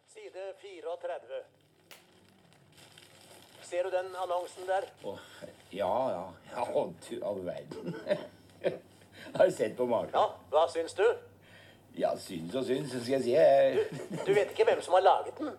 Side 0.09 0.46
34. 0.62 1.42
Ser 3.70 3.87
du 3.87 3.92
den 3.94 4.09
annonsen 4.18 4.66
der? 4.66 4.88
Ja, 5.70 5.92
ja. 6.11 6.25
Ja, 6.57 6.64
å, 6.75 6.88
du 7.07 7.20
all 7.23 7.44
verden. 7.46 7.94
Har 9.37 9.46
du 9.46 9.53
sett 9.55 9.77
på 9.79 9.87
maken? 9.87 10.16
Ja, 10.16 10.25
hva 10.51 10.64
syns 10.73 10.96
du? 10.99 11.05
Ja, 12.01 12.14
syns 12.18 12.57
og 12.57 12.64
syns, 12.66 12.96
skal 12.96 13.20
jeg 13.20 13.29
si. 13.29 14.01
du, 14.09 14.16
Du 14.25 14.33
vet 14.35 14.51
ikke 14.55 14.66
hvem 14.66 14.81
som 14.83 14.96
har 14.96 15.05
laget 15.05 15.38
den? 15.38 15.53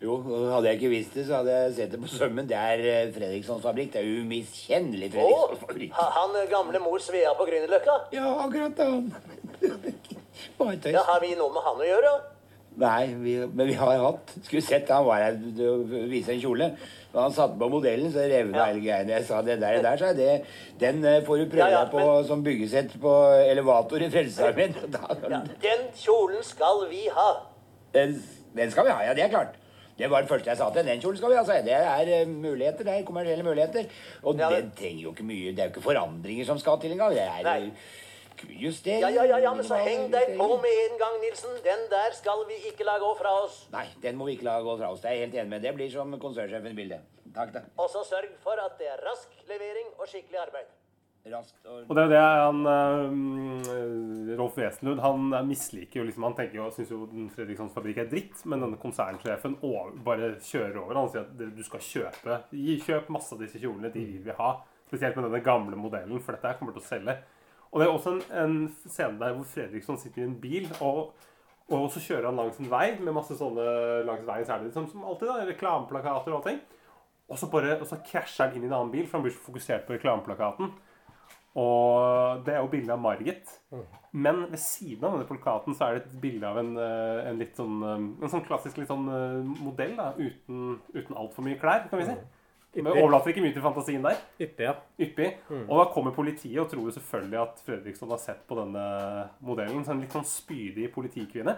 Jo, 0.00 0.14
hadde 0.24 0.70
jeg 0.70 0.78
ikke 0.78 0.90
visst 0.94 1.16
det, 1.18 1.26
så 1.28 1.42
hadde 1.42 1.52
jeg 1.52 1.72
sett 1.76 1.90
det 1.92 1.98
på 2.00 2.08
sømmen. 2.08 2.46
Det 2.48 2.56
er 2.56 2.84
eh, 2.88 3.10
Fredrikssons 3.12 3.60
fabrikk. 3.64 3.92
Det 3.92 4.00
er 4.00 4.22
umiskjennelig 4.22 5.10
Fredrikssons 5.12 5.64
fabrikk. 5.66 5.92
Oh, 5.92 6.14
han 6.16 6.38
eh, 6.40 6.46
gamle 6.48 6.80
mor 6.80 7.02
Svea 7.04 7.34
på 7.36 7.44
Grünerløkka? 7.50 7.96
Ja, 8.16 8.30
akkurat 8.46 8.80
han. 8.80 9.10
Ja, 10.60 11.02
har 11.04 11.20
vi 11.20 11.34
noe 11.36 11.52
med 11.52 11.64
han 11.66 11.80
å 11.82 11.84
gjøre? 11.84 12.10
Nei, 12.80 13.12
vi, 13.20 13.34
men 13.44 13.68
vi 13.68 13.74
har 13.76 13.98
hatt 14.00 14.30
Skulle 14.46 14.62
sett 14.64 14.88
han 14.88 15.04
var 15.04 15.20
her 15.20 15.36
og 15.66 15.92
viste 16.08 16.32
en 16.32 16.40
kjole. 16.40 16.70
Da 17.12 17.24
han 17.26 17.34
satte 17.34 17.58
på 17.60 17.68
modellen, 17.68 18.08
så 18.14 18.24
revna 18.30 18.68
hele 18.70 18.80
greiene. 18.80 19.16
Jeg 19.18 19.26
sa 19.28 19.40
det 19.44 19.58
der, 19.60 19.80
der 19.84 20.00
sa 20.00 20.12
jeg, 20.14 20.16
det, 20.20 20.80
den 20.80 21.04
eh, 21.04 21.20
får 21.26 21.42
du 21.42 21.46
prøve 21.50 21.66
Ja, 21.66 21.80
ja, 21.80 21.84
deg 21.84 21.92
på 21.92 22.20
som 22.28 22.44
byggesett 22.46 22.94
på 23.02 23.14
elevator 23.50 24.00
i 24.00 24.08
Frelsesarmeen. 24.12 24.76
Den 25.66 25.88
kjolen 25.98 26.44
skal 26.46 26.86
vi 26.88 27.08
ha. 27.12 27.30
Den, 27.92 28.16
den 28.56 28.72
skal 28.72 28.86
vi 28.86 28.94
ha, 28.94 29.02
ja. 29.10 29.16
Det 29.18 29.26
er 29.26 29.34
klart. 29.34 29.58
Det 29.98 30.10
var 30.10 30.22
det 30.24 30.30
første 30.30 30.48
jeg 30.50 30.56
sa 30.56 30.70
til 30.72 30.86
Den 30.86 31.00
kjolen 31.00 31.18
skal 31.18 31.30
vi 31.30 31.36
ha, 31.36 31.44
sa. 31.44 31.56
Det 31.64 31.72
er 31.76 32.12
eh, 32.20 32.28
muligheter, 32.28 32.84
det 32.84 32.94
er 32.98 33.02
kommersielle 33.08 33.44
muligheter. 33.44 33.90
Og 34.22 34.38
Ja, 34.38 34.48
det 34.50 34.72
trenger 34.78 35.02
jo 35.02 35.10
ikke 35.12 35.26
mye 35.28 35.50
Det 35.52 35.58
er 35.58 35.68
jo 35.68 35.74
ikke 35.74 35.88
forandringer 35.88 36.44
som 36.48 36.58
skal 36.58 36.80
til 36.80 36.92
engang. 36.92 37.12
Det 37.14 37.26
er 37.26 37.42
Nei. 37.44 37.66
eh, 37.66 38.54
justering. 38.62 39.02
Ja, 39.04 39.08
ja, 39.18 39.24
ja, 39.28 39.38
ja, 39.44 39.54
men 39.54 39.64
så 39.64 39.76
heng 39.76 40.08
deg 40.12 40.36
på 40.38 40.48
med 40.64 40.80
en 40.86 40.98
gang, 41.02 41.20
Nilsen. 41.24 41.56
Den 41.64 41.86
der 41.92 42.16
skal 42.16 42.46
vi 42.48 42.56
ikke 42.70 42.84
la 42.88 42.96
gå 43.02 43.12
fra 43.18 43.34
oss. 43.44 43.66
Nei, 43.72 43.86
den 44.02 44.16
må 44.16 44.30
vi 44.30 44.38
ikke 44.38 44.48
la 44.48 44.60
gå 44.64 44.78
fra 44.80 44.92
oss. 44.92 45.00
Det 45.04 45.10
er 45.10 45.18
jeg 45.18 45.26
helt 45.28 45.40
enig 45.42 45.50
med. 45.56 45.62
Det 45.62 45.74
blir 45.76 45.90
som 45.92 46.18
konsernsjefens 46.22 46.76
bilde. 46.76 47.00
Takk, 47.34 47.52
da. 47.54 47.60
Og 47.78 47.90
så 47.92 48.00
sørg 48.08 48.32
for 48.42 48.58
at 48.58 48.78
det 48.80 48.88
er 48.90 49.04
rask 49.06 49.28
levering 49.48 49.92
og 49.98 50.08
skikkelig 50.08 50.40
arbeid. 50.48 50.70
Og 51.84 51.90
det 51.96 52.02
er 52.02 52.06
jo 52.06 52.12
det 52.14 52.20
han 52.24 52.60
øh, 52.72 54.30
Rolf 54.38 54.56
Wesenlund 54.56 55.02
han 55.04 55.34
øh, 55.36 55.42
misliker 55.46 56.00
jo 56.00 56.06
liksom 56.08 56.24
Han 56.24 56.36
tenker 56.38 56.56
jo, 56.56 56.68
syns 56.72 56.92
jo 56.94 57.00
Fredrikssons 57.34 57.74
fabrikk 57.76 58.00
er 58.00 58.08
dritt, 58.08 58.40
men 58.48 58.64
denne 58.64 58.80
konsernsjefen 58.80 59.58
bare 60.06 60.32
kjører 60.40 60.80
over. 60.80 60.96
Han 60.96 61.10
sier 61.12 61.26
at 61.26 61.56
du 61.56 61.62
skal 61.66 61.84
kjøpe 61.84 62.40
Kjøp 62.86 63.12
masse 63.12 63.34
av 63.36 63.44
disse 63.44 63.60
kjolene. 63.60 63.92
De 63.92 64.04
vil 64.06 64.24
vi 64.24 64.38
ha. 64.38 64.54
Spesielt 64.88 65.18
med 65.18 65.28
denne 65.28 65.44
gamle 65.44 65.76
modellen, 65.78 66.22
for 66.24 66.34
dette 66.34 66.48
her 66.48 66.58
kommer 66.58 66.74
til 66.74 66.82
å 66.82 66.88
selge. 66.88 67.18
Og 67.70 67.78
det 67.78 67.86
er 67.86 67.92
også 67.92 68.16
en, 68.16 68.22
en 68.34 68.54
scene 68.88 69.20
der 69.20 69.36
hvor 69.36 69.46
Fredriksson 69.46 70.00
sitter 70.00 70.24
i 70.24 70.26
en 70.26 70.40
bil, 70.42 70.66
og, 70.82 71.12
og 71.70 71.84
så 71.94 72.02
kjører 72.02 72.26
han 72.26 72.40
langs 72.40 72.58
en 72.58 72.70
vei 72.72 72.96
med 72.98 73.14
masse 73.14 73.36
sånne 73.38 73.66
langs 74.08 74.26
veien, 74.26 74.46
så 74.46 74.56
er 74.56 74.64
det 74.64 74.72
liksom, 74.72 74.88
som 74.90 75.04
alltid 75.06 75.30
da, 75.30 75.44
reklameplakater 75.52 76.32
og 76.32 76.40
allting. 76.40 76.58
Og 77.30 77.38
så, 77.38 77.46
bare, 77.52 77.76
og 77.78 77.86
så 77.86 78.00
krasjer 78.02 78.48
han 78.48 78.56
inn 78.58 78.64
i 78.64 78.70
en 78.72 78.74
annen 78.80 78.90
bil, 78.90 79.06
for 79.06 79.20
han 79.20 79.28
blir 79.28 79.36
så 79.36 79.44
fokusert 79.44 79.86
på 79.86 79.94
reklameplakaten. 79.94 80.72
Og 81.58 82.44
det 82.46 82.54
er 82.54 82.60
jo 82.62 82.70
bilde 82.70 82.94
av 82.94 83.00
Margit. 83.02 83.54
Men 84.12 84.44
ved 84.50 84.60
siden 84.62 85.06
av 85.06 85.16
denne 85.16 85.26
plakaten 85.26 85.74
så 85.74 85.86
er 85.86 85.96
det 85.96 86.02
et 86.04 86.20
bilde 86.22 86.46
av 86.46 86.58
en, 86.58 86.76
eh, 86.78 87.30
en 87.30 87.38
litt 87.38 87.58
sånn 87.58 87.80
eh, 87.86 88.04
En 88.24 88.32
sånn 88.32 88.44
klassisk 88.46 88.78
litt 88.78 88.90
sånn 88.90 89.06
eh, 89.06 89.40
modell 89.62 89.96
da, 89.98 90.12
uten, 90.18 90.78
uten 90.94 91.18
altfor 91.18 91.46
mye 91.46 91.58
klær, 91.58 91.88
kan 91.90 92.02
vi 92.02 92.08
si. 92.10 92.16
Men 92.78 92.92
overlater 92.92 93.32
ikke 93.32 93.42
mye 93.42 93.54
til 93.54 93.64
fantasien 93.64 94.04
der. 94.04 94.18
Yppig, 94.38 94.62
ja. 94.62 94.76
Yppig. 95.02 95.30
Mm. 95.48 95.64
Og 95.64 95.80
da 95.80 95.88
kommer 95.90 96.14
politiet 96.14 96.60
og 96.62 96.68
tror 96.70 96.86
jo 96.86 96.94
selvfølgelig 96.94 97.40
at 97.42 97.62
Fredriksson 97.66 98.12
har 98.14 98.20
sett 98.22 98.44
på 98.46 98.58
denne 98.60 98.84
modellen. 99.42 99.82
Så 99.82 99.94
en 99.94 100.02
litt 100.04 100.14
sånn 100.14 100.28
spydig 100.28 100.86
politikvinne. 100.94 101.56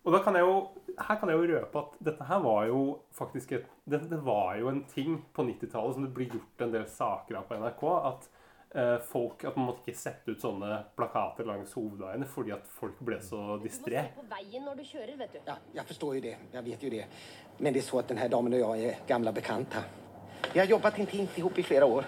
Og 0.00 0.14
da 0.14 0.22
kan 0.24 0.38
jeg 0.38 0.46
jo, 0.48 0.54
her 0.96 1.18
kan 1.20 1.28
jeg 1.28 1.36
jo 1.36 1.48
røpe 1.50 1.82
at 1.82 1.98
dette 2.08 2.28
her 2.30 2.40
var 2.40 2.62
jo 2.70 2.80
faktisk 3.12 3.52
et, 3.58 3.66
det, 3.84 4.00
det 4.08 4.20
var 4.24 4.54
jo 4.56 4.70
en 4.72 4.80
ting 4.88 5.18
på 5.36 5.44
90-tallet 5.44 5.98
som 5.98 6.06
det 6.06 6.14
blir 6.16 6.32
gjort 6.32 6.64
en 6.64 6.72
del 6.72 6.86
saker 6.88 7.36
av 7.36 7.44
på 7.50 7.58
NRK. 7.60 7.84
At 8.14 8.30
folk, 9.10 9.44
at 9.44 9.56
man 9.56 9.66
måtte 9.66 9.82
ikke 9.90 9.98
sette 9.98 10.30
ut 10.30 10.40
sånne 10.40 10.76
plakater 10.96 11.44
langs 11.48 11.72
hovedveiene 11.74 12.26
fordi 12.30 12.52
at 12.54 12.68
folk 12.70 13.00
ble 13.02 13.16
så 13.20 13.56
distré. 13.62 14.04
på 14.14 14.22
veien 14.30 14.62
når 14.64 14.76
du 14.78 14.84
kjører, 14.84 15.16
vet 15.18 15.32
du. 15.32 15.38
Ja, 15.46 15.56
jeg 15.74 15.86
forstår 15.88 16.14
jo 16.14 16.20
det. 16.20 16.36
Jeg 16.52 16.64
vet 16.64 16.82
jo 16.86 16.90
det. 16.90 17.04
Men 17.58 17.72
det 17.74 17.82
er 17.82 17.88
så 17.88 17.98
at 17.98 18.08
denne 18.08 18.20
här 18.22 18.28
damen 18.30 18.54
og 18.54 18.76
jeg 18.78 18.92
er 18.92 19.00
gamle 19.08 19.32
bekjente. 19.32 19.82
Vi 20.52 20.58
har 20.58 20.66
jobbet 20.66 20.98
intimt 20.98 21.34
sammen 21.36 21.58
i 21.58 21.62
flere 21.62 21.84
år. 21.84 22.04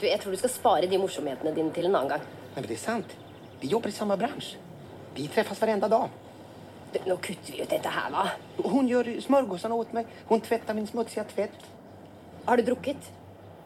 Du, 0.00 0.06
Jeg 0.06 0.20
tror 0.20 0.32
du 0.32 0.36
skal 0.36 0.50
spare 0.50 0.86
de 0.86 0.98
morsomhetene 0.98 1.54
dine 1.54 1.72
til 1.72 1.86
en 1.86 1.94
annen 1.96 2.08
gang. 2.08 2.22
Men 2.54 2.64
det 2.64 2.76
er 2.76 2.84
sant. 2.84 3.16
Vi 3.60 3.68
jobber 3.68 3.88
i 3.88 3.92
samme 3.92 4.16
bransje. 4.16 4.58
Vi 5.14 5.26
treffes 5.28 5.58
hver 5.58 5.72
eneste 5.72 5.88
dag. 5.88 6.10
Du, 6.92 6.98
nå 7.08 7.16
kutter 7.16 7.52
vi 7.52 7.62
ut 7.62 7.70
dette 7.70 7.88
her, 7.88 8.10
hva? 8.12 8.26
Hun 8.64 8.86
gjør 8.88 9.10
smørgåsene 9.20 9.74
åt 9.74 9.92
meg. 9.92 10.06
Hun 10.28 10.40
tvetter 10.40 10.74
min 10.74 10.86
smutsige 10.86 11.24
tvett. 11.32 11.66
Har 12.46 12.56
du 12.56 12.62
drukket? 12.62 13.10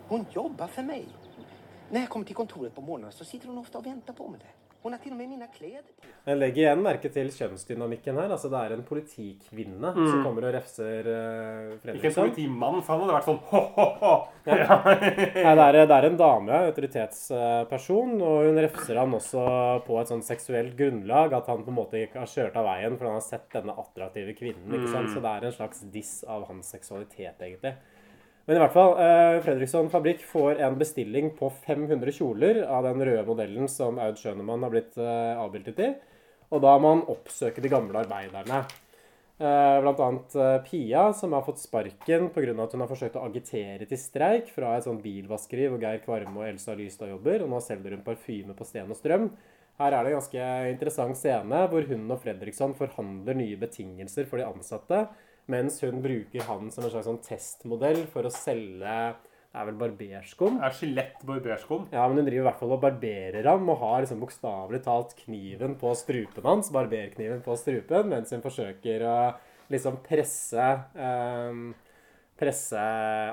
Hun 0.08 0.26
jobber 0.34 0.66
for 0.66 0.82
mig. 0.82 1.04
När 1.92 2.00
jeg 2.00 2.08
kommer 2.08 2.24
til 2.24 2.36
kontoret 2.36 2.72
på 2.74 2.80
morgenen, 2.80 3.12
så 3.12 3.24
sitter 3.28 3.50
hun 3.50 3.58
ofte 3.60 3.76
og 3.76 3.84
venter 3.84 4.14
på 4.16 4.24
meg. 4.32 4.40
Hun 4.40 4.80
Hon 4.82 4.94
har 4.96 5.00
til 5.04 5.12
og 5.12 5.18
med 5.18 5.28
mine 5.28 5.46
klær 5.52 5.82
på. 5.84 6.06
Jeg 6.26 6.38
legger 6.40 6.62
igjen 6.62 6.80
merke 6.82 7.10
til 7.12 7.28
kjønnsdynamikken 7.30 8.16
her. 8.16 8.32
Altså 8.32 8.48
Det 8.50 8.58
er 8.58 8.72
en 8.74 8.82
politikvinne 8.82 9.92
som 9.92 10.08
Mm. 10.08 10.24
kommer 10.24 10.46
og 10.48 10.54
refser 10.56 11.06
uh, 11.06 11.92
Ikke 11.92 12.08
en 12.08 12.16
politimann, 12.16 12.80
for 12.82 12.96
han 12.96 13.04
hadde 13.04 13.18
vært 13.18 13.28
sånn 13.28 13.38
ho-ho-ho. 13.52 14.14
Nei, 14.48 15.54
det 15.54 15.68
er, 15.68 15.86
det 15.86 15.98
er 15.98 16.08
en 16.08 16.16
dame, 16.16 16.58
autoritetsperson, 16.72 18.16
og 18.22 18.48
hun 18.48 18.58
refser 18.64 18.98
han 18.98 19.14
også 19.20 19.46
på 19.86 20.00
et 20.00 20.08
sånn 20.10 20.24
seksuelt 20.26 20.74
grunnlag. 20.80 21.36
At 21.36 21.46
han 21.52 21.62
på 21.62 21.70
en 21.70 21.78
måte 21.78 22.00
ikke 22.02 22.24
har 22.24 22.32
kjørt 22.34 22.56
av 22.56 22.70
veien 22.72 22.96
fordi 22.96 23.12
han 23.12 23.20
har 23.20 23.28
sett 23.28 23.50
denne 23.52 23.76
attraktive 23.84 24.34
kvinnen. 24.40 24.72
ikke 24.80 24.90
sant? 24.96 25.12
Mm. 25.12 25.14
Så 25.14 25.20
det 25.20 25.36
er 25.36 25.44
en 25.50 25.58
slags 25.60 25.84
diss 25.92 26.14
av 26.24 26.48
hans 26.48 26.72
seksualitet, 26.72 27.36
egentlig. 27.38 27.76
Men 28.46 28.56
i 28.56 28.60
hvert 28.62 28.74
fall, 28.74 28.96
eh, 28.98 29.40
Fredriksson 29.44 29.90
fabrikk 29.90 30.24
får 30.26 30.62
en 30.66 30.78
bestilling 30.78 31.30
på 31.38 31.50
500 31.62 32.14
kjoler 32.16 32.64
av 32.66 32.88
den 32.88 33.04
røde 33.06 33.26
modellen 33.28 33.68
som 33.70 34.00
Aud 34.02 34.18
Schønemann 34.18 34.64
har 34.66 34.72
blitt 34.74 34.98
eh, 34.98 35.38
avbildet 35.38 35.78
i. 35.78 35.92
Og 36.50 36.64
da 36.64 36.72
må 36.82 36.96
han 36.96 37.04
oppsøke 37.12 37.62
de 37.62 37.70
gamle 37.72 38.02
arbeiderne. 38.02 38.64
Eh, 39.42 39.76
Blant 39.82 40.02
annet 40.04 40.34
eh, 40.36 40.58
Pia, 40.66 41.08
som 41.16 41.32
har 41.34 41.42
fått 41.46 41.62
sparken 41.62 42.28
pga. 42.34 42.52
at 42.52 42.74
hun 42.74 42.84
har 42.84 42.90
forsøkt 42.90 43.16
å 43.18 43.24
agitere 43.26 43.86
til 43.88 43.98
streik 43.98 44.52
fra 44.54 44.76
et 44.76 44.84
sånt 44.86 45.02
bilvaskeri 45.02 45.70
hvor 45.70 45.80
Geir 45.82 46.02
Kvarme 46.04 46.42
og 46.42 46.46
Elsa 46.46 46.76
Lystad 46.78 47.10
jobber, 47.10 47.42
og 47.42 47.50
nå 47.50 47.62
selger 47.64 47.96
hun 47.96 48.04
parfyme 48.06 48.54
på 48.58 48.66
Sten 48.68 48.90
og 48.90 48.98
Strøm. 48.98 49.30
Her 49.80 49.96
er 49.96 50.04
det 50.04 50.12
en 50.12 50.18
ganske 50.20 50.46
interessant 50.74 51.18
scene 51.18 51.62
hvor 51.72 51.86
hun 51.88 52.04
og 52.12 52.20
Fredriksson 52.22 52.74
forhandler 52.78 53.38
nye 53.38 53.58
betingelser 53.58 54.28
for 54.30 54.38
de 54.38 54.46
ansatte, 54.46 55.06
mens 55.52 55.78
hun 55.84 56.00
bruker 56.04 56.48
han 56.48 56.72
som 56.72 56.86
en 56.86 56.94
slags 56.94 57.08
sånn 57.10 57.20
testmodell 57.26 58.02
for 58.12 58.26
å 58.26 58.32
selge 58.32 58.96
det 59.52 59.60
er 59.60 59.66
vel 59.68 59.76
barberskum? 59.76 60.54
Er 60.64 60.72
skjelett 60.72 61.24
barberskum? 61.28 61.82
Ja, 61.92 62.06
men 62.08 62.22
hun 62.22 62.24
driver 62.24 62.40
i 62.40 62.46
hvert 62.46 62.60
fall 62.62 62.70
og 62.72 62.80
barberer 62.80 63.44
ham 63.50 63.68
og 63.68 63.82
har 63.82 63.98
liksom 64.00 64.22
bokstavelig 64.24 64.80
talt 64.86 65.12
kniven 65.18 65.74
på 65.76 65.92
strupen 66.00 66.48
hans, 66.48 66.70
barberkniven 66.72 67.42
på 67.44 67.58
strupen, 67.60 68.08
mens 68.14 68.32
hun 68.32 68.40
forsøker 68.40 69.04
å 69.04 69.16
liksom 69.72 70.00
presse 70.06 70.70
eh, 70.96 71.60
presse 72.40 72.80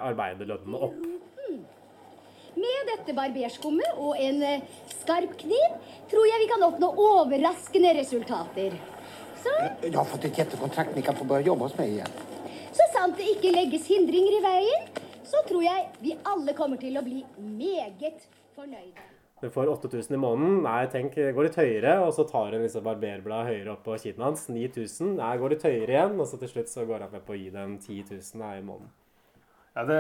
arbeiderlønnene 0.10 0.84
opp. 0.90 1.00
Med 2.60 2.90
dette 2.92 3.16
barberskummet 3.16 4.04
og 4.04 4.20
en 4.20 4.44
eh, 4.44 4.68
skarp 5.00 5.40
kniv 5.40 5.80
tror 6.12 6.28
jeg 6.28 6.44
vi 6.44 6.52
kan 6.52 6.68
oppnå 6.68 6.92
overraskende 7.00 7.96
resultater. 7.96 8.76
Så, 9.44 9.50
Jag 9.88 10.00
har 10.00 10.06
fått 10.06 10.26
ett 10.26 10.38
jättekontrakt. 10.38 10.96
Ni 10.96 11.02
kan 11.02 11.16
få 11.16 11.24
börja 11.24 11.46
jobba 11.46 11.66
hos 11.66 11.78
mig 11.78 11.90
igen. 11.90 12.08
så 12.72 12.86
sant 12.94 13.18
det 13.18 13.24
ikke 13.24 13.52
legges 13.52 13.88
hindringer 13.88 14.38
i 14.40 14.42
veien, 14.44 14.90
så 15.24 15.42
tror 15.48 15.64
jeg 15.64 15.88
vi 16.00 16.18
alle 16.24 16.54
kommer 16.54 16.78
til 16.78 16.98
å 17.00 17.04
bli 17.04 17.24
meget 17.38 18.28
fornøyde. 18.56 19.08
Du 19.42 19.50
får 19.50 19.70
8000 19.72 20.16
i 20.16 20.20
måneden. 20.20 20.58
Nei, 20.66 20.86
tenk, 20.92 21.16
går 21.16 21.48
litt 21.48 21.56
høyere, 21.56 21.94
og 22.04 22.12
så 22.16 22.26
tar 22.28 22.52
hun 22.52 22.66
liksom 22.66 22.84
barberbladet 22.84 23.54
høyere 23.54 23.72
opp 23.72 23.86
på 23.86 23.96
kinnet 24.02 24.26
hans. 24.26 24.48
9000. 24.52 25.14
Nei, 25.20 25.36
går 25.40 25.56
litt 25.56 25.64
høyere 25.64 25.96
igjen, 25.96 26.18
og 26.20 26.28
så 26.28 26.40
til 26.42 26.52
slutt 26.52 26.72
så 26.72 26.84
går 26.90 27.06
han 27.06 27.14
med 27.16 27.24
på 27.28 27.38
å 27.38 27.40
gi 27.40 27.48
dem 27.54 27.78
10 27.80 28.02
000 28.12 28.58
i 28.60 28.66
måneden. 28.68 28.92
Ja, 29.76 29.84
det, 29.86 30.00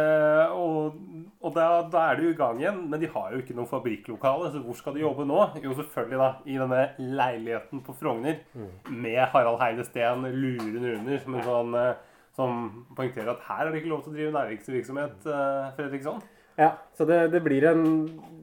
og 0.57 0.97
og 1.39 1.53
da, 1.55 1.65
da 1.87 2.01
er 2.09 2.19
de 2.19 2.29
i 2.33 2.35
gang 2.35 2.57
igjen, 2.59 2.81
men 2.91 2.99
de 2.99 3.07
har 3.13 3.31
jo 3.31 3.39
ikke 3.39 3.55
noe 3.55 3.69
fabrikklokale. 3.69 4.49
Så 4.51 4.59
hvor 4.63 4.75
skal 4.75 4.97
de 4.97 5.05
jobbe 5.05 5.23
nå? 5.27 5.37
Jo, 5.63 5.71
selvfølgelig 5.77 6.19
da, 6.19 6.29
i 6.43 6.57
denne 6.59 6.81
leiligheten 6.99 7.83
på 7.85 7.95
Frogner. 7.95 8.41
Med 8.91 9.21
Harald 9.31 9.61
Heide 9.63 9.85
Steen 9.87 10.27
lurende 10.35 10.97
under 10.97 11.21
som 11.23 11.37
en 11.37 11.47
sånn 11.47 11.77
eh, 11.79 11.93
som 12.35 12.59
poengterer 12.95 13.31
at 13.33 13.47
her 13.47 13.65
er 13.65 13.71
det 13.71 13.81
ikke 13.81 13.93
lov 13.93 14.03
til 14.03 14.11
å 14.11 14.17
drive 14.17 14.35
næringsvirksomhet, 14.35 15.29
eh, 15.31 15.71
Fredriksson. 15.79 16.19
Ja, 16.59 16.73
så 16.95 17.07
det, 17.07 17.21
det 17.31 17.39
blir 17.45 17.63
en 17.69 17.85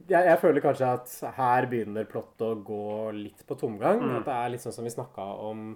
jeg, 0.08 0.22
jeg 0.22 0.38
føler 0.40 0.64
kanskje 0.64 0.88
at 0.96 1.12
her 1.36 1.68
begynner 1.68 2.08
plottet 2.08 2.46
å 2.46 2.56
gå 2.64 3.11
litt 3.16 3.44
på 3.44 3.59
tomgang. 3.61 4.01
Mm. 4.01 4.14
At 4.22 4.28
det 4.28 4.36
er 4.38 4.53
litt 4.55 4.64
sånn 4.64 4.76
som 4.76 4.88
vi 4.88 4.94
snakka 4.94 5.26
om 5.51 5.74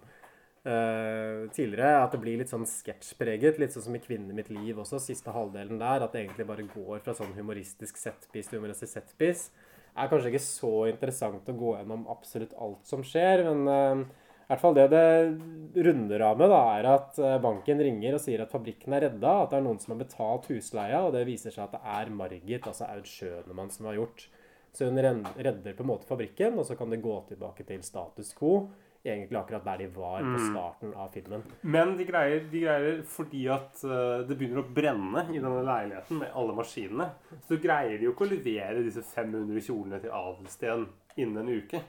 eh, 0.65 1.49
tidligere. 1.55 2.05
At 2.05 2.15
det 2.15 2.21
blir 2.23 2.41
litt 2.41 2.53
sånn 2.53 2.69
sketsjpreget. 2.69 3.61
Litt 3.61 3.75
sånn 3.75 3.87
som 3.89 3.97
i 3.97 4.03
'Kvinnen 4.03 4.31
i 4.31 4.39
mitt 4.41 4.51
liv' 4.53 4.79
også, 4.79 5.01
siste 5.01 5.33
halvdelen 5.35 5.79
der. 5.81 6.05
At 6.05 6.13
det 6.13 6.27
egentlig 6.27 6.47
bare 6.47 6.69
går 6.69 7.05
fra 7.05 7.15
sånn 7.15 7.37
humoristisk 7.37 7.97
setpiece 7.97 8.51
til 8.51 8.61
humoristisk 8.61 8.93
setpiece. 8.93 9.51
Er 9.97 10.09
kanskje 10.09 10.31
ikke 10.31 10.45
så 10.45 10.75
interessant 10.91 11.49
å 11.49 11.59
gå 11.59 11.77
gjennom 11.77 12.07
absolutt 12.13 12.53
alt 12.63 12.87
som 12.87 13.03
skjer, 13.03 13.43
men 13.43 13.67
uh, 13.67 14.05
I 14.47 14.53
hvert 14.53 14.63
fall 14.63 14.75
det 14.75 14.85
det 14.91 15.83
runder 15.87 16.23
av 16.27 16.39
med, 16.39 16.51
da, 16.51 16.61
er 16.75 16.87
at 16.91 17.19
eh, 17.23 17.37
banken 17.39 17.79
ringer 17.79 18.17
og 18.17 18.23
sier 18.25 18.41
at 18.43 18.51
fabrikken 18.51 18.97
er 18.97 19.05
redda. 19.07 19.45
At 19.45 19.53
det 19.53 19.61
er 19.61 19.63
noen 19.63 19.79
som 19.79 19.93
har 19.95 20.01
betalt 20.01 20.49
husleia, 20.51 21.05
og 21.07 21.13
det 21.15 21.23
viser 21.29 21.55
seg 21.55 21.69
at 21.69 21.77
det 21.77 21.83
er 21.87 22.11
Margit, 22.11 22.67
altså 22.67 22.89
Aud 22.91 23.07
Schønemann, 23.07 23.71
som 23.71 23.87
har 23.87 24.01
gjort. 24.01 24.27
Så 24.75 24.89
hun 24.91 24.99
redder 24.99 25.77
på 25.79 25.85
en 25.85 25.91
måte 25.93 26.09
fabrikken, 26.09 26.59
og 26.59 26.67
så 26.67 26.75
kan 26.75 26.91
det 26.91 26.99
gå 27.03 27.15
tilbake 27.29 27.63
til 27.69 27.87
status 27.87 28.35
quo. 28.35 28.73
Egentlig 29.05 29.39
akkurat 29.41 29.65
der 29.65 29.79
de 29.79 29.87
var 29.97 30.19
på 30.21 30.27
Mm. 30.37 30.51
starten 30.51 30.91
av 30.95 31.09
filmen. 31.15 31.43
Men 31.63 31.97
de 31.97 32.05
greier, 32.05 32.43
de 32.51 32.61
greier 32.61 33.03
fordi 33.09 33.47
at 33.49 33.81
eh, 33.85 34.27
det 34.29 34.37
begynner 34.37 34.61
å 34.61 34.75
brenne 34.75 35.23
i 35.33 35.39
denne 35.41 35.63
leiligheten 35.65 36.19
med 36.21 36.35
alle 36.37 36.53
maskinene, 36.59 37.07
så 37.49 37.57
greier 37.63 37.97
de 37.99 38.05
jo 38.05 38.13
ikke 38.13 38.27
å 38.27 38.33
levere 38.35 38.83
disse 38.85 39.01
500 39.03 39.61
kjolene 39.65 40.01
til 40.03 40.11
Adelsten 40.13 40.87
innen 41.17 41.39
en 41.49 41.57
uke. 41.63 41.81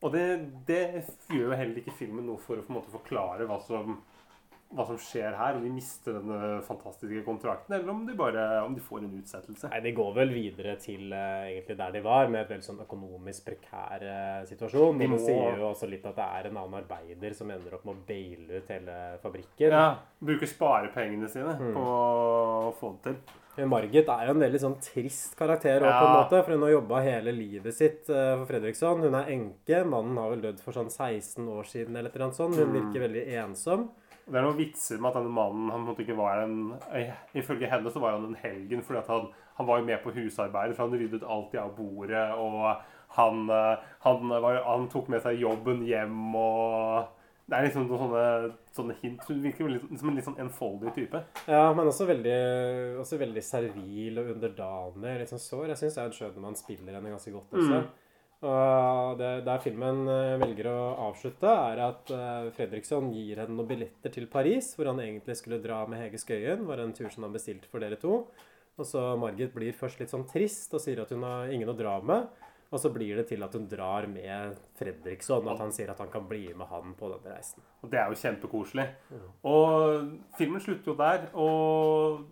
Og 0.00 0.12
det, 0.14 0.24
det 0.66 1.04
gjør 1.28 1.50
jo 1.50 1.56
heller 1.58 1.80
ikke 1.82 1.96
filmen 1.98 2.24
noe 2.30 2.38
for 2.38 2.56
å 2.56 2.62
på 2.62 2.70
en 2.72 2.78
måte 2.78 2.92
forklare 2.94 3.44
hva 3.50 3.60
som, 3.66 3.98
hva 4.74 4.84
som 4.86 4.98
skjer 5.00 5.32
her. 5.36 5.56
Om 5.56 5.62
de 5.64 5.70
mister 5.72 6.12
denne 6.18 6.60
fantastiske 6.66 7.22
kontrakten, 7.24 7.72
eller 7.74 7.88
om 7.90 8.02
de 8.06 8.14
bare 8.14 8.62
om 8.66 8.74
de 8.74 8.80
får 8.84 8.98
en 9.06 9.14
utsettelse. 9.22 9.70
Nei, 9.70 9.80
De 9.80 9.92
går 9.96 10.14
vel 10.14 10.28
videre 10.34 10.76
til 10.78 11.12
eh, 11.12 11.48
egentlig 11.54 11.76
der 11.78 11.90
de 11.92 12.00
var, 12.04 12.28
med 12.28 12.42
et 12.42 12.48
veldig 12.52 12.66
sånn 12.68 12.82
økonomisk 12.84 13.46
prekær 13.48 14.02
eh, 14.04 14.44
situasjon. 14.50 14.98
De 14.98 15.08
må- 15.08 15.18
sier 15.24 15.56
jo 15.58 15.70
også 15.72 15.88
litt 15.88 16.04
at 16.06 16.16
det 16.16 16.28
er 16.36 16.50
en 16.50 16.56
annen 16.56 16.82
arbeider 16.82 17.34
som 17.34 17.50
ender 17.50 17.74
opp 17.74 17.84
med 17.88 17.96
å 17.96 18.06
baile 18.06 18.60
ut 18.60 18.68
hele 18.68 19.18
fabrikken. 19.22 19.70
Ja, 19.70 19.96
Bruker 20.20 20.46
sparepengene 20.46 21.28
sine 21.30 21.56
Mm. 21.58 21.74
på 21.74 21.80
å 21.88 22.74
få 22.76 22.96
det 23.02 23.02
til. 23.14 23.66
Margit 23.66 24.06
er 24.08 24.26
jo 24.28 24.30
en 24.36 24.38
veldig 24.40 24.60
sånn 24.62 24.76
trist 24.80 25.34
karakter 25.36 25.80
også, 25.80 25.88
Ja. 25.90 25.98
på 25.98 26.06
en 26.06 26.16
måte, 26.22 26.44
for 26.44 26.52
hun 26.52 26.62
har 26.62 26.70
jobba 26.70 27.00
hele 27.02 27.32
livet 27.32 27.74
sitt 27.74 28.08
eh, 28.08 28.36
for 28.36 28.46
Fredriksson. 28.46 29.00
Hun 29.00 29.14
er 29.16 29.24
enke. 29.32 29.84
Mannen 29.84 30.16
har 30.16 30.30
vel 30.30 30.42
dødd 30.42 30.60
for 30.60 30.72
sånn 30.72 30.90
16 30.92 31.48
år 31.48 31.64
siden 31.64 31.96
eller 31.96 32.10
annet 32.10 32.36
sånt. 32.36 32.54
Hun 32.54 32.68
Mm. 32.68 32.76
virker 32.92 33.08
veldig 33.08 33.26
ensom. 33.34 33.88
Det 34.28 34.36
er 34.36 34.44
noen 34.44 34.58
vitser 34.58 35.00
med 35.00 35.10
at 35.10 35.18
denne 35.20 35.32
mannen 35.32 35.70
han 35.72 35.84
måtte 35.86 36.04
ikke 36.04 36.18
var 36.18 36.42
en 36.44 36.74
Ifølge 37.36 37.70
henne 37.70 37.92
så 37.92 38.02
var 38.02 38.18
han 38.18 38.28
en 38.28 38.38
helgen 38.42 38.84
fordi 38.84 39.02
han, 39.08 39.28
han 39.56 39.68
var 39.68 39.80
jo 39.80 39.88
med 39.88 40.02
på 40.04 40.12
husarbeidet, 40.16 40.76
for 40.76 40.86
han 40.86 41.00
ryddet 41.00 41.24
alltid 41.24 41.60
av 41.62 41.74
bordet, 41.76 42.24
og 42.36 42.58
han, 43.16 43.44
eh, 43.50 43.86
han, 44.04 44.28
var, 44.28 44.58
han 44.66 44.88
tok 44.92 45.08
med 45.12 45.24
seg 45.24 45.40
jobben 45.40 45.86
hjem 45.88 46.34
og 46.36 47.14
Det 47.48 47.56
er 47.56 47.64
liksom 47.64 47.86
noen 47.88 48.02
sånne, 48.02 48.24
sånne 48.76 48.94
hint. 49.00 49.22
Hun 49.24 49.38
virker 49.40 49.64
veldig, 49.64 49.78
som 49.96 50.10
en 50.10 50.18
litt 50.18 50.26
sånn 50.26 50.42
enfoldig 50.42 50.90
type. 50.92 51.22
Ja, 51.48 51.62
men 51.72 51.88
også 51.88 52.04
veldig, 52.10 52.34
også 53.00 53.16
veldig 53.22 53.44
servil 53.46 54.20
og 54.20 54.34
underdanig. 54.34 55.14
Litt 55.22 55.32
sånn 55.32 55.40
sår. 55.40 55.70
Jeg 55.70 55.80
syns 55.80 55.96
Aud 56.02 56.12
Schødemann 56.18 56.58
spiller 56.60 56.98
henne 56.98 57.14
ganske 57.14 57.32
godt 57.32 57.56
også. 57.56 57.78
Mm. 57.80 58.07
Og 58.46 59.18
det, 59.18 59.30
der 59.48 59.62
filmen 59.62 60.04
eh, 60.06 60.36
velger 60.38 60.68
å 60.70 60.82
avslutte, 61.08 61.50
er 61.50 61.80
at 61.88 62.12
eh, 62.14 62.50
Fredriksson 62.54 63.08
gir 63.10 63.40
henne 63.42 63.56
noen 63.56 63.66
billetter 63.66 64.12
til 64.14 64.28
Paris, 64.30 64.70
hvor 64.78 64.92
han 64.92 65.02
egentlig 65.02 65.34
skulle 65.40 65.58
dra 65.62 65.80
med 65.90 66.04
Hege 66.04 66.20
Skøyen. 66.22 66.62
Var 66.68 66.84
en 66.84 66.94
tur 66.94 67.10
som 67.10 67.26
han 67.26 67.34
bestilte 67.34 67.70
for 67.70 67.82
dere 67.82 67.98
to. 67.98 68.20
Og 68.78 68.86
så 68.86 69.02
Margit 69.18 69.50
blir 69.56 69.74
først 69.74 69.98
litt 69.98 70.12
sånn 70.14 70.28
trist 70.30 70.76
og 70.76 70.84
sier 70.84 71.02
at 71.02 71.10
hun 71.10 71.26
har 71.26 71.50
ingen 71.50 71.72
å 71.72 71.74
dra 71.74 71.96
med. 71.98 72.28
Og 72.68 72.78
så 72.78 72.90
blir 72.92 73.16
det 73.16 73.24
til 73.30 73.42
at 73.42 73.54
hun 73.56 73.66
drar 73.66 74.06
med 74.12 74.58
Fredriksson, 74.78 75.46
at 75.48 75.58
han 75.62 75.72
sier 75.74 75.90
at 75.90 75.98
han 76.02 76.10
kan 76.12 76.26
bli 76.28 76.44
med 76.52 76.68
han 76.70 76.92
på 76.98 77.08
denne 77.10 77.32
reisen. 77.32 77.64
Og 77.82 77.90
det 77.90 77.98
er 77.98 78.12
jo 78.12 78.20
kjempekoselig. 78.22 78.84
Og 79.48 80.10
filmen 80.38 80.62
slutter 80.62 80.92
jo 80.92 80.96
der. 81.00 81.24
Og, 81.32 82.26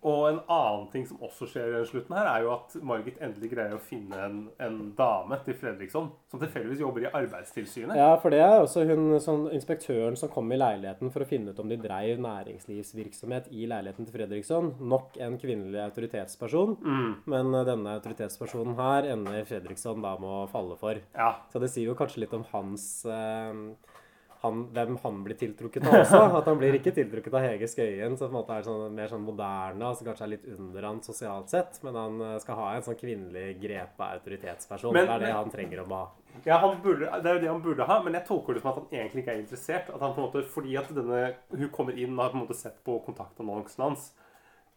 og 0.00 0.20
en 0.30 0.38
annen 0.48 0.86
ting 0.92 1.02
som 1.04 1.20
også 1.20 1.44
skjer 1.50 1.66
i 1.68 1.74
den 1.74 1.86
slutten 1.88 2.14
her, 2.16 2.28
er 2.30 2.44
jo 2.46 2.52
at 2.54 2.76
Margit 2.86 3.18
endelig 3.20 3.50
greier 3.52 3.74
å 3.76 3.82
finne 3.84 4.16
en, 4.24 4.38
en 4.62 4.78
dame 4.96 5.36
til 5.44 5.58
Fredriksson 5.60 6.08
som 6.30 6.40
tilfeldigvis 6.40 6.80
jobber 6.80 7.04
i 7.04 7.10
Arbeidstilsynet. 7.10 7.98
Ja, 8.00 8.14
for 8.22 8.32
det 8.32 8.40
er 8.40 8.62
også 8.62 8.86
hun, 8.88 9.18
sånn, 9.20 9.50
inspektøren 9.52 10.16
som 10.16 10.32
kom 10.32 10.48
i 10.54 10.60
leiligheten 10.60 11.12
for 11.12 11.24
å 11.24 11.28
finne 11.28 11.52
ut 11.52 11.60
om 11.60 11.68
de 11.68 11.76
dreiv 11.80 12.22
næringslivsvirksomhet 12.24 13.50
i 13.52 13.68
leiligheten 13.68 14.08
til 14.08 14.16
Fredriksson. 14.16 14.72
Nok 14.80 15.20
en 15.20 15.36
kvinnelig 15.42 15.84
autoritetsperson. 15.84 16.78
Mm. 16.80 17.12
Men 17.34 17.52
eh, 17.60 17.68
denne 17.68 17.96
autoritetspersonen 18.00 18.80
her 18.80 19.12
ender 19.12 19.44
Fredriksson 19.48 20.00
da 20.00 20.16
med 20.22 20.32
å 20.32 20.48
falle 20.50 20.80
for. 20.80 21.04
Ja. 21.12 21.34
Så 21.52 21.60
det 21.60 21.72
sier 21.74 21.92
jo 21.92 21.98
kanskje 21.98 22.24
litt 22.24 22.36
om 22.36 22.48
hans 22.54 22.88
eh, 23.04 23.52
han, 24.42 24.62
hvem 24.72 24.94
han 25.02 25.18
blir 25.24 25.36
tiltrukket 25.36 25.84
av 25.84 25.96
også. 25.98 26.20
At 26.38 26.46
han 26.48 26.58
blir 26.60 26.76
ikke 26.78 26.92
tiltrukket 26.96 27.34
av 27.36 27.42
Hege 27.44 27.68
Skøyen, 27.68 28.14
som 28.16 28.30
på 28.30 28.32
en 28.32 28.38
måte 28.38 28.56
er 28.56 28.64
sånn, 28.64 28.94
mer 28.96 29.10
sånn 29.12 29.26
moderne, 29.26 29.90
altså 29.90 30.06
kanskje 30.06 30.24
er 30.26 30.32
litt 30.32 30.46
under 30.54 30.86
han 30.88 31.02
sosialt 31.04 31.52
sett. 31.52 31.76
Men 31.84 31.98
han 32.00 32.16
eh, 32.24 32.38
skal 32.40 32.56
ha 32.56 32.70
en 32.76 32.86
sånn 32.86 32.96
kvinnelig 33.00 33.58
grepa 33.60 34.14
autoritetsperson. 34.16 34.96
Men- 34.96 35.06
det 35.10 35.16
er 35.18 35.26
det 35.26 35.34
han 35.36 35.52
trenger 35.52 35.84
å 35.84 35.88
ha. 35.92 36.02
Ja, 36.46 36.56
han 36.62 36.78
burde, 36.80 37.08
Det 37.10 37.26
er 37.26 37.34
jo 37.36 37.40
det 37.42 37.48
han 37.50 37.62
burde 37.62 37.84
ha, 37.84 38.02
men 38.02 38.14
jeg 38.14 38.24
tolker 38.28 38.54
det 38.54 38.62
som 38.62 38.70
at 38.70 38.80
han 38.80 38.88
egentlig 38.94 39.24
ikke 39.24 39.34
er 39.34 39.40
interessert. 39.42 39.88
At 39.92 40.00
han 40.00 40.14
på 40.14 40.22
en 40.22 40.28
måte, 40.28 40.44
Fordi 40.48 40.76
at 40.78 40.88
denne, 40.94 41.34
hun 41.52 41.68
kommer 41.74 41.92
inn 41.98 42.16
og 42.16 42.22
har 42.24 42.30
på 42.30 42.38
en 42.38 42.44
måte 42.46 42.56
sett 42.56 42.78
på 42.86 42.96
kontaktannonsen 43.04 43.82
hans. 43.84 44.12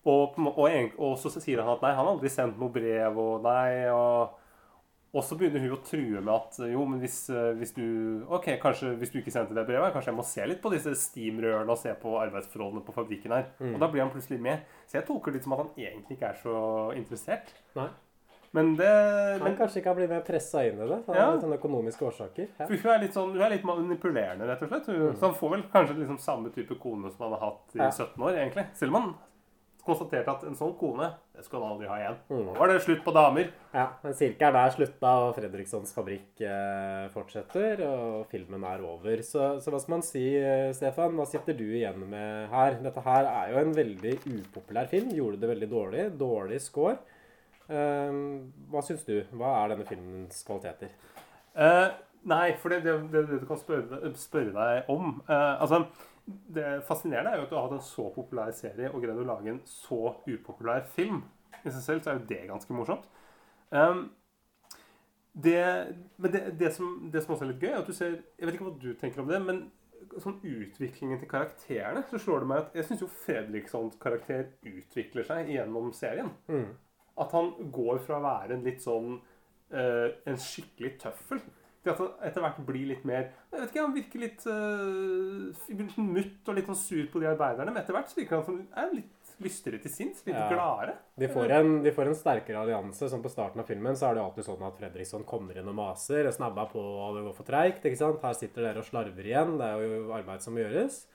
Og, 0.04 0.34
og, 0.36 0.58
og, 0.60 0.96
og 1.00 1.18
så 1.22 1.32
sier 1.40 1.62
han 1.64 1.78
at 1.78 1.82
nei, 1.86 1.94
han 1.96 2.04
har 2.06 2.16
aldri 2.18 2.30
sendt 2.30 2.58
noe 2.60 2.74
brev, 2.74 3.16
og 3.18 3.46
nei, 3.46 3.88
og 3.88 4.34
og 5.14 5.22
så 5.24 5.38
begynner 5.38 5.60
hun 5.62 5.76
å 5.78 5.84
true 5.86 6.22
med 6.22 6.34
at 6.34 6.58
jo, 6.72 6.86
men 6.90 7.00
hvis, 7.00 7.30
eh, 7.30 7.54
hvis 7.60 7.74
du 7.76 8.26
Ok, 8.30 8.48
kanskje 8.62 8.96
hvis 8.98 9.12
du 9.14 9.20
ikke 9.22 9.32
sendte 9.32 9.54
det 9.54 9.66
brevet, 9.68 9.94
kanskje 9.94 10.10
jeg 10.12 10.18
må 10.18 10.26
se 10.26 10.46
litt 10.48 10.62
på 10.64 10.72
disse 10.74 10.90
steamrørene 10.98 11.70
og 11.70 11.78
se 11.78 11.94
på 12.02 12.16
arbeidsforholdene 12.24 12.84
på 12.86 12.94
fabrikken 12.96 13.32
her. 13.32 13.46
Mm. 13.60 13.76
Og 13.76 13.80
da 13.80 13.88
blir 13.94 14.02
han 14.02 14.12
plutselig 14.12 14.40
med. 14.42 14.60
Så 14.88 14.98
jeg 14.98 15.06
tolker 15.06 15.32
det 15.32 15.44
som 15.44 15.54
at 15.54 15.60
han 15.60 15.70
egentlig 15.78 16.18
ikke 16.18 16.30
er 16.34 16.40
så 16.42 16.56
interessert. 16.98 17.54
Nei. 17.76 17.90
Men 18.54 18.76
det 18.78 18.86
Han 18.86 19.44
men, 19.48 19.56
kanskje 19.58 19.80
ikke 19.82 19.90
har 19.90 19.96
blitt 19.98 20.10
mer 20.14 20.22
pressa 20.22 20.62
inn 20.68 20.78
i 20.82 20.88
det. 20.88 21.00
av 21.10 21.16
Ja. 21.16 21.38
sånne 21.42 21.58
økonomiske 21.58 22.06
årsaker. 22.06 22.48
Ja. 22.60 22.68
For 22.68 22.76
hun 22.76 22.92
er 22.94 23.00
litt, 23.02 23.14
sånn, 23.14 23.32
hun 23.34 23.42
er 23.42 23.50
litt 23.50 23.64
manipulerende, 23.66 24.46
rett 24.48 24.62
og 24.62 24.70
slett. 24.70 24.86
Hun, 24.86 25.16
Så 25.16 25.22
han 25.26 25.34
får 25.34 25.50
vel 25.56 25.64
kanskje 25.74 25.98
liksom 25.98 26.20
samme 26.20 26.52
type 26.54 26.76
kone 26.80 27.10
som 27.12 27.32
han 27.32 27.40
har 27.40 27.50
hatt 27.50 27.76
i 27.76 27.80
Ja. 27.80 27.90
17 27.90 28.22
år, 28.22 28.34
egentlig. 28.38 28.66
Selv 28.76 28.96
om 28.96 29.02
han 29.02 29.16
konstaterte 29.84 30.32
at 30.32 30.44
en 30.48 30.56
sånn 30.56 30.74
kone, 30.80 31.10
det 31.36 31.44
skal 31.44 31.64
han 31.64 31.74
aldri 31.74 31.90
ha 31.92 31.98
igjen. 32.00 32.18
Mm. 32.30 32.44
Nå 32.48 32.56
var 32.56 32.72
det 32.72 32.84
slutt 32.86 33.02
på 33.04 33.14
damer. 33.16 33.50
Ja, 33.76 33.86
men 34.04 34.16
sirkelen 34.16 34.60
er 34.60 34.76
slutta, 34.76 35.12
og 35.26 35.34
Fredrikssons 35.38 35.92
fabrikk 35.96 36.44
eh, 36.48 37.08
fortsetter, 37.14 37.84
og 37.88 38.30
filmen 38.32 38.64
er 38.70 38.86
over. 38.88 39.24
Så, 39.28 39.50
så 39.64 39.74
hva 39.74 39.82
skal 39.84 39.96
man 39.98 40.06
si, 40.08 40.24
eh, 40.40 40.70
Stefan? 40.78 41.18
Hva 41.20 41.28
sitter 41.28 41.58
du 41.60 41.66
igjen 41.66 42.00
med 42.12 42.54
her? 42.54 42.80
Dette 42.86 43.04
her 43.08 43.28
er 43.32 43.52
jo 43.52 43.64
en 43.64 43.76
veldig 43.76 44.16
upopulær 44.38 44.88
film. 44.92 45.12
Gjorde 45.18 45.42
det 45.44 45.52
veldig 45.52 45.70
dårlig. 45.76 46.08
Dårlig 46.22 46.62
score. 46.64 46.96
Eh, 47.68 48.22
hva 48.72 48.86
syns 48.88 49.04
du? 49.10 49.18
Hva 49.36 49.58
er 49.60 49.74
denne 49.74 49.90
filmens 49.90 50.44
kvaliteter? 50.48 50.96
Eh, 51.54 51.90
nei, 52.32 52.48
for 52.62 52.74
det, 52.74 52.82
det, 52.88 52.96
det, 53.12 53.28
det 53.30 53.44
du 53.44 53.48
kan 53.50 53.60
spørre, 53.60 54.16
spørre 54.18 54.56
deg 54.56 54.90
om 54.92 55.20
eh, 55.28 55.62
Altså, 55.62 55.84
det 56.26 56.68
fascinerende 56.88 57.32
er 57.34 57.40
jo 57.42 57.46
at 57.46 57.52
du 57.52 57.56
har 57.58 57.66
hatt 57.68 57.78
en 57.78 57.86
så 57.86 58.08
populær 58.16 58.52
serie 58.56 58.92
og 58.92 59.04
greid 59.04 59.20
å 59.20 59.28
lage 59.28 59.52
en 59.52 59.62
så 59.68 60.16
upopulær 60.24 60.86
film. 60.96 61.24
I 61.64 61.72
seg 61.72 61.82
selv 61.84 62.04
så 62.04 62.12
er 62.12 62.20
jo 62.20 62.28
det 62.30 62.42
ganske 62.48 62.76
morsomt. 62.76 63.08
Um, 63.72 64.06
det, 65.34 65.60
men 66.22 66.34
det, 66.34 66.44
det, 66.60 66.70
som, 66.76 67.10
det 67.14 67.24
som 67.24 67.34
også 67.34 67.48
er 67.48 67.52
litt 67.52 67.64
gøy, 67.64 67.72
er 67.72 67.80
at 67.82 67.90
du 67.90 67.96
ser 67.98 68.12
Jeg 68.38 68.46
vet 68.46 68.54
ikke 68.54 68.68
hva 68.68 68.76
du 68.84 68.92
tenker 69.00 69.24
om 69.24 69.32
det, 69.32 69.40
men 69.42 69.64
sånn 70.22 70.38
utviklingen 70.46 71.20
til 71.20 71.30
karakterene, 71.32 72.04
så 72.10 72.20
slår 72.22 72.44
det 72.44 72.50
meg 72.52 72.62
at 72.62 72.78
jeg 72.78 72.88
syns 72.88 73.04
jo 73.06 73.12
Fredrikssons 73.24 73.98
karakter 74.04 74.52
utvikler 74.68 75.26
seg 75.28 75.50
gjennom 75.56 75.90
serien. 75.96 76.30
Mm. 76.52 76.76
At 77.24 77.34
han 77.36 77.52
går 77.74 78.02
fra 78.06 78.20
å 78.20 78.26
være 78.26 78.58
en 78.58 78.66
litt 78.66 78.82
sånn 78.82 79.18
uh, 79.20 80.08
En 80.30 80.40
skikkelig 80.42 80.96
tøffel 81.04 81.42
til 81.84 81.92
at 81.94 82.00
han 82.00 82.12
etter 82.30 82.44
hvert 82.46 82.62
blir 82.68 82.88
litt 82.94 83.04
mer 83.08 83.26
Jeg 83.52 83.60
vet 83.60 83.70
ikke, 83.70 83.84
Han 83.84 83.96
virker 83.98 84.24
litt 84.24 84.46
uh, 84.48 85.98
mutt 86.00 86.50
og 86.50 86.56
litt 86.58 86.70
sånn 86.72 86.80
sur 86.80 87.10
på 87.12 87.22
de 87.22 87.30
arbeiderne, 87.34 87.74
men 87.74 87.82
etter 87.84 87.96
hvert 87.96 88.12
så 88.12 88.20
virker 88.22 88.40
han 88.40 88.48
som 88.48 88.62
er 88.84 88.96
litt 88.96 89.34
lystigere 89.44 89.82
til 89.82 89.92
sinns. 89.92 90.22
Litt 90.28 90.36
Ja. 90.38 90.48
gladere. 90.50 90.94
De 91.20 91.28
får, 91.28 91.52
en, 91.52 91.72
de 91.84 91.92
får 91.92 92.08
en 92.08 92.16
sterkere 92.16 92.62
allianse. 92.62 93.10
Som 93.10 93.24
på 93.24 93.32
starten 93.32 93.60
av 93.60 93.68
filmen 93.68 93.96
så 93.98 94.10
er 94.10 94.16
det 94.16 94.24
alltid 94.24 94.46
sånn 94.46 94.64
at 94.68 94.78
Fredriksson 94.78 95.26
kommer 95.28 95.58
inn 95.58 95.68
og 95.68 95.76
maser. 95.76 96.28
og 96.30 96.34
Snabba 96.34 96.68
på 96.72 96.80
og 96.80 97.18
det 97.18 97.26
går 97.28 97.36
for 97.36 97.48
treigt. 97.50 97.84
Her 97.84 98.38
sitter 98.38 98.62
dere 98.70 98.84
og 98.84 98.88
slarver 98.88 99.26
igjen. 99.26 99.58
Det 99.58 99.68
er 99.68 99.84
jo 99.84 100.14
arbeid 100.14 100.42
som 100.46 100.56
gjøres. 100.56 101.06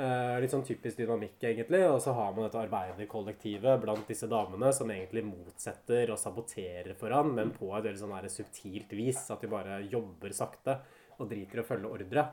Eh, 0.00 0.36
litt 0.40 0.52
sånn 0.54 0.64
typisk 0.64 0.96
dynamikk, 0.96 1.36
egentlig. 1.44 1.82
Og 1.90 1.98
så 2.00 2.14
har 2.16 2.32
man 2.32 2.46
dette 2.46 2.60
arbeiderkollektivet 2.62 3.82
blant 3.82 4.08
disse 4.08 4.28
damene 4.30 4.72
som 4.72 4.90
egentlig 4.90 5.24
motsetter 5.26 6.14
og 6.14 6.20
saboterer 6.20 6.96
for 6.98 7.12
han, 7.12 7.34
men 7.36 7.52
på 7.52 7.68
et 7.76 7.84
veldig 7.84 8.00
sånn 8.00 8.14
her 8.16 8.30
subtilt 8.32 8.94
vis. 8.96 9.26
At 9.34 9.44
de 9.44 9.52
bare 9.52 9.82
jobber 9.92 10.32
sakte 10.36 10.78
og 11.18 11.28
driter 11.28 11.60
i 11.60 11.64
å 11.64 11.68
følge 11.68 11.92
ordre. 11.92 12.26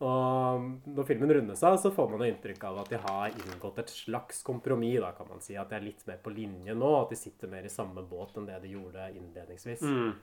Og 0.00 0.68
når 0.88 1.06
filmen 1.08 1.32
runder 1.36 1.56
seg, 1.60 1.74
så 1.80 1.90
får 1.92 2.06
man 2.08 2.22
jo 2.24 2.30
inntrykk 2.32 2.62
av 2.70 2.78
at 2.80 2.92
de 2.92 3.00
har 3.02 3.34
inngått 3.34 3.82
et 3.82 3.92
slags 3.92 4.40
kompromiss. 4.44 5.00
da 5.00 5.12
kan 5.12 5.28
man 5.28 5.40
si, 5.44 5.56
At 5.56 5.68
de 5.68 5.76
er 5.76 5.84
litt 5.84 6.06
mer 6.06 6.20
på 6.22 6.32
linje 6.32 6.74
nå, 6.74 7.02
at 7.02 7.10
de 7.10 7.16
sitter 7.16 7.48
mer 7.48 7.64
i 7.64 7.72
samme 7.72 8.02
båt 8.02 8.36
enn 8.36 8.46
det 8.48 8.60
de 8.62 8.76
gjorde 8.76 9.10
innledningsvis. 9.12 9.82
Mm. 9.82 10.14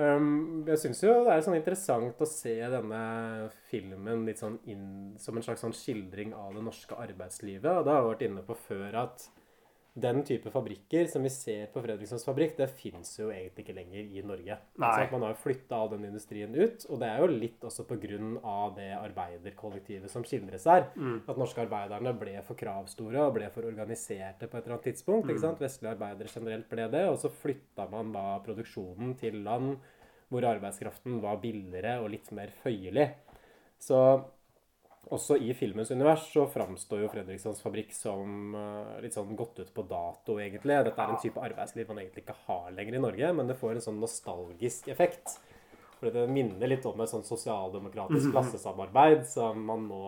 Um, 0.00 0.62
jeg 0.64 0.80
syns 0.80 1.02
jo 1.04 1.12
det 1.26 1.34
er 1.34 1.42
sånn 1.44 1.58
interessant 1.58 2.22
å 2.22 2.28
se 2.28 2.54
denne 2.72 3.00
filmen 3.68 4.22
litt 4.24 4.40
sånn 4.40 4.56
inn, 4.70 4.86
som 5.20 5.36
en 5.36 5.44
slags 5.44 5.60
sånn 5.64 5.76
skildring 5.76 6.32
av 6.32 6.54
det 6.56 6.64
norske 6.64 6.96
arbeidslivet. 6.96 7.68
Og 7.68 7.84
det 7.84 7.92
har 7.92 8.00
jeg 8.00 8.10
vært 8.14 8.24
inne 8.28 8.44
på 8.46 8.56
før 8.62 8.96
at 9.02 9.26
den 9.94 10.22
type 10.22 10.50
fabrikker 10.54 11.08
som 11.10 11.24
vi 11.26 11.30
ser 11.34 11.70
på 11.72 11.82
Fredrikssons 11.82 12.22
fabrikk, 12.26 12.54
det 12.60 12.68
fins 12.78 13.10
jo 13.18 13.30
egentlig 13.34 13.64
ikke 13.64 13.74
lenger 13.74 14.12
i 14.14 14.22
Norge. 14.22 14.56
Nei. 14.78 14.90
Sant? 14.94 15.12
Man 15.14 15.24
har 15.26 15.34
jo 15.34 15.40
flytta 15.42 15.80
all 15.80 15.90
den 15.90 16.06
industrien 16.06 16.54
ut, 16.54 16.84
og 16.86 17.00
det 17.02 17.08
er 17.10 17.22
jo 17.24 17.30
litt 17.32 17.66
også 17.66 17.86
pga. 17.88 18.18
det 18.76 18.90
arbeiderkollektivet 18.94 20.10
som 20.10 20.24
skildres 20.24 20.66
her. 20.70 20.86
Mm. 20.94 21.22
At 21.26 21.40
norske 21.40 21.64
arbeiderne 21.64 22.14
ble 22.18 22.36
for 22.46 22.58
kravstore 22.58 23.24
og 23.26 23.34
ble 23.34 23.50
for 23.50 23.66
organiserte 23.66 24.46
på 24.46 24.56
et 24.56 24.64
eller 24.64 24.78
annet 24.78 24.90
tidspunkt. 24.92 25.26
Mm. 25.26 25.34
ikke 25.34 25.46
sant? 25.46 25.64
Vestlige 25.64 25.94
arbeidere 25.96 26.34
generelt 26.34 26.70
ble 26.70 26.86
det, 26.94 27.06
og 27.10 27.18
så 27.18 27.32
flytta 27.42 27.88
man 27.90 28.14
da 28.14 28.26
produksjonen 28.46 29.16
til 29.18 29.42
land 29.46 29.74
hvor 30.30 30.46
arbeidskraften 30.46 31.18
var 31.22 31.40
billigere 31.42 31.98
og 31.98 32.12
litt 32.12 32.30
mer 32.36 32.52
føyelig. 32.62 33.08
Så 33.82 33.98
også 35.08 35.38
i 35.40 35.54
filmens 35.56 35.90
univers 35.90 36.26
så 36.32 36.44
framstår 36.46 37.00
jo 37.02 37.08
Fredrikssons 37.10 37.62
fabrikk 37.64 37.94
som 37.96 38.54
eh, 38.54 38.98
litt 39.02 39.16
sånn 39.16 39.32
gått 39.36 39.58
ut 39.62 39.70
på 39.74 39.82
dato, 39.88 40.36
egentlig. 40.38 40.76
Dette 40.84 41.00
er 41.02 41.14
en 41.14 41.22
type 41.22 41.40
arbeidsliv 41.40 41.88
man 41.88 42.02
egentlig 42.02 42.26
ikke 42.26 42.36
har 42.46 42.70
lenger 42.76 42.98
i 42.98 43.04
Norge, 43.06 43.32
men 43.32 43.48
det 43.48 43.56
får 43.58 43.78
en 43.78 43.86
sånn 43.88 44.00
nostalgisk 44.02 44.88
effekt. 44.92 45.38
Fordi 46.00 46.12
det 46.14 46.28
minner 46.32 46.68
litt 46.70 46.86
om 46.88 47.00
et 47.00 47.10
sånn 47.12 47.24
sosialdemokratisk 47.26 48.28
Mhm. 48.28 48.32
klassesamarbeid 48.32 49.26
som 49.26 49.64
man 49.66 49.88
nå 49.88 50.02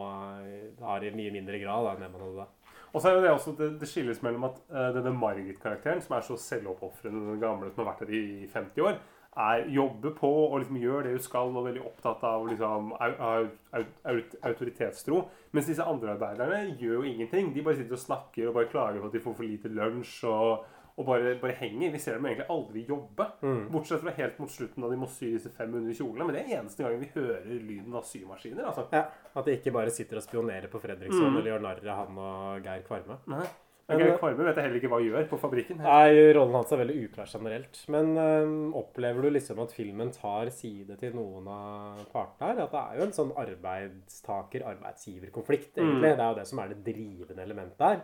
eh, 0.45 0.84
har 0.84 1.05
i 1.05 1.11
mye 1.11 1.32
mindre 1.32 1.59
grad 1.61 1.95
enn 1.95 2.05
det 2.05 2.12
man 2.12 2.20
hadde 2.26 2.36
da. 2.45 2.47
Og 2.95 3.01
så 3.01 3.09
er 3.09 3.14
jo 3.16 3.22
det 3.24 3.30
også, 3.32 3.57
det, 3.57 3.68
det 3.80 3.88
skilles 3.88 4.20
mellom 4.20 4.45
at 4.45 4.59
uh, 4.68 4.90
denne 4.93 5.14
Margit-karakteren, 5.16 6.03
som 6.05 6.12
er 6.16 6.20
så 6.26 6.36
selvoppofrende, 6.36 7.22
den 7.30 7.40
gamle 7.40 7.70
som 7.72 7.86
har 7.86 7.95
vært 7.95 8.03
her 8.05 8.12
i 8.12 8.47
50 8.53 8.82
år, 8.84 8.99
er, 9.37 9.64
jobber 9.72 10.11
på 10.18 10.28
og 10.53 10.59
liksom 10.61 10.76
gjør 10.76 11.03
det 11.07 11.12
hun 11.16 11.22
skal, 11.24 11.55
og 11.57 11.64
veldig 11.64 11.85
opptatt 11.87 12.22
av 12.24 12.47
liksom, 12.51 12.93
au, 12.93 13.12
au, 13.18 13.47
au, 13.72 13.85
au- 14.12 14.39
autoritetstro. 14.51 15.22
Mens 15.53 15.66
disse 15.66 15.83
andre 15.85 16.12
arbeiderne 16.16 16.76
gjør 16.80 16.99
jo 17.01 17.03
ingenting. 17.14 17.53
De 17.55 17.62
bare 17.62 17.76
sitter 17.76 17.93
og 17.97 17.99
snakker 18.05 18.49
og 18.49 18.55
bare 18.55 18.68
klager 18.72 19.01
på 19.01 19.07
at 19.07 19.12
de 19.12 19.20
får 19.24 19.35
for 19.41 19.45
lite 19.49 19.68
lunsj. 19.72 20.24
og 20.28 20.64
og 21.01 21.07
bare, 21.09 21.39
bare 21.41 21.55
henger. 21.57 21.91
Vi 21.91 21.99
ser 21.99 22.18
dem 22.18 22.26
egentlig 22.28 22.45
aldri 22.53 22.83
jobbe. 22.85 23.24
Mm. 23.41 23.62
Bortsett 23.72 24.03
fra 24.03 24.12
helt 24.12 24.39
mot 24.39 24.51
slutten 24.53 24.83
da 24.85 24.91
de 24.91 24.99
må 25.01 25.07
sy 25.09 25.30
disse 25.33 25.49
500 25.57 25.95
kjolene. 25.97 26.26
Men 26.28 26.35
det 26.37 26.43
er 26.43 26.59
eneste 26.61 26.83
gangen 26.85 27.01
vi 27.01 27.09
hører 27.14 27.47
lyden 27.49 27.95
av 27.97 28.05
symaskiner. 28.05 28.66
altså. 28.68 28.85
Ja, 28.93 29.07
At 29.35 29.47
de 29.49 29.55
ikke 29.57 29.72
bare 29.72 29.89
sitter 29.91 30.20
og 30.20 30.22
spionerer 30.26 30.68
på 30.68 30.78
Fredriksson 30.83 31.30
Mm. 31.33 31.37
eller 31.39 31.51
gjør 31.51 31.62
narr 31.64 31.89
av 31.89 31.97
han 32.07 32.18
og 32.18 32.62
Geir 32.68 32.83
Kvarme. 32.85 33.16
Nei. 33.26 33.47
Men, 33.89 34.01
eh, 34.01 34.18
Kvarme 34.18 34.45
vet 34.47 34.57
jeg 34.57 34.64
heller 34.66 34.78
ikke 34.78 34.91
hva 34.93 35.01
gjør 35.03 35.24
på 35.30 35.39
fabrikken. 35.43 35.76
Nei, 35.83 36.33
rollen 36.37 36.55
hans 36.55 36.72
er 36.72 36.83
veldig 36.83 36.99
uklar 37.07 37.28
generelt. 37.33 37.76
Men 37.93 38.07
øhm, 38.22 38.70
opplever 38.78 39.20
du 39.26 39.30
liksom 39.35 39.59
at 39.64 39.74
filmen 39.74 40.11
tar 40.14 40.47
side 40.55 40.95
til 41.01 41.12
noen 41.18 41.45
av 41.51 42.03
partene 42.12 42.45
her? 42.49 42.57
At 42.66 42.72
det 42.74 42.83
er 42.83 42.93
jo 43.01 43.05
en 43.09 43.18
sånn 43.18 43.33
arbeidstaker-arbeidsgiver-konflikt, 43.43 45.72
egentlig. 45.76 46.11
Mm. 46.12 46.16
Det 46.16 46.24
er 46.24 46.30
jo 46.30 46.41
det 46.41 46.49
som 46.53 46.59
er 46.62 46.68
det 46.72 46.85
drivende 46.87 47.43
elementet 47.47 47.85
her. 47.89 47.99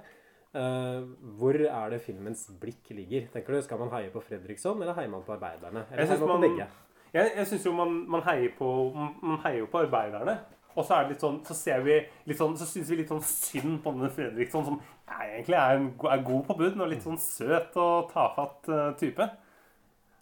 Uh, 0.48 1.00
hvor 1.36 1.56
er 1.60 1.86
det 1.92 2.00
filmens 2.00 2.42
blikk 2.60 2.84
ligger? 2.96 3.22
Tenker 3.32 3.52
du, 3.52 3.62
Skal 3.62 3.80
man 3.82 3.92
heie 3.92 4.10
på 4.10 4.20
Fredriksson, 4.24 4.82
eller 4.82 4.94
heier 4.96 5.12
man 5.12 5.26
på 5.26 5.34
arbeiderne? 5.36 5.80
Eller 5.92 6.02
Jeg 6.02 6.08
heier 6.08 6.16
synes 6.16 6.26
man 6.26 6.34
på 6.34 6.44
begge? 6.48 6.66
Jeg, 7.12 7.32
jeg 7.36 7.46
syns 7.46 7.66
jo 7.66 7.72
man, 7.72 8.10
man, 8.10 8.22
heier 8.26 8.50
på, 8.58 8.92
man 9.22 9.38
heier 9.44 9.66
på 9.68 9.78
arbeiderne. 9.84 10.38
Og 10.78 10.86
så 10.86 10.94
er 10.94 11.04
det 11.08 11.16
litt 11.16 11.24
sånn, 11.26 11.40
så 11.48 11.56
ser 11.58 11.80
vi 11.82 11.96
litt 12.30 12.38
sånn, 12.38 12.54
så 12.60 12.66
syns 12.70 12.90
vi 12.92 13.00
litt 13.00 13.10
sånn 13.10 13.24
synd 13.26 13.80
på 13.82 13.90
denne 13.96 14.10
Fredriksson, 14.14 14.64
som 14.68 14.76
ja, 15.08 15.20
egentlig 15.26 15.56
er, 15.58 15.78
en, 15.80 15.88
er 16.06 16.22
god 16.26 16.44
på 16.46 16.54
bunnen 16.60 16.84
og 16.84 16.92
litt 16.92 17.02
sånn 17.02 17.18
søt 17.18 17.74
og 17.82 18.12
tafatt 18.12 18.68
eh, 18.70 18.92
type. 19.00 19.26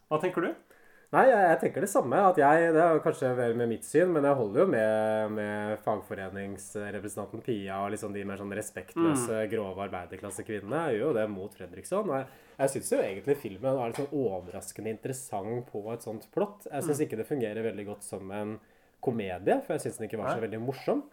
Hva 0.09 0.21
tenker 0.23 0.47
du? 0.47 0.55
Nei, 1.15 1.23
jeg, 1.29 1.39
jeg 1.53 1.59
tenker 1.63 1.85
det 1.85 1.89
samme. 1.93 2.19
at 2.31 2.39
jeg, 2.41 2.73
Det 2.75 2.81
er 2.83 2.99
kanskje 3.05 3.29
vel 3.39 3.53
med 3.57 3.69
mitt 3.71 3.85
syn, 3.87 4.11
men 4.13 4.25
jeg 4.27 4.37
holder 4.41 4.65
jo 4.65 4.67
med, 4.73 5.35
med 5.37 5.77
fagforeningsrepresentanten 5.85 7.43
Pia 7.47 7.79
og 7.85 7.93
liksom 7.95 8.15
de 8.15 8.25
mer 8.27 8.41
sånn 8.41 8.55
respektløse, 8.57 9.45
grove 9.53 9.85
arbeiderklassekvinnene. 9.87 10.83
Jeg 10.91 10.99
gjør 11.01 11.07
jo 11.11 11.17
det 11.19 11.27
mot 11.33 11.55
Fredriksson. 11.57 12.11
og 12.11 12.17
Jeg, 12.19 12.27
jeg 12.59 12.73
syns 12.75 12.93
jo 12.93 13.03
egentlig 13.03 13.37
filmen 13.43 13.71
er 13.79 13.93
litt 13.93 14.01
sånn 14.03 14.17
overraskende 14.19 14.93
interessant 14.97 15.71
på 15.73 15.85
et 15.95 16.07
sånt 16.07 16.27
plott. 16.35 16.67
Jeg 16.71 16.87
syns 16.89 16.97
Mm. 17.01 17.05
ikke 17.07 17.21
det 17.23 17.29
fungerer 17.31 17.63
veldig 17.71 17.87
godt 17.93 18.03
som 18.07 18.31
en 18.33 18.57
komedie, 19.03 19.61
for 19.67 19.77
jeg 19.77 19.87
syns 19.87 20.01
den 20.01 20.09
ikke 20.09 20.21
var 20.21 20.35
så 20.35 20.43
veldig 20.43 20.61
morsom. 20.63 21.05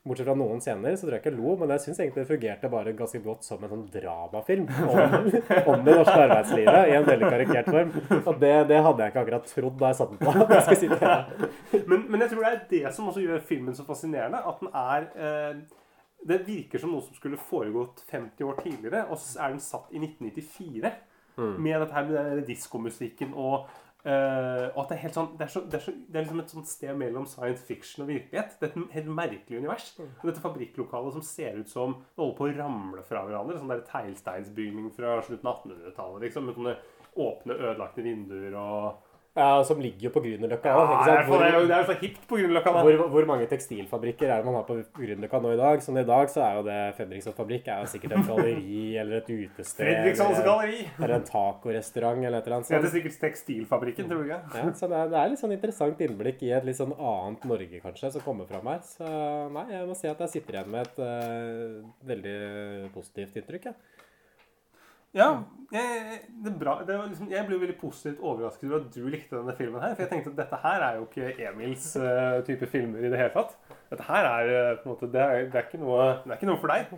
Bortsett 0.00 0.30
fra 0.30 0.32
noen 0.32 0.62
scener 0.64 0.94
så 0.96 1.04
tror 1.04 1.18
jeg 1.18 1.20
ikke 1.20 1.28
jeg 1.28 1.36
lo, 1.36 1.50
men 1.60 1.72
jeg 1.74 1.82
syns 1.82 1.98
egentlig 2.00 2.22
det 2.22 2.30
fungerte 2.30 2.68
bare 2.72 2.92
ganske 2.96 3.18
godt 3.20 3.44
som 3.44 3.64
en 3.66 3.72
sånn 3.74 3.82
dramafilm 3.92 4.70
om, 4.86 5.26
om 5.74 5.82
det 5.84 5.96
norske 5.98 6.14
arbeidslivet 6.22 6.88
i 6.88 6.94
en 6.96 7.04
veldig 7.04 7.28
karikert 7.34 7.68
form. 7.68 7.90
Og 8.22 8.40
det, 8.40 8.54
det 8.70 8.78
hadde 8.86 9.04
jeg 9.04 9.12
ikke 9.12 9.24
akkurat 9.26 9.52
trodd 9.52 9.76
da 9.82 9.90
jeg 9.90 9.98
satte 9.98 10.16
den 10.16 10.22
på. 10.24 10.46
jeg 10.56 11.02
her. 11.02 11.84
Men, 11.92 12.06
men 12.06 12.24
jeg 12.24 12.32
tror 12.32 12.46
det 12.46 12.54
er 12.54 12.64
det 12.72 12.94
som 12.96 13.12
også 13.12 13.26
gjør 13.26 13.44
filmen 13.52 13.76
så 13.76 13.84
fascinerende. 13.84 14.40
At 14.40 14.64
den 14.64 14.72
er 14.86 15.06
eh, 15.26 15.84
Det 16.32 16.40
virker 16.48 16.80
som 16.80 16.96
noe 16.96 17.04
som 17.04 17.20
skulle 17.20 17.44
foregått 17.50 18.00
50 18.08 18.48
år 18.48 18.56
tidligere, 18.64 19.04
og 19.12 19.20
så 19.20 19.36
er 19.36 19.52
den 19.52 19.60
satt 19.60 19.92
i 19.92 20.00
1994. 20.00 20.96
Mm. 21.36 21.54
Med 21.60 21.76
dette 21.76 21.96
her 21.96 22.08
med 22.08 22.42
diskomusikken 22.48 23.36
og 23.36 23.68
eh, 24.04 24.66
og 24.70 24.78
at 24.82 24.92
det 24.92 24.96
er 24.96 25.02
helt 25.04 25.18
sånn 25.18 25.32
det 25.36 25.44
er, 25.46 25.52
så, 25.52 25.62
det, 25.64 25.80
er 25.80 25.84
så, 25.84 25.94
det 26.06 26.16
er 26.18 26.24
liksom 26.24 26.42
et 26.44 26.54
sånt 26.54 26.70
sted 26.70 27.00
mellom 27.00 27.26
science 27.28 27.66
fiction 27.68 28.04
og 28.04 28.12
virkelighet. 28.12 28.56
Det 28.60 28.68
er 28.68 28.72
et 28.72 28.96
helt 28.96 29.12
merkelig 29.18 29.60
univers. 29.60 29.90
Og 30.00 30.24
dette 30.28 30.44
fabrikklokalet 30.44 31.18
som 31.18 31.26
ser 31.26 31.60
ut 31.60 31.70
som 31.72 31.98
det 32.00 32.22
holder 32.22 32.38
på 32.38 32.48
å 32.48 32.56
ramle 32.60 33.04
fra 33.06 33.26
hverandre. 33.26 33.58
Sånn 33.60 33.72
der 33.72 33.84
teglsteinsbygning 33.90 34.90
fra 34.96 35.18
slutten 35.26 35.52
av 35.52 35.62
1800-tallet. 35.62 36.24
liksom, 36.26 36.48
Med 36.48 36.58
sånne 36.58 36.76
åpne, 37.20 37.56
ødelagte 37.58 38.04
vinduer 38.06 38.56
og 38.58 39.09
Ja, 39.40 39.62
Som 39.64 39.80
ligger 39.80 40.06
jo 40.08 40.12
på 40.14 40.22
Grünerløkka 40.24 40.70
Ja, 40.70 40.76
òg. 40.76 40.90
det 41.06 41.14
er 41.14 41.24
det 41.26 41.48
er 41.48 41.58
jo- 41.58 41.72
er 41.80 41.84
så 41.88 41.96
hipt 42.00 42.26
på 42.28 42.36
Grünerløkka. 42.38 42.72
Hvor, 42.84 43.08
hvor 43.14 43.26
mange 43.26 43.46
tekstilfabrikker 43.48 44.28
er 44.28 44.36
det 44.42 44.44
man 44.44 44.54
har 44.60 44.64
på 44.68 44.76
Grünerløkka 44.98 45.40
nå 45.42 45.54
i 45.54 45.60
dag? 45.60 45.80
Sånn 45.80 45.98
i 46.00 46.04
dag 46.04 46.28
så 46.28 46.42
er 46.44 46.56
jo 46.58 46.62
det 46.68 46.78
Fredriksson 46.98 47.36
fabrikk 47.36 47.68
er 47.68 47.80
jo 47.84 47.90
sikkert 47.94 48.12
et 48.18 48.26
galleri 48.28 48.96
eller 49.00 49.16
et 49.22 49.30
utested. 49.30 49.84
Fredrikssons 49.86 50.42
galleri. 50.44 50.82
Eller 51.00 51.14
en 51.16 51.24
tacorestaurant 51.24 52.24
eller 52.24 52.38
et 52.38 52.46
eller 52.46 52.56
annet 52.60 52.66
sånt. 52.68 52.76
Det 52.76 52.82
heter 52.84 52.94
sikkert 53.00 53.18
Tekstilfabrikken, 53.20 54.08
tror 54.10 54.26
jeg. 54.28 54.40
Ja, 54.54 54.70
så 54.76 54.88
det 54.90 54.98
er, 55.00 55.08
det 55.14 55.18
er 55.22 55.32
litt 55.32 55.40
sånn 55.42 55.56
interessant 55.56 56.04
innblikk 56.06 56.42
i 56.42 56.52
et 56.56 56.64
litt 56.68 56.76
sånn 56.76 56.92
annet 56.98 57.44
Norge, 57.48 57.80
kanskje, 57.84 58.12
som 58.12 58.20
kommer 58.26 58.46
fram 58.50 58.66
her. 58.70 58.80
Så 58.84 59.08
nei, 59.54 59.66
jeg 59.72 59.88
må 59.88 59.96
si 59.96 60.08
at 60.10 60.18
jeg 60.26 60.34
sitter 60.36 60.58
igjen 60.60 60.70
med 60.70 60.86
et 60.86 60.98
uh, 61.00 61.80
veldig 62.06 62.38
positivt 62.94 63.40
inntrykk, 63.40 63.70
jeg. 63.70 63.74
Ja, 65.16 65.30
jeg, 65.72 66.18
det 66.44 66.52
bra. 66.58 66.80
Det 66.86 66.98
var 66.98 67.06
liksom, 67.10 67.30
jeg 67.30 67.46
ble 67.46 67.58
veldig 67.60 67.76
positivt 67.80 68.22
overrasket 68.22 68.66
over 68.70 68.80
at 68.80 68.90
du 68.94 69.06
likte 69.10 69.38
denne 69.38 69.54
filmen 69.58 69.82
her. 69.82 69.94
For 69.94 70.04
jeg 70.04 70.10
tenkte 70.12 70.32
at 70.32 70.40
dette 70.42 70.60
her 70.64 70.84
er 70.86 70.98
jo 70.98 71.06
ikke 71.06 71.30
Emils 71.46 71.86
uh, 71.98 72.40
type 72.46 72.66
filmer 72.70 73.04
i 73.04 73.10
det 73.12 73.18
hele 73.18 73.32
tatt. 73.34 73.56
Dette 73.90 74.06
her 74.06 74.28
er 74.30 74.50
uh, 74.50 74.76
på 74.80 74.88
en 74.88 74.92
måte 74.94 75.10
Det 75.12 75.22
er, 75.22 75.46
det 75.50 75.60
er, 75.60 75.66
ikke, 75.68 75.82
noe, 75.82 76.12
det 76.24 76.34
er 76.34 76.38
ikke 76.38 76.50
noe 76.50 76.62
for 76.62 76.74
deg. 76.74 76.94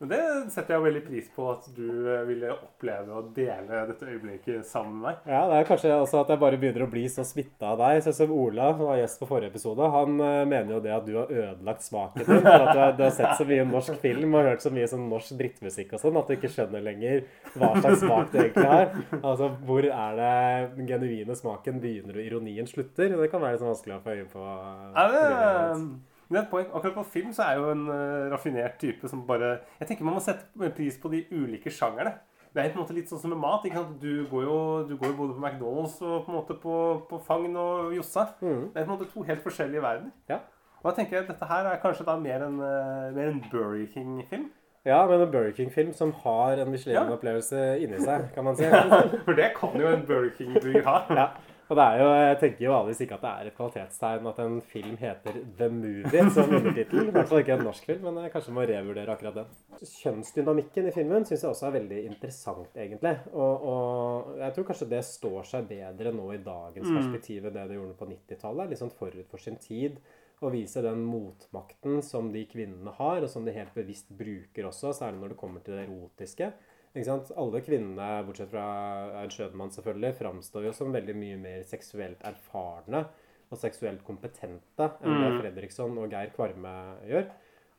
Men 0.00 0.08
det 0.08 0.20
setter 0.54 0.72
jeg 0.72 0.82
veldig 0.86 1.00
pris 1.04 1.26
på 1.34 1.44
at 1.52 1.66
du 1.76 1.88
eh, 2.08 2.22
ville 2.24 2.54
oppleve 2.54 3.18
og 3.18 3.34
dele 3.36 3.82
dette 3.90 4.06
øyeblikket 4.08 4.64
sammen 4.64 4.94
med 4.96 5.02
meg. 5.10 5.26
Ja, 5.28 5.42
det 5.50 5.58
er 5.58 5.68
kanskje 5.68 5.92
også 5.92 6.22
at 6.22 6.32
jeg 6.32 6.40
bare 6.40 6.60
begynner 6.62 6.86
å 6.86 6.88
bli 6.88 7.02
så 7.12 7.24
smitta 7.28 7.74
av 7.74 7.82
deg. 7.82 8.00
Sånn 8.06 8.16
som 8.16 8.32
Ola, 8.32 8.70
som 8.78 8.88
var 8.88 8.96
gjest 9.02 9.20
på 9.20 9.28
forrige 9.28 9.52
episode, 9.52 9.90
han 9.92 10.16
eh, 10.24 10.38
mener 10.48 10.72
jo 10.78 10.80
det 10.86 10.94
at 10.96 11.04
du 11.04 11.12
har 11.18 11.28
ødelagt 11.28 11.84
smaken 11.84 12.24
din. 12.24 12.40
For 12.48 12.56
at 12.56 12.72
du 12.72 12.80
har, 12.80 12.96
du 12.96 13.04
har 13.04 13.14
sett 13.18 13.36
så 13.42 13.48
mye 13.52 13.68
norsk 13.68 14.00
film 14.00 14.40
og 14.40 14.48
hørt 14.48 14.64
så 14.64 14.72
mye 14.72 14.88
sånn 14.88 15.04
norsk 15.12 15.36
drittmusikk 15.42 15.92
og 15.98 16.04
sånn, 16.06 16.20
at 16.22 16.32
du 16.32 16.38
ikke 16.38 16.54
skjønner 16.56 16.86
lenger 16.88 17.26
hva 17.52 17.74
slags 17.76 18.00
smak 18.00 18.32
du 18.32 18.40
egentlig 18.40 18.68
har. 18.72 18.94
Altså, 19.20 19.52
hvor 19.68 19.84
er 19.84 20.20
det 20.22 20.34
den 20.78 20.88
genuine 20.88 21.36
smaken 21.36 21.84
begynner 21.84 22.16
og 22.16 22.24
ironien 22.24 22.72
slutter? 22.72 23.18
Det 23.20 23.28
kan 23.28 23.44
være 23.44 23.58
litt 23.58 23.66
sånn 23.66 23.74
vanskelig 23.74 23.98
å 23.98 24.04
få 24.06 24.16
øye 24.16 24.30
på. 24.32 24.46
Ja, 24.96 25.10
det, 25.12 25.28
det 26.30 26.38
er 26.38 26.44
et 26.46 26.50
poeng. 26.52 26.66
Akkurat 26.70 26.94
på 26.94 27.06
film 27.10 27.32
så 27.34 27.46
er 27.48 27.58
jo 27.58 27.70
en 27.72 27.86
uh, 27.90 28.30
raffinert 28.30 28.76
type 28.78 29.08
som 29.10 29.24
bare 29.26 29.58
Jeg 29.80 29.88
tenker 29.88 30.06
man 30.06 30.14
må 30.14 30.22
sette 30.22 30.70
pris 30.76 30.98
på 31.02 31.10
de 31.10 31.24
ulike 31.34 31.72
sjangerne. 31.74 32.14
Det 32.54 32.62
er 32.62 32.72
på 32.72 32.80
en 32.80 32.82
måte 32.82 32.94
litt 32.96 33.10
sånn 33.10 33.20
som 33.22 33.30
med 33.30 33.38
mat. 33.42 33.66
ikke 33.66 33.78
sant? 33.78 33.98
Du 34.02 34.26
går 34.30 34.46
jo, 34.46 34.56
du 34.88 34.96
går 34.98 35.12
jo 35.12 35.18
både 35.18 35.34
på 35.36 35.42
McDonald's 35.42 35.98
og 36.02 36.24
på 36.26 36.32
en 36.32 36.38
måte 36.38 36.56
på, 36.58 36.76
på 37.10 37.18
Fagn 37.26 37.54
og 37.58 37.92
Jossa. 37.94 38.26
Det 38.40 38.48
er 38.74 38.86
på 38.86 38.88
en 38.88 38.96
måte 38.96 39.10
to 39.12 39.22
helt 39.26 39.44
forskjellige 39.44 39.82
verdener. 39.84 40.14
Ja. 40.30 40.40
Og 40.80 40.88
da 40.88 40.96
tenker 40.96 41.18
jeg 41.18 41.26
at 41.26 41.30
dette 41.34 41.46
her 41.46 41.68
er 41.68 41.82
kanskje 41.82 42.06
da 42.08 42.16
mer 42.18 42.46
en, 42.46 42.56
eh, 42.64 43.10
mer 43.14 43.30
en 43.30 43.42
Burger 43.50 43.86
King-film. 43.92 44.48
Ja, 44.88 45.06
men 45.06 45.20
en 45.20 45.30
Burger 45.30 45.52
King-film 45.52 45.92
som 45.92 46.12
har 46.24 46.62
en 46.62 46.70
Michelin-opplevelse 46.72 47.64
inni 47.84 48.00
seg, 48.00 48.30
kan 48.34 48.46
man 48.48 48.56
si. 48.56 48.64
For 49.26 49.36
det 49.36 49.50
kan 49.58 49.76
jo 49.76 49.90
en 49.92 50.06
Burger 50.08 50.32
King-burger 50.38 50.86
ha. 50.88 50.96
Ja. 51.12 51.26
Og 51.70 51.76
det 51.78 51.84
er 51.86 52.00
jo, 52.00 52.06
jeg 52.18 52.38
tenker 52.40 52.64
jo 52.64 52.70
vanligvis 52.74 53.00
ikke 53.04 53.14
at 53.14 53.22
det 53.22 53.30
er 53.30 53.48
et 53.50 53.54
kvalitetstegn 53.54 54.24
at 54.26 54.38
en 54.42 54.56
film 54.72 54.96
heter 54.98 55.36
The 55.60 55.68
Movie 55.70 56.24
som 56.34 56.50
undertittel. 56.56 57.04
I 57.06 57.12
hvert 57.14 57.28
fall 57.30 57.42
ikke 57.44 57.54
en 57.54 57.62
norsk 57.68 57.84
film, 57.86 58.08
men 58.08 58.24
jeg 58.24 58.32
kanskje 58.34 58.54
må 58.56 58.64
revurdere 58.66 59.14
akkurat 59.14 59.36
den. 59.38 59.52
Kjønnsdynamikken 60.00 60.88
i 60.90 60.94
filmen 60.94 61.26
syns 61.28 61.44
jeg 61.44 61.52
også 61.52 61.68
er 61.68 61.76
veldig 61.78 62.00
interessant, 62.08 62.74
egentlig. 62.74 63.12
Og, 63.30 63.68
og 63.70 64.40
jeg 64.42 64.56
tror 64.56 64.66
kanskje 64.72 64.88
det 64.90 65.02
står 65.06 65.46
seg 65.52 65.68
bedre 65.70 66.14
nå 66.16 66.26
i 66.34 66.40
dagens 66.42 66.88
Mm. 66.90 66.96
perspektiv 66.96 67.44
enn 67.46 67.54
det 67.54 67.68
det 67.70 67.76
gjorde 67.76 67.94
på 68.00 68.06
90-tallet. 68.10 68.70
Litt 68.72 68.80
sånn 68.80 68.90
forut 68.96 69.28
for 69.30 69.38
sin 69.38 69.60
tid. 69.62 70.00
Å 70.40 70.48
vise 70.50 70.80
den 70.82 71.02
motmakten 71.04 72.00
som 72.02 72.30
de 72.32 72.46
kvinnene 72.48 72.94
har, 72.96 73.20
og 73.20 73.28
som 73.28 73.44
de 73.44 73.52
helt 73.52 73.74
bevisst 73.76 74.08
bruker 74.16 74.64
også, 74.70 74.94
særlig 74.96 75.20
når 75.20 75.34
det 75.34 75.36
kommer 75.42 75.60
til 75.62 75.76
det 75.76 75.84
erotiske. 75.84 76.48
Alle 76.94 77.60
kvinnene, 77.62 78.24
bortsett 78.26 78.50
fra 78.50 79.22
en 79.22 79.30
Schønemann 79.30 79.70
selvfølgelig, 79.70 80.16
framstår 80.18 80.64
jo 80.64 80.72
som 80.72 80.92
veldig 80.92 81.14
mye 81.14 81.36
mer 81.38 81.62
seksuelt 81.62 82.20
erfarne 82.26 83.04
og 83.50 83.58
seksuelt 83.58 84.02
kompetente 84.06 84.88
enn 85.02 85.20
det 85.22 85.30
Mm. 85.30 85.40
Fredriksson 85.40 85.98
og 85.98 86.10
Geir 86.10 86.30
Kvarme 86.34 86.96
gjør. 87.06 87.30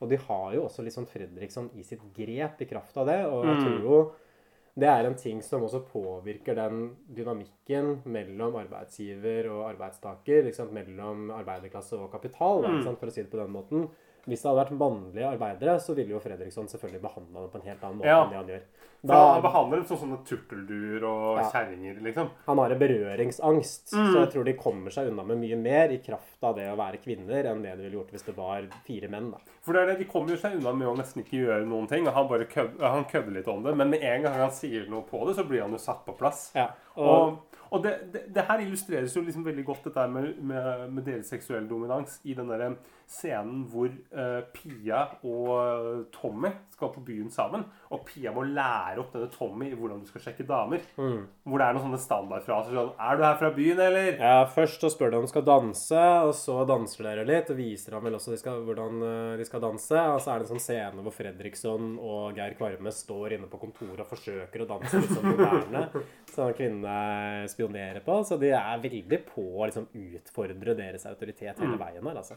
Og 0.02 0.10
de 0.10 0.16
har 0.18 0.54
jo 0.54 0.64
også 0.66 0.84
sånn 0.92 1.08
Fredriksson 1.08 1.70
i 1.76 1.84
sitt 1.84 2.02
grep 2.14 2.62
i 2.62 2.66
kraft 2.66 2.98
av 2.98 3.06
det. 3.08 3.26
Og 3.26 3.46
jeg 3.46 3.56
Mm. 3.58 3.64
tror 3.66 3.82
jo 3.82 4.12
det 4.78 4.88
er 4.88 5.06
en 5.06 5.16
ting 5.16 5.42
som 5.42 5.62
også 5.62 5.86
påvirker 5.92 6.56
den 6.56 6.96
dynamikken 7.14 8.02
mellom 8.06 8.56
arbeidsgiver 8.56 9.50
og 9.52 9.76
arbeidstaker. 9.76 10.44
Liksom. 10.46 10.72
Mellom 10.72 11.30
arbeiderklasse 11.32 11.94
og 12.00 12.12
kapital, 12.12 12.62
da, 12.62 12.70
Mm. 12.70 12.96
for 12.98 13.08
å 13.08 13.12
si 13.12 13.22
det 13.22 13.32
på 13.32 13.38
den 13.38 13.52
måten. 13.52 13.90
Hvis 14.28 14.42
det 14.44 14.52
hadde 14.52 14.62
vært 14.70 14.78
mannlige 14.78 15.26
arbeidere, 15.34 15.80
så 15.82 15.96
ville 15.96 16.10
jo 16.14 16.20
Fredriksson 16.20 16.68
selvfølgelig 16.70 17.02
behandla 17.02 17.40
dem 17.42 17.50
på 17.50 17.56
en 17.62 17.68
helt 17.68 17.82
annen 17.84 17.98
måte 17.98 18.06
Ja. 18.06 18.24
enn 18.24 18.30
det 18.30 18.38
han 18.38 18.48
gjør. 18.48 18.62
For 19.02 19.14
han 19.34 19.42
behandler 19.42 19.78
dem 19.78 19.86
som 19.88 19.98
sånne 19.98 20.20
turtelduer 20.30 21.04
og 21.04 21.38
Ja. 21.40 21.50
kjerringer, 21.50 22.02
liksom. 22.04 22.30
Han 22.46 22.58
har 22.60 22.70
en 22.72 22.80
berøringsangst, 22.80 23.94
Mm. 23.94 24.14
så 24.14 24.20
jeg 24.20 24.30
tror 24.32 24.44
de 24.46 24.54
kommer 24.54 24.92
seg 24.92 25.08
unna 25.08 25.24
med 25.24 25.38
mye 25.40 25.58
mer 25.58 25.90
i 25.90 25.98
kraft 25.98 26.38
av 26.44 26.56
det 26.56 26.68
å 26.70 26.78
være 26.78 27.02
kvinner 27.02 27.46
enn 27.46 27.64
det 27.64 27.78
de 27.78 27.84
ville 27.84 27.98
gjort 27.98 28.12
hvis 28.12 28.26
det 28.26 28.36
var 28.36 28.62
fire 28.86 29.08
menn. 29.10 29.32
da. 29.32 29.38
For 29.62 29.74
det 29.74 29.82
er 29.82 29.86
det, 29.88 29.98
De 30.00 30.06
kommer 30.06 30.38
seg 30.38 30.54
unna 30.58 30.74
med 30.74 30.88
å 30.88 30.98
nesten 30.98 31.24
ikke 31.24 31.46
gjøre 31.46 31.66
noen 31.68 31.88
ting. 31.88 32.08
og 32.08 32.14
Han 32.14 32.28
bare 32.28 32.46
kødder, 32.46 32.80
han 32.92 33.06
kødder 33.06 33.34
litt 33.34 33.48
om 33.48 33.64
det, 33.64 33.76
men 33.76 33.90
med 33.90 34.02
en 34.04 34.22
gang 34.24 34.34
han 34.34 34.50
sier 34.52 34.88
noe 34.90 35.02
på 35.02 35.26
det, 35.28 35.36
så 35.36 35.48
blir 35.48 35.62
han 35.62 35.72
jo 35.72 35.78
satt 35.78 36.06
på 36.06 36.16
plass. 36.18 36.52
og- 36.56 37.08
og 37.08 37.38
og 37.72 37.84
det, 37.84 37.92
det, 38.14 38.26
det 38.36 38.44
her 38.50 38.64
illustreres 38.66 39.16
jo 39.16 39.24
liksom 39.24 39.46
veldig 39.46 39.64
godt, 39.66 39.86
dette 39.88 40.08
med, 40.12 40.34
med, 40.44 40.90
med 40.92 41.06
deres 41.08 41.30
seksuelle 41.32 41.70
dominans, 41.70 42.20
i 42.28 42.36
den 42.36 42.50
der 42.52 42.66
scenen 43.12 43.66
hvor 43.72 43.90
uh, 44.16 44.42
Pia 44.56 45.04
og 45.28 46.06
Tommy 46.16 46.52
skal 46.72 46.92
på 46.94 47.04
byen 47.06 47.30
sammen. 47.32 47.66
Og 47.92 48.06
Pia 48.08 48.32
må 48.34 48.46
lære 48.48 49.02
opp 49.02 49.12
denne 49.16 49.30
Tommy 49.34 49.68
i 49.72 49.78
hvordan 49.78 50.02
du 50.02 50.08
skal 50.10 50.24
sjekke 50.26 50.46
damer. 50.48 50.84
Mm. 50.96 51.26
Hvor 51.44 51.60
det 51.60 51.68
er 51.68 51.76
noen 51.76 51.86
sånne 51.90 52.02
standardfraser 52.02 52.78
sånn 52.78 52.94
'Er 52.96 53.20
du 53.20 53.24
her 53.26 53.40
fra 53.42 53.52
byen, 53.56 53.82
eller?' 53.88 54.20
Ja, 54.20 54.46
Først 54.52 54.82
så 54.82 54.92
spør 54.92 55.12
de 55.12 55.20
om 55.20 55.28
de 55.28 55.32
skal 55.32 55.46
danse, 55.46 56.04
og 56.28 56.34
så 56.36 56.58
danser 56.68 57.04
dere 57.10 57.28
litt. 57.28 57.52
Og 57.52 57.60
viser 57.60 57.96
ham 57.96 58.04
vel 58.04 58.16
også 58.16 58.32
de 58.32 58.40
skal, 58.40 58.64
hvordan 58.68 59.04
eh, 59.04 59.38
de 59.38 59.46
skal 59.48 59.62
danse. 59.62 60.00
Og 60.16 60.22
så 60.22 60.32
er 60.32 60.40
det 60.40 60.48
en 60.48 60.54
sånn 60.56 60.66
scene 60.68 61.04
hvor 61.04 61.16
Fredriksson 61.16 61.98
og 62.00 62.36
Geir 62.36 62.56
Kvarme 62.56 62.96
står 62.96 63.38
inne 63.38 63.52
på 63.52 63.60
kontoret 63.60 64.06
og 64.06 64.12
forsøker 64.12 64.64
å 64.64 64.70
danse 64.72 65.04
litt 65.04 65.12
sånn 65.12 65.32
moderne. 65.36 65.88
Sånn 66.32 66.54
kvinnene 66.56 67.50
spionerer 67.62 68.02
på. 68.06 68.24
Så 68.26 68.38
de 68.40 68.50
er 68.56 68.82
veldig 68.82 69.22
på 69.30 69.42
å 69.62 69.68
liksom, 69.70 69.88
utfordre 69.94 70.76
deres 70.78 71.06
autoritet 71.06 71.60
hele 71.60 71.78
Mm. 71.78 71.80
veien 71.80 72.04
her, 72.08 72.18
altså. 72.18 72.36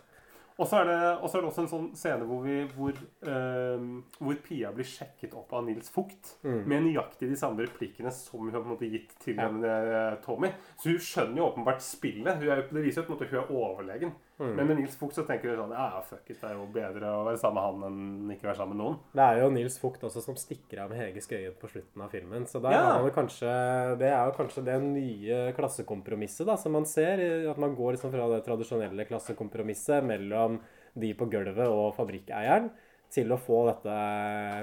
Og 0.57 0.69
så 0.69 0.83
er 0.83 0.85
det, 0.85 0.95
er 1.35 1.41
det 1.43 1.49
også 1.51 1.63
en 1.63 1.69
sånn 1.69 1.97
scene 1.97 2.25
hvor, 2.29 2.43
vi, 2.45 2.65
hvor, 2.77 2.93
eh, 3.27 3.81
hvor 4.21 4.37
Pia 4.45 4.71
blir 4.71 4.85
sjekket 4.87 5.35
opp 5.35 5.53
av 5.53 5.65
Nils 5.67 5.91
Fugt 5.91 6.37
Mm. 6.45 6.65
med 6.69 6.83
nøyaktig 6.85 7.29
de 7.29 7.35
samme 7.37 7.59
replikkene 7.67 8.13
som 8.13 8.39
hun 8.39 8.53
har 8.53 8.77
gitt 8.79 9.19
til 9.19 9.35
Ja. 9.35 9.49
denne 9.49 10.23
Tommy. 10.23 10.53
Så 10.79 10.91
hun 10.93 10.99
skjønner 10.99 11.37
jo 11.39 11.51
åpenbart 11.51 11.81
spillet. 11.83 12.37
Hun 12.39 12.49
er, 12.49 12.63
det 12.71 12.85
viser 12.85 13.03
jo 13.05 13.15
at 13.15 13.29
hun 13.29 13.41
er 13.41 13.51
overlegen. 13.51 14.13
Mm. 14.39 14.55
Men 14.57 14.67
med 14.67 14.77
Nils 14.81 14.97
Fugt 14.99 15.15
så 15.15 15.23
tenker 15.27 15.53
du 15.53 15.61
sånn 15.61 15.71
Ja, 15.71 16.01
fuck 16.03 16.27
it, 16.27 16.41
det 16.41 16.49
er 16.49 16.57
jo 16.59 16.65
bedre 16.75 17.11
å 17.15 17.21
være 17.29 17.39
sammen 17.39 17.61
med 17.61 17.67
han 17.69 17.85
enn 17.87 18.33
ikke 18.35 18.49
være 18.49 18.59
sammen 18.59 18.77
med 18.77 18.83
noen. 18.83 18.97
Det 19.15 19.23
er 19.23 19.41
jo 19.45 19.51
Nils 19.55 19.77
Fugt 19.79 20.03
også 20.09 20.23
som 20.25 20.39
stikker 20.41 20.81
av 20.83 20.91
med 20.91 20.99
Hege 20.99 21.23
Skøyen 21.23 21.55
på 21.61 21.71
slutten 21.71 22.03
av 22.03 22.11
filmen. 22.11 22.47
Så 22.51 22.59
Ja. 22.75 22.97
er 22.99 23.15
kanskje, 23.15 23.53
det 24.01 24.11
er 24.11 24.25
jo 24.27 24.37
kanskje 24.39 24.65
det 24.65 24.79
nye 24.83 25.53
klassekompromisset 25.55 26.47
da, 26.47 26.57
som 26.57 26.73
man 26.73 26.85
ser. 26.85 27.23
At 27.51 27.59
man 27.63 27.77
går 27.77 27.95
liksom 27.95 28.11
fra 28.11 28.27
det 28.35 28.45
tradisjonelle 28.45 29.07
klassekompromisset 29.07 30.03
mellom 30.05 30.59
de 30.99 31.13
på 31.15 31.31
gulvet 31.31 31.67
og 31.69 31.95
fabrikkeieren 31.95 32.71
til 33.15 33.31
å 33.31 33.39
få 33.39 33.61
dette 33.69 33.95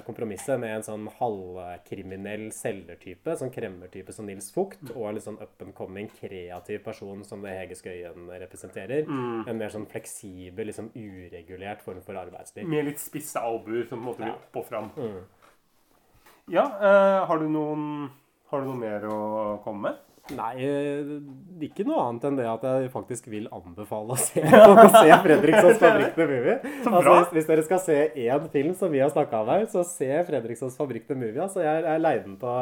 kompromisset 0.08 0.60
med 0.60 0.74
en 0.76 0.86
sånn 0.86 1.06
halvkriminell 1.20 2.50
selgertype, 2.56 3.36
sånn 3.40 3.54
kremmertype 3.54 4.14
som 4.16 4.28
Nils 4.28 4.50
Fugt, 4.54 4.84
og 4.92 5.08
en 5.08 5.18
litt 5.18 5.26
sånn 5.26 5.40
up 5.42 5.64
and 5.64 5.76
coming 5.78 6.10
kreativ 6.18 6.84
person 6.84 7.24
som 7.28 7.44
det 7.46 7.56
Hege 7.56 7.78
Skøyen 7.80 8.28
representerer. 8.44 9.08
Mm. 9.08 9.46
En 9.48 9.62
mer 9.62 9.72
sånn 9.74 9.88
fleksibel, 9.92 10.68
liksom 10.72 10.92
uregulert 10.98 11.84
form 11.86 12.02
for 12.06 12.20
arbeidsliv. 12.20 12.68
Med 12.68 12.90
litt 12.90 13.00
spisse 13.02 13.40
albuer 13.40 13.88
som 13.88 14.02
på 14.02 14.04
en 14.04 14.10
måte 14.12 14.28
Ja. 14.28 14.36
opp 14.36 14.62
og 14.64 14.68
fram. 14.68 14.92
Mm. 14.98 15.22
Ja, 16.52 16.66
uh, 16.66 17.26
har 17.28 17.40
du 17.40 17.48
noen 17.48 18.10
Har 18.52 18.60
du 18.60 18.68
noe 18.68 18.76
mer 18.76 19.06
å 19.08 19.64
komme 19.64 19.82
med? 19.82 20.00
Nei, 20.38 20.52
eh, 20.64 21.12
ikke 21.68 21.86
noe 21.88 22.00
annet 22.06 22.28
enn 22.30 22.38
det 22.40 22.48
at 22.50 22.64
jeg 22.68 22.92
faktisk 22.94 23.28
vil 23.32 23.50
anbefale 23.54 24.16
å 24.16 24.20
se, 24.20 24.44
å 24.72 24.88
se 24.96 25.18
Fredrikssons 25.26 25.82
Fabrikk 25.82 26.16
the 26.18 26.28
Movie. 26.30 26.56
Så 26.84 26.94
Altså, 26.94 27.18
hvis, 27.18 27.34
hvis 27.36 27.50
dere 27.52 27.66
skal 27.68 27.84
se 27.84 27.98
én 28.28 28.48
film 28.54 28.74
som 28.78 28.94
vi 28.94 29.04
har 29.04 29.12
snakka 29.14 29.44
om 29.44 29.52
her, 29.54 29.68
så 29.72 29.84
se 29.88 30.10
Fredrikssons 30.30 30.78
Fabrikk 30.80 31.08
the 31.10 31.18
Movie. 31.18 31.42
Altså, 31.44 31.64
jeg, 31.66 31.84
jeg 31.88 32.04
leide 32.06 32.26
den 32.30 32.40
på, 32.42 32.56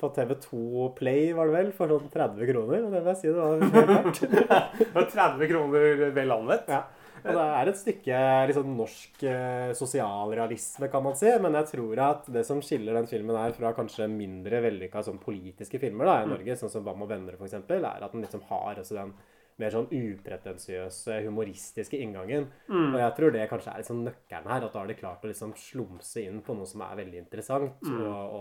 på 0.00 0.12
TV2 0.16 0.88
Play, 1.00 1.28
var 1.36 1.50
det 1.50 1.58
vel, 1.58 1.74
for 1.76 1.96
sånn 1.96 2.08
30 2.14 2.50
kroner. 2.52 2.86
Og 2.86 2.94
det 2.94 3.02
vil 3.02 3.12
jeg 3.12 3.20
si 3.20 3.28
det 3.28 3.36
var 3.40 3.60
veldig 3.60 3.84
verdt. 3.90 5.12
30 5.18 5.52
kroner 5.54 6.08
vel 6.20 6.36
anvendt. 6.38 6.72
Ja. 6.72 6.84
Og 7.24 7.32
det 7.36 7.46
er 7.46 7.68
et 7.70 7.78
stykke 7.80 8.20
liksom, 8.50 8.70
norsk 8.78 9.22
eh, 9.28 9.72
sosialrealisme, 9.78 10.88
kan 10.92 11.02
man 11.04 11.16
si. 11.18 11.30
Men 11.42 11.58
jeg 11.60 11.70
tror 11.74 12.02
at 12.06 12.30
det 12.32 12.44
som 12.48 12.62
skiller 12.64 12.96
den 13.00 13.06
filmen 13.10 13.36
her 13.36 13.52
fra 13.56 13.72
kanskje 13.76 14.08
mindre 14.10 14.62
vellykka 14.64 15.02
sånn 15.06 15.20
politiske 15.22 15.80
filmer 15.82 16.08
da, 16.08 16.16
i 16.22 16.26
Mm. 16.30 16.32
Norge, 16.36 16.56
sånn 16.60 16.70
som 16.72 16.84
Hva 16.86 16.96
med 16.96 17.08
venner, 17.08 17.36
f.eks., 17.38 17.54
er 17.70 18.04
at 18.04 18.12
den 18.12 18.22
liksom 18.24 18.42
har 18.48 18.80
også 18.80 18.94
den 18.96 19.12
mer 19.60 19.70
sånn 19.74 19.90
upretensiøse, 19.92 21.18
humoristiske 21.26 21.98
inngangen. 22.00 22.46
Mm. 22.70 22.94
Og 22.94 22.98
jeg 23.02 23.14
tror 23.18 23.32
det 23.34 23.48
kanskje 23.50 23.72
er 23.74 23.82
liksom 23.82 24.04
nøkkelen 24.06 24.48
her. 24.48 24.64
At 24.64 24.72
da 24.72 24.80
har 24.80 24.88
de 24.88 24.96
klart 24.96 25.24
å 25.26 25.30
liksom 25.30 25.52
slumse 25.60 26.22
inn 26.24 26.40
på 26.46 26.56
noe 26.56 26.66
som 26.70 26.80
er 26.86 26.96
veldig 27.02 27.18
interessant, 27.24 27.76
Mm. 27.84 28.00
og, 28.06 28.34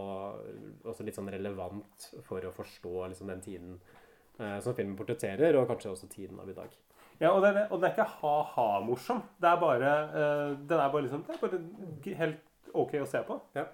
og 0.85 0.93
også 0.93 1.03
litt 1.07 1.15
sånn 1.17 1.31
relevant 1.31 2.09
for 2.23 2.39
å 2.47 2.53
forstå 2.55 3.09
liksom 3.11 3.27
den 3.33 3.41
tiden 3.41 3.79
eh, 4.39 4.59
som 4.63 4.73
filmen 4.77 4.95
portretterer, 4.95 5.57
og 5.59 5.67
kanskje 5.67 5.91
også 5.91 6.07
tiden 6.09 6.39
av 6.39 6.49
i 6.49 6.53
dag. 6.55 6.69
Ja, 7.19 7.33
og, 7.33 7.41
den, 7.43 7.57
er- 7.59 7.67
og 7.67 7.81
den 7.81 7.89
er 7.89 7.95
ikke 7.95 8.07
ha-ha-morsom. 8.21 9.21
Det 9.41 9.49
er 9.49 9.57
bare 9.59 9.93
uh, 10.13 10.53
Den 10.69 10.79
er 10.79 10.91
bare 10.93 11.01
liksom 11.03 11.25
Det 11.27 11.35
er 11.35 11.41
bare 11.43 11.59
helt 12.21 12.73
OK 12.73 12.93
å 13.01 13.07
se 13.09 13.21
på. 13.27 13.39
Ja. 13.57 13.65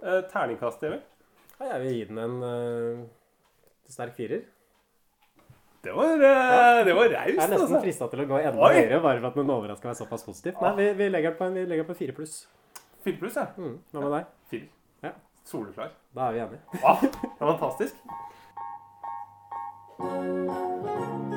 Uh, 0.00 0.20
terningkast, 0.32 0.82
Emil? 0.88 1.02
Ja, 1.60 1.74
jeg 1.74 1.80
vil 1.84 1.94
gi 1.98 2.04
den 2.08 2.18
en 2.24 2.36
uh, 2.42 3.04
sterk 3.90 4.16
firer. 4.16 4.42
Det 5.80 5.92
var, 5.96 6.04
eh, 6.12 6.84
det 6.84 6.92
var 6.92 7.08
raust, 7.08 7.14
Jeg 7.14 7.38
er 7.40 7.48
nesten 7.48 7.62
altså. 7.64 7.78
frista 7.80 8.08
til 8.12 8.20
å 8.20 8.26
gå 8.28 8.36
enda 8.42 8.66
Oi! 8.66 8.74
høyere, 8.76 8.98
bare 9.00 9.20
for 9.22 9.28
at 9.30 9.38
den 9.40 9.52
overraska 9.54 9.88
meg 9.88 9.96
såpass 9.96 10.26
positivt. 10.26 10.60
Nei, 10.60 10.74
vi, 10.76 10.88
vi 10.98 11.06
legger 11.08 11.32
den 11.40 11.86
på 11.88 11.96
fire 11.96 12.12
pluss. 12.18 12.34
Fire 13.00 13.16
pluss, 13.22 13.38
ja. 13.40 13.46
Mm, 13.56 13.78
hva 13.94 14.02
med 14.04 14.12
deg? 14.18 14.24
Fire. 14.52 14.68
Ja. 15.08 15.14
Soleklar. 15.48 15.90
Da 16.12 16.28
er 16.28 16.36
vi 16.36 16.44
enige. 16.44 16.60
Ah, 16.84 17.00
det 17.00 17.40
var 17.40 17.56
fantastisk. 17.56 17.94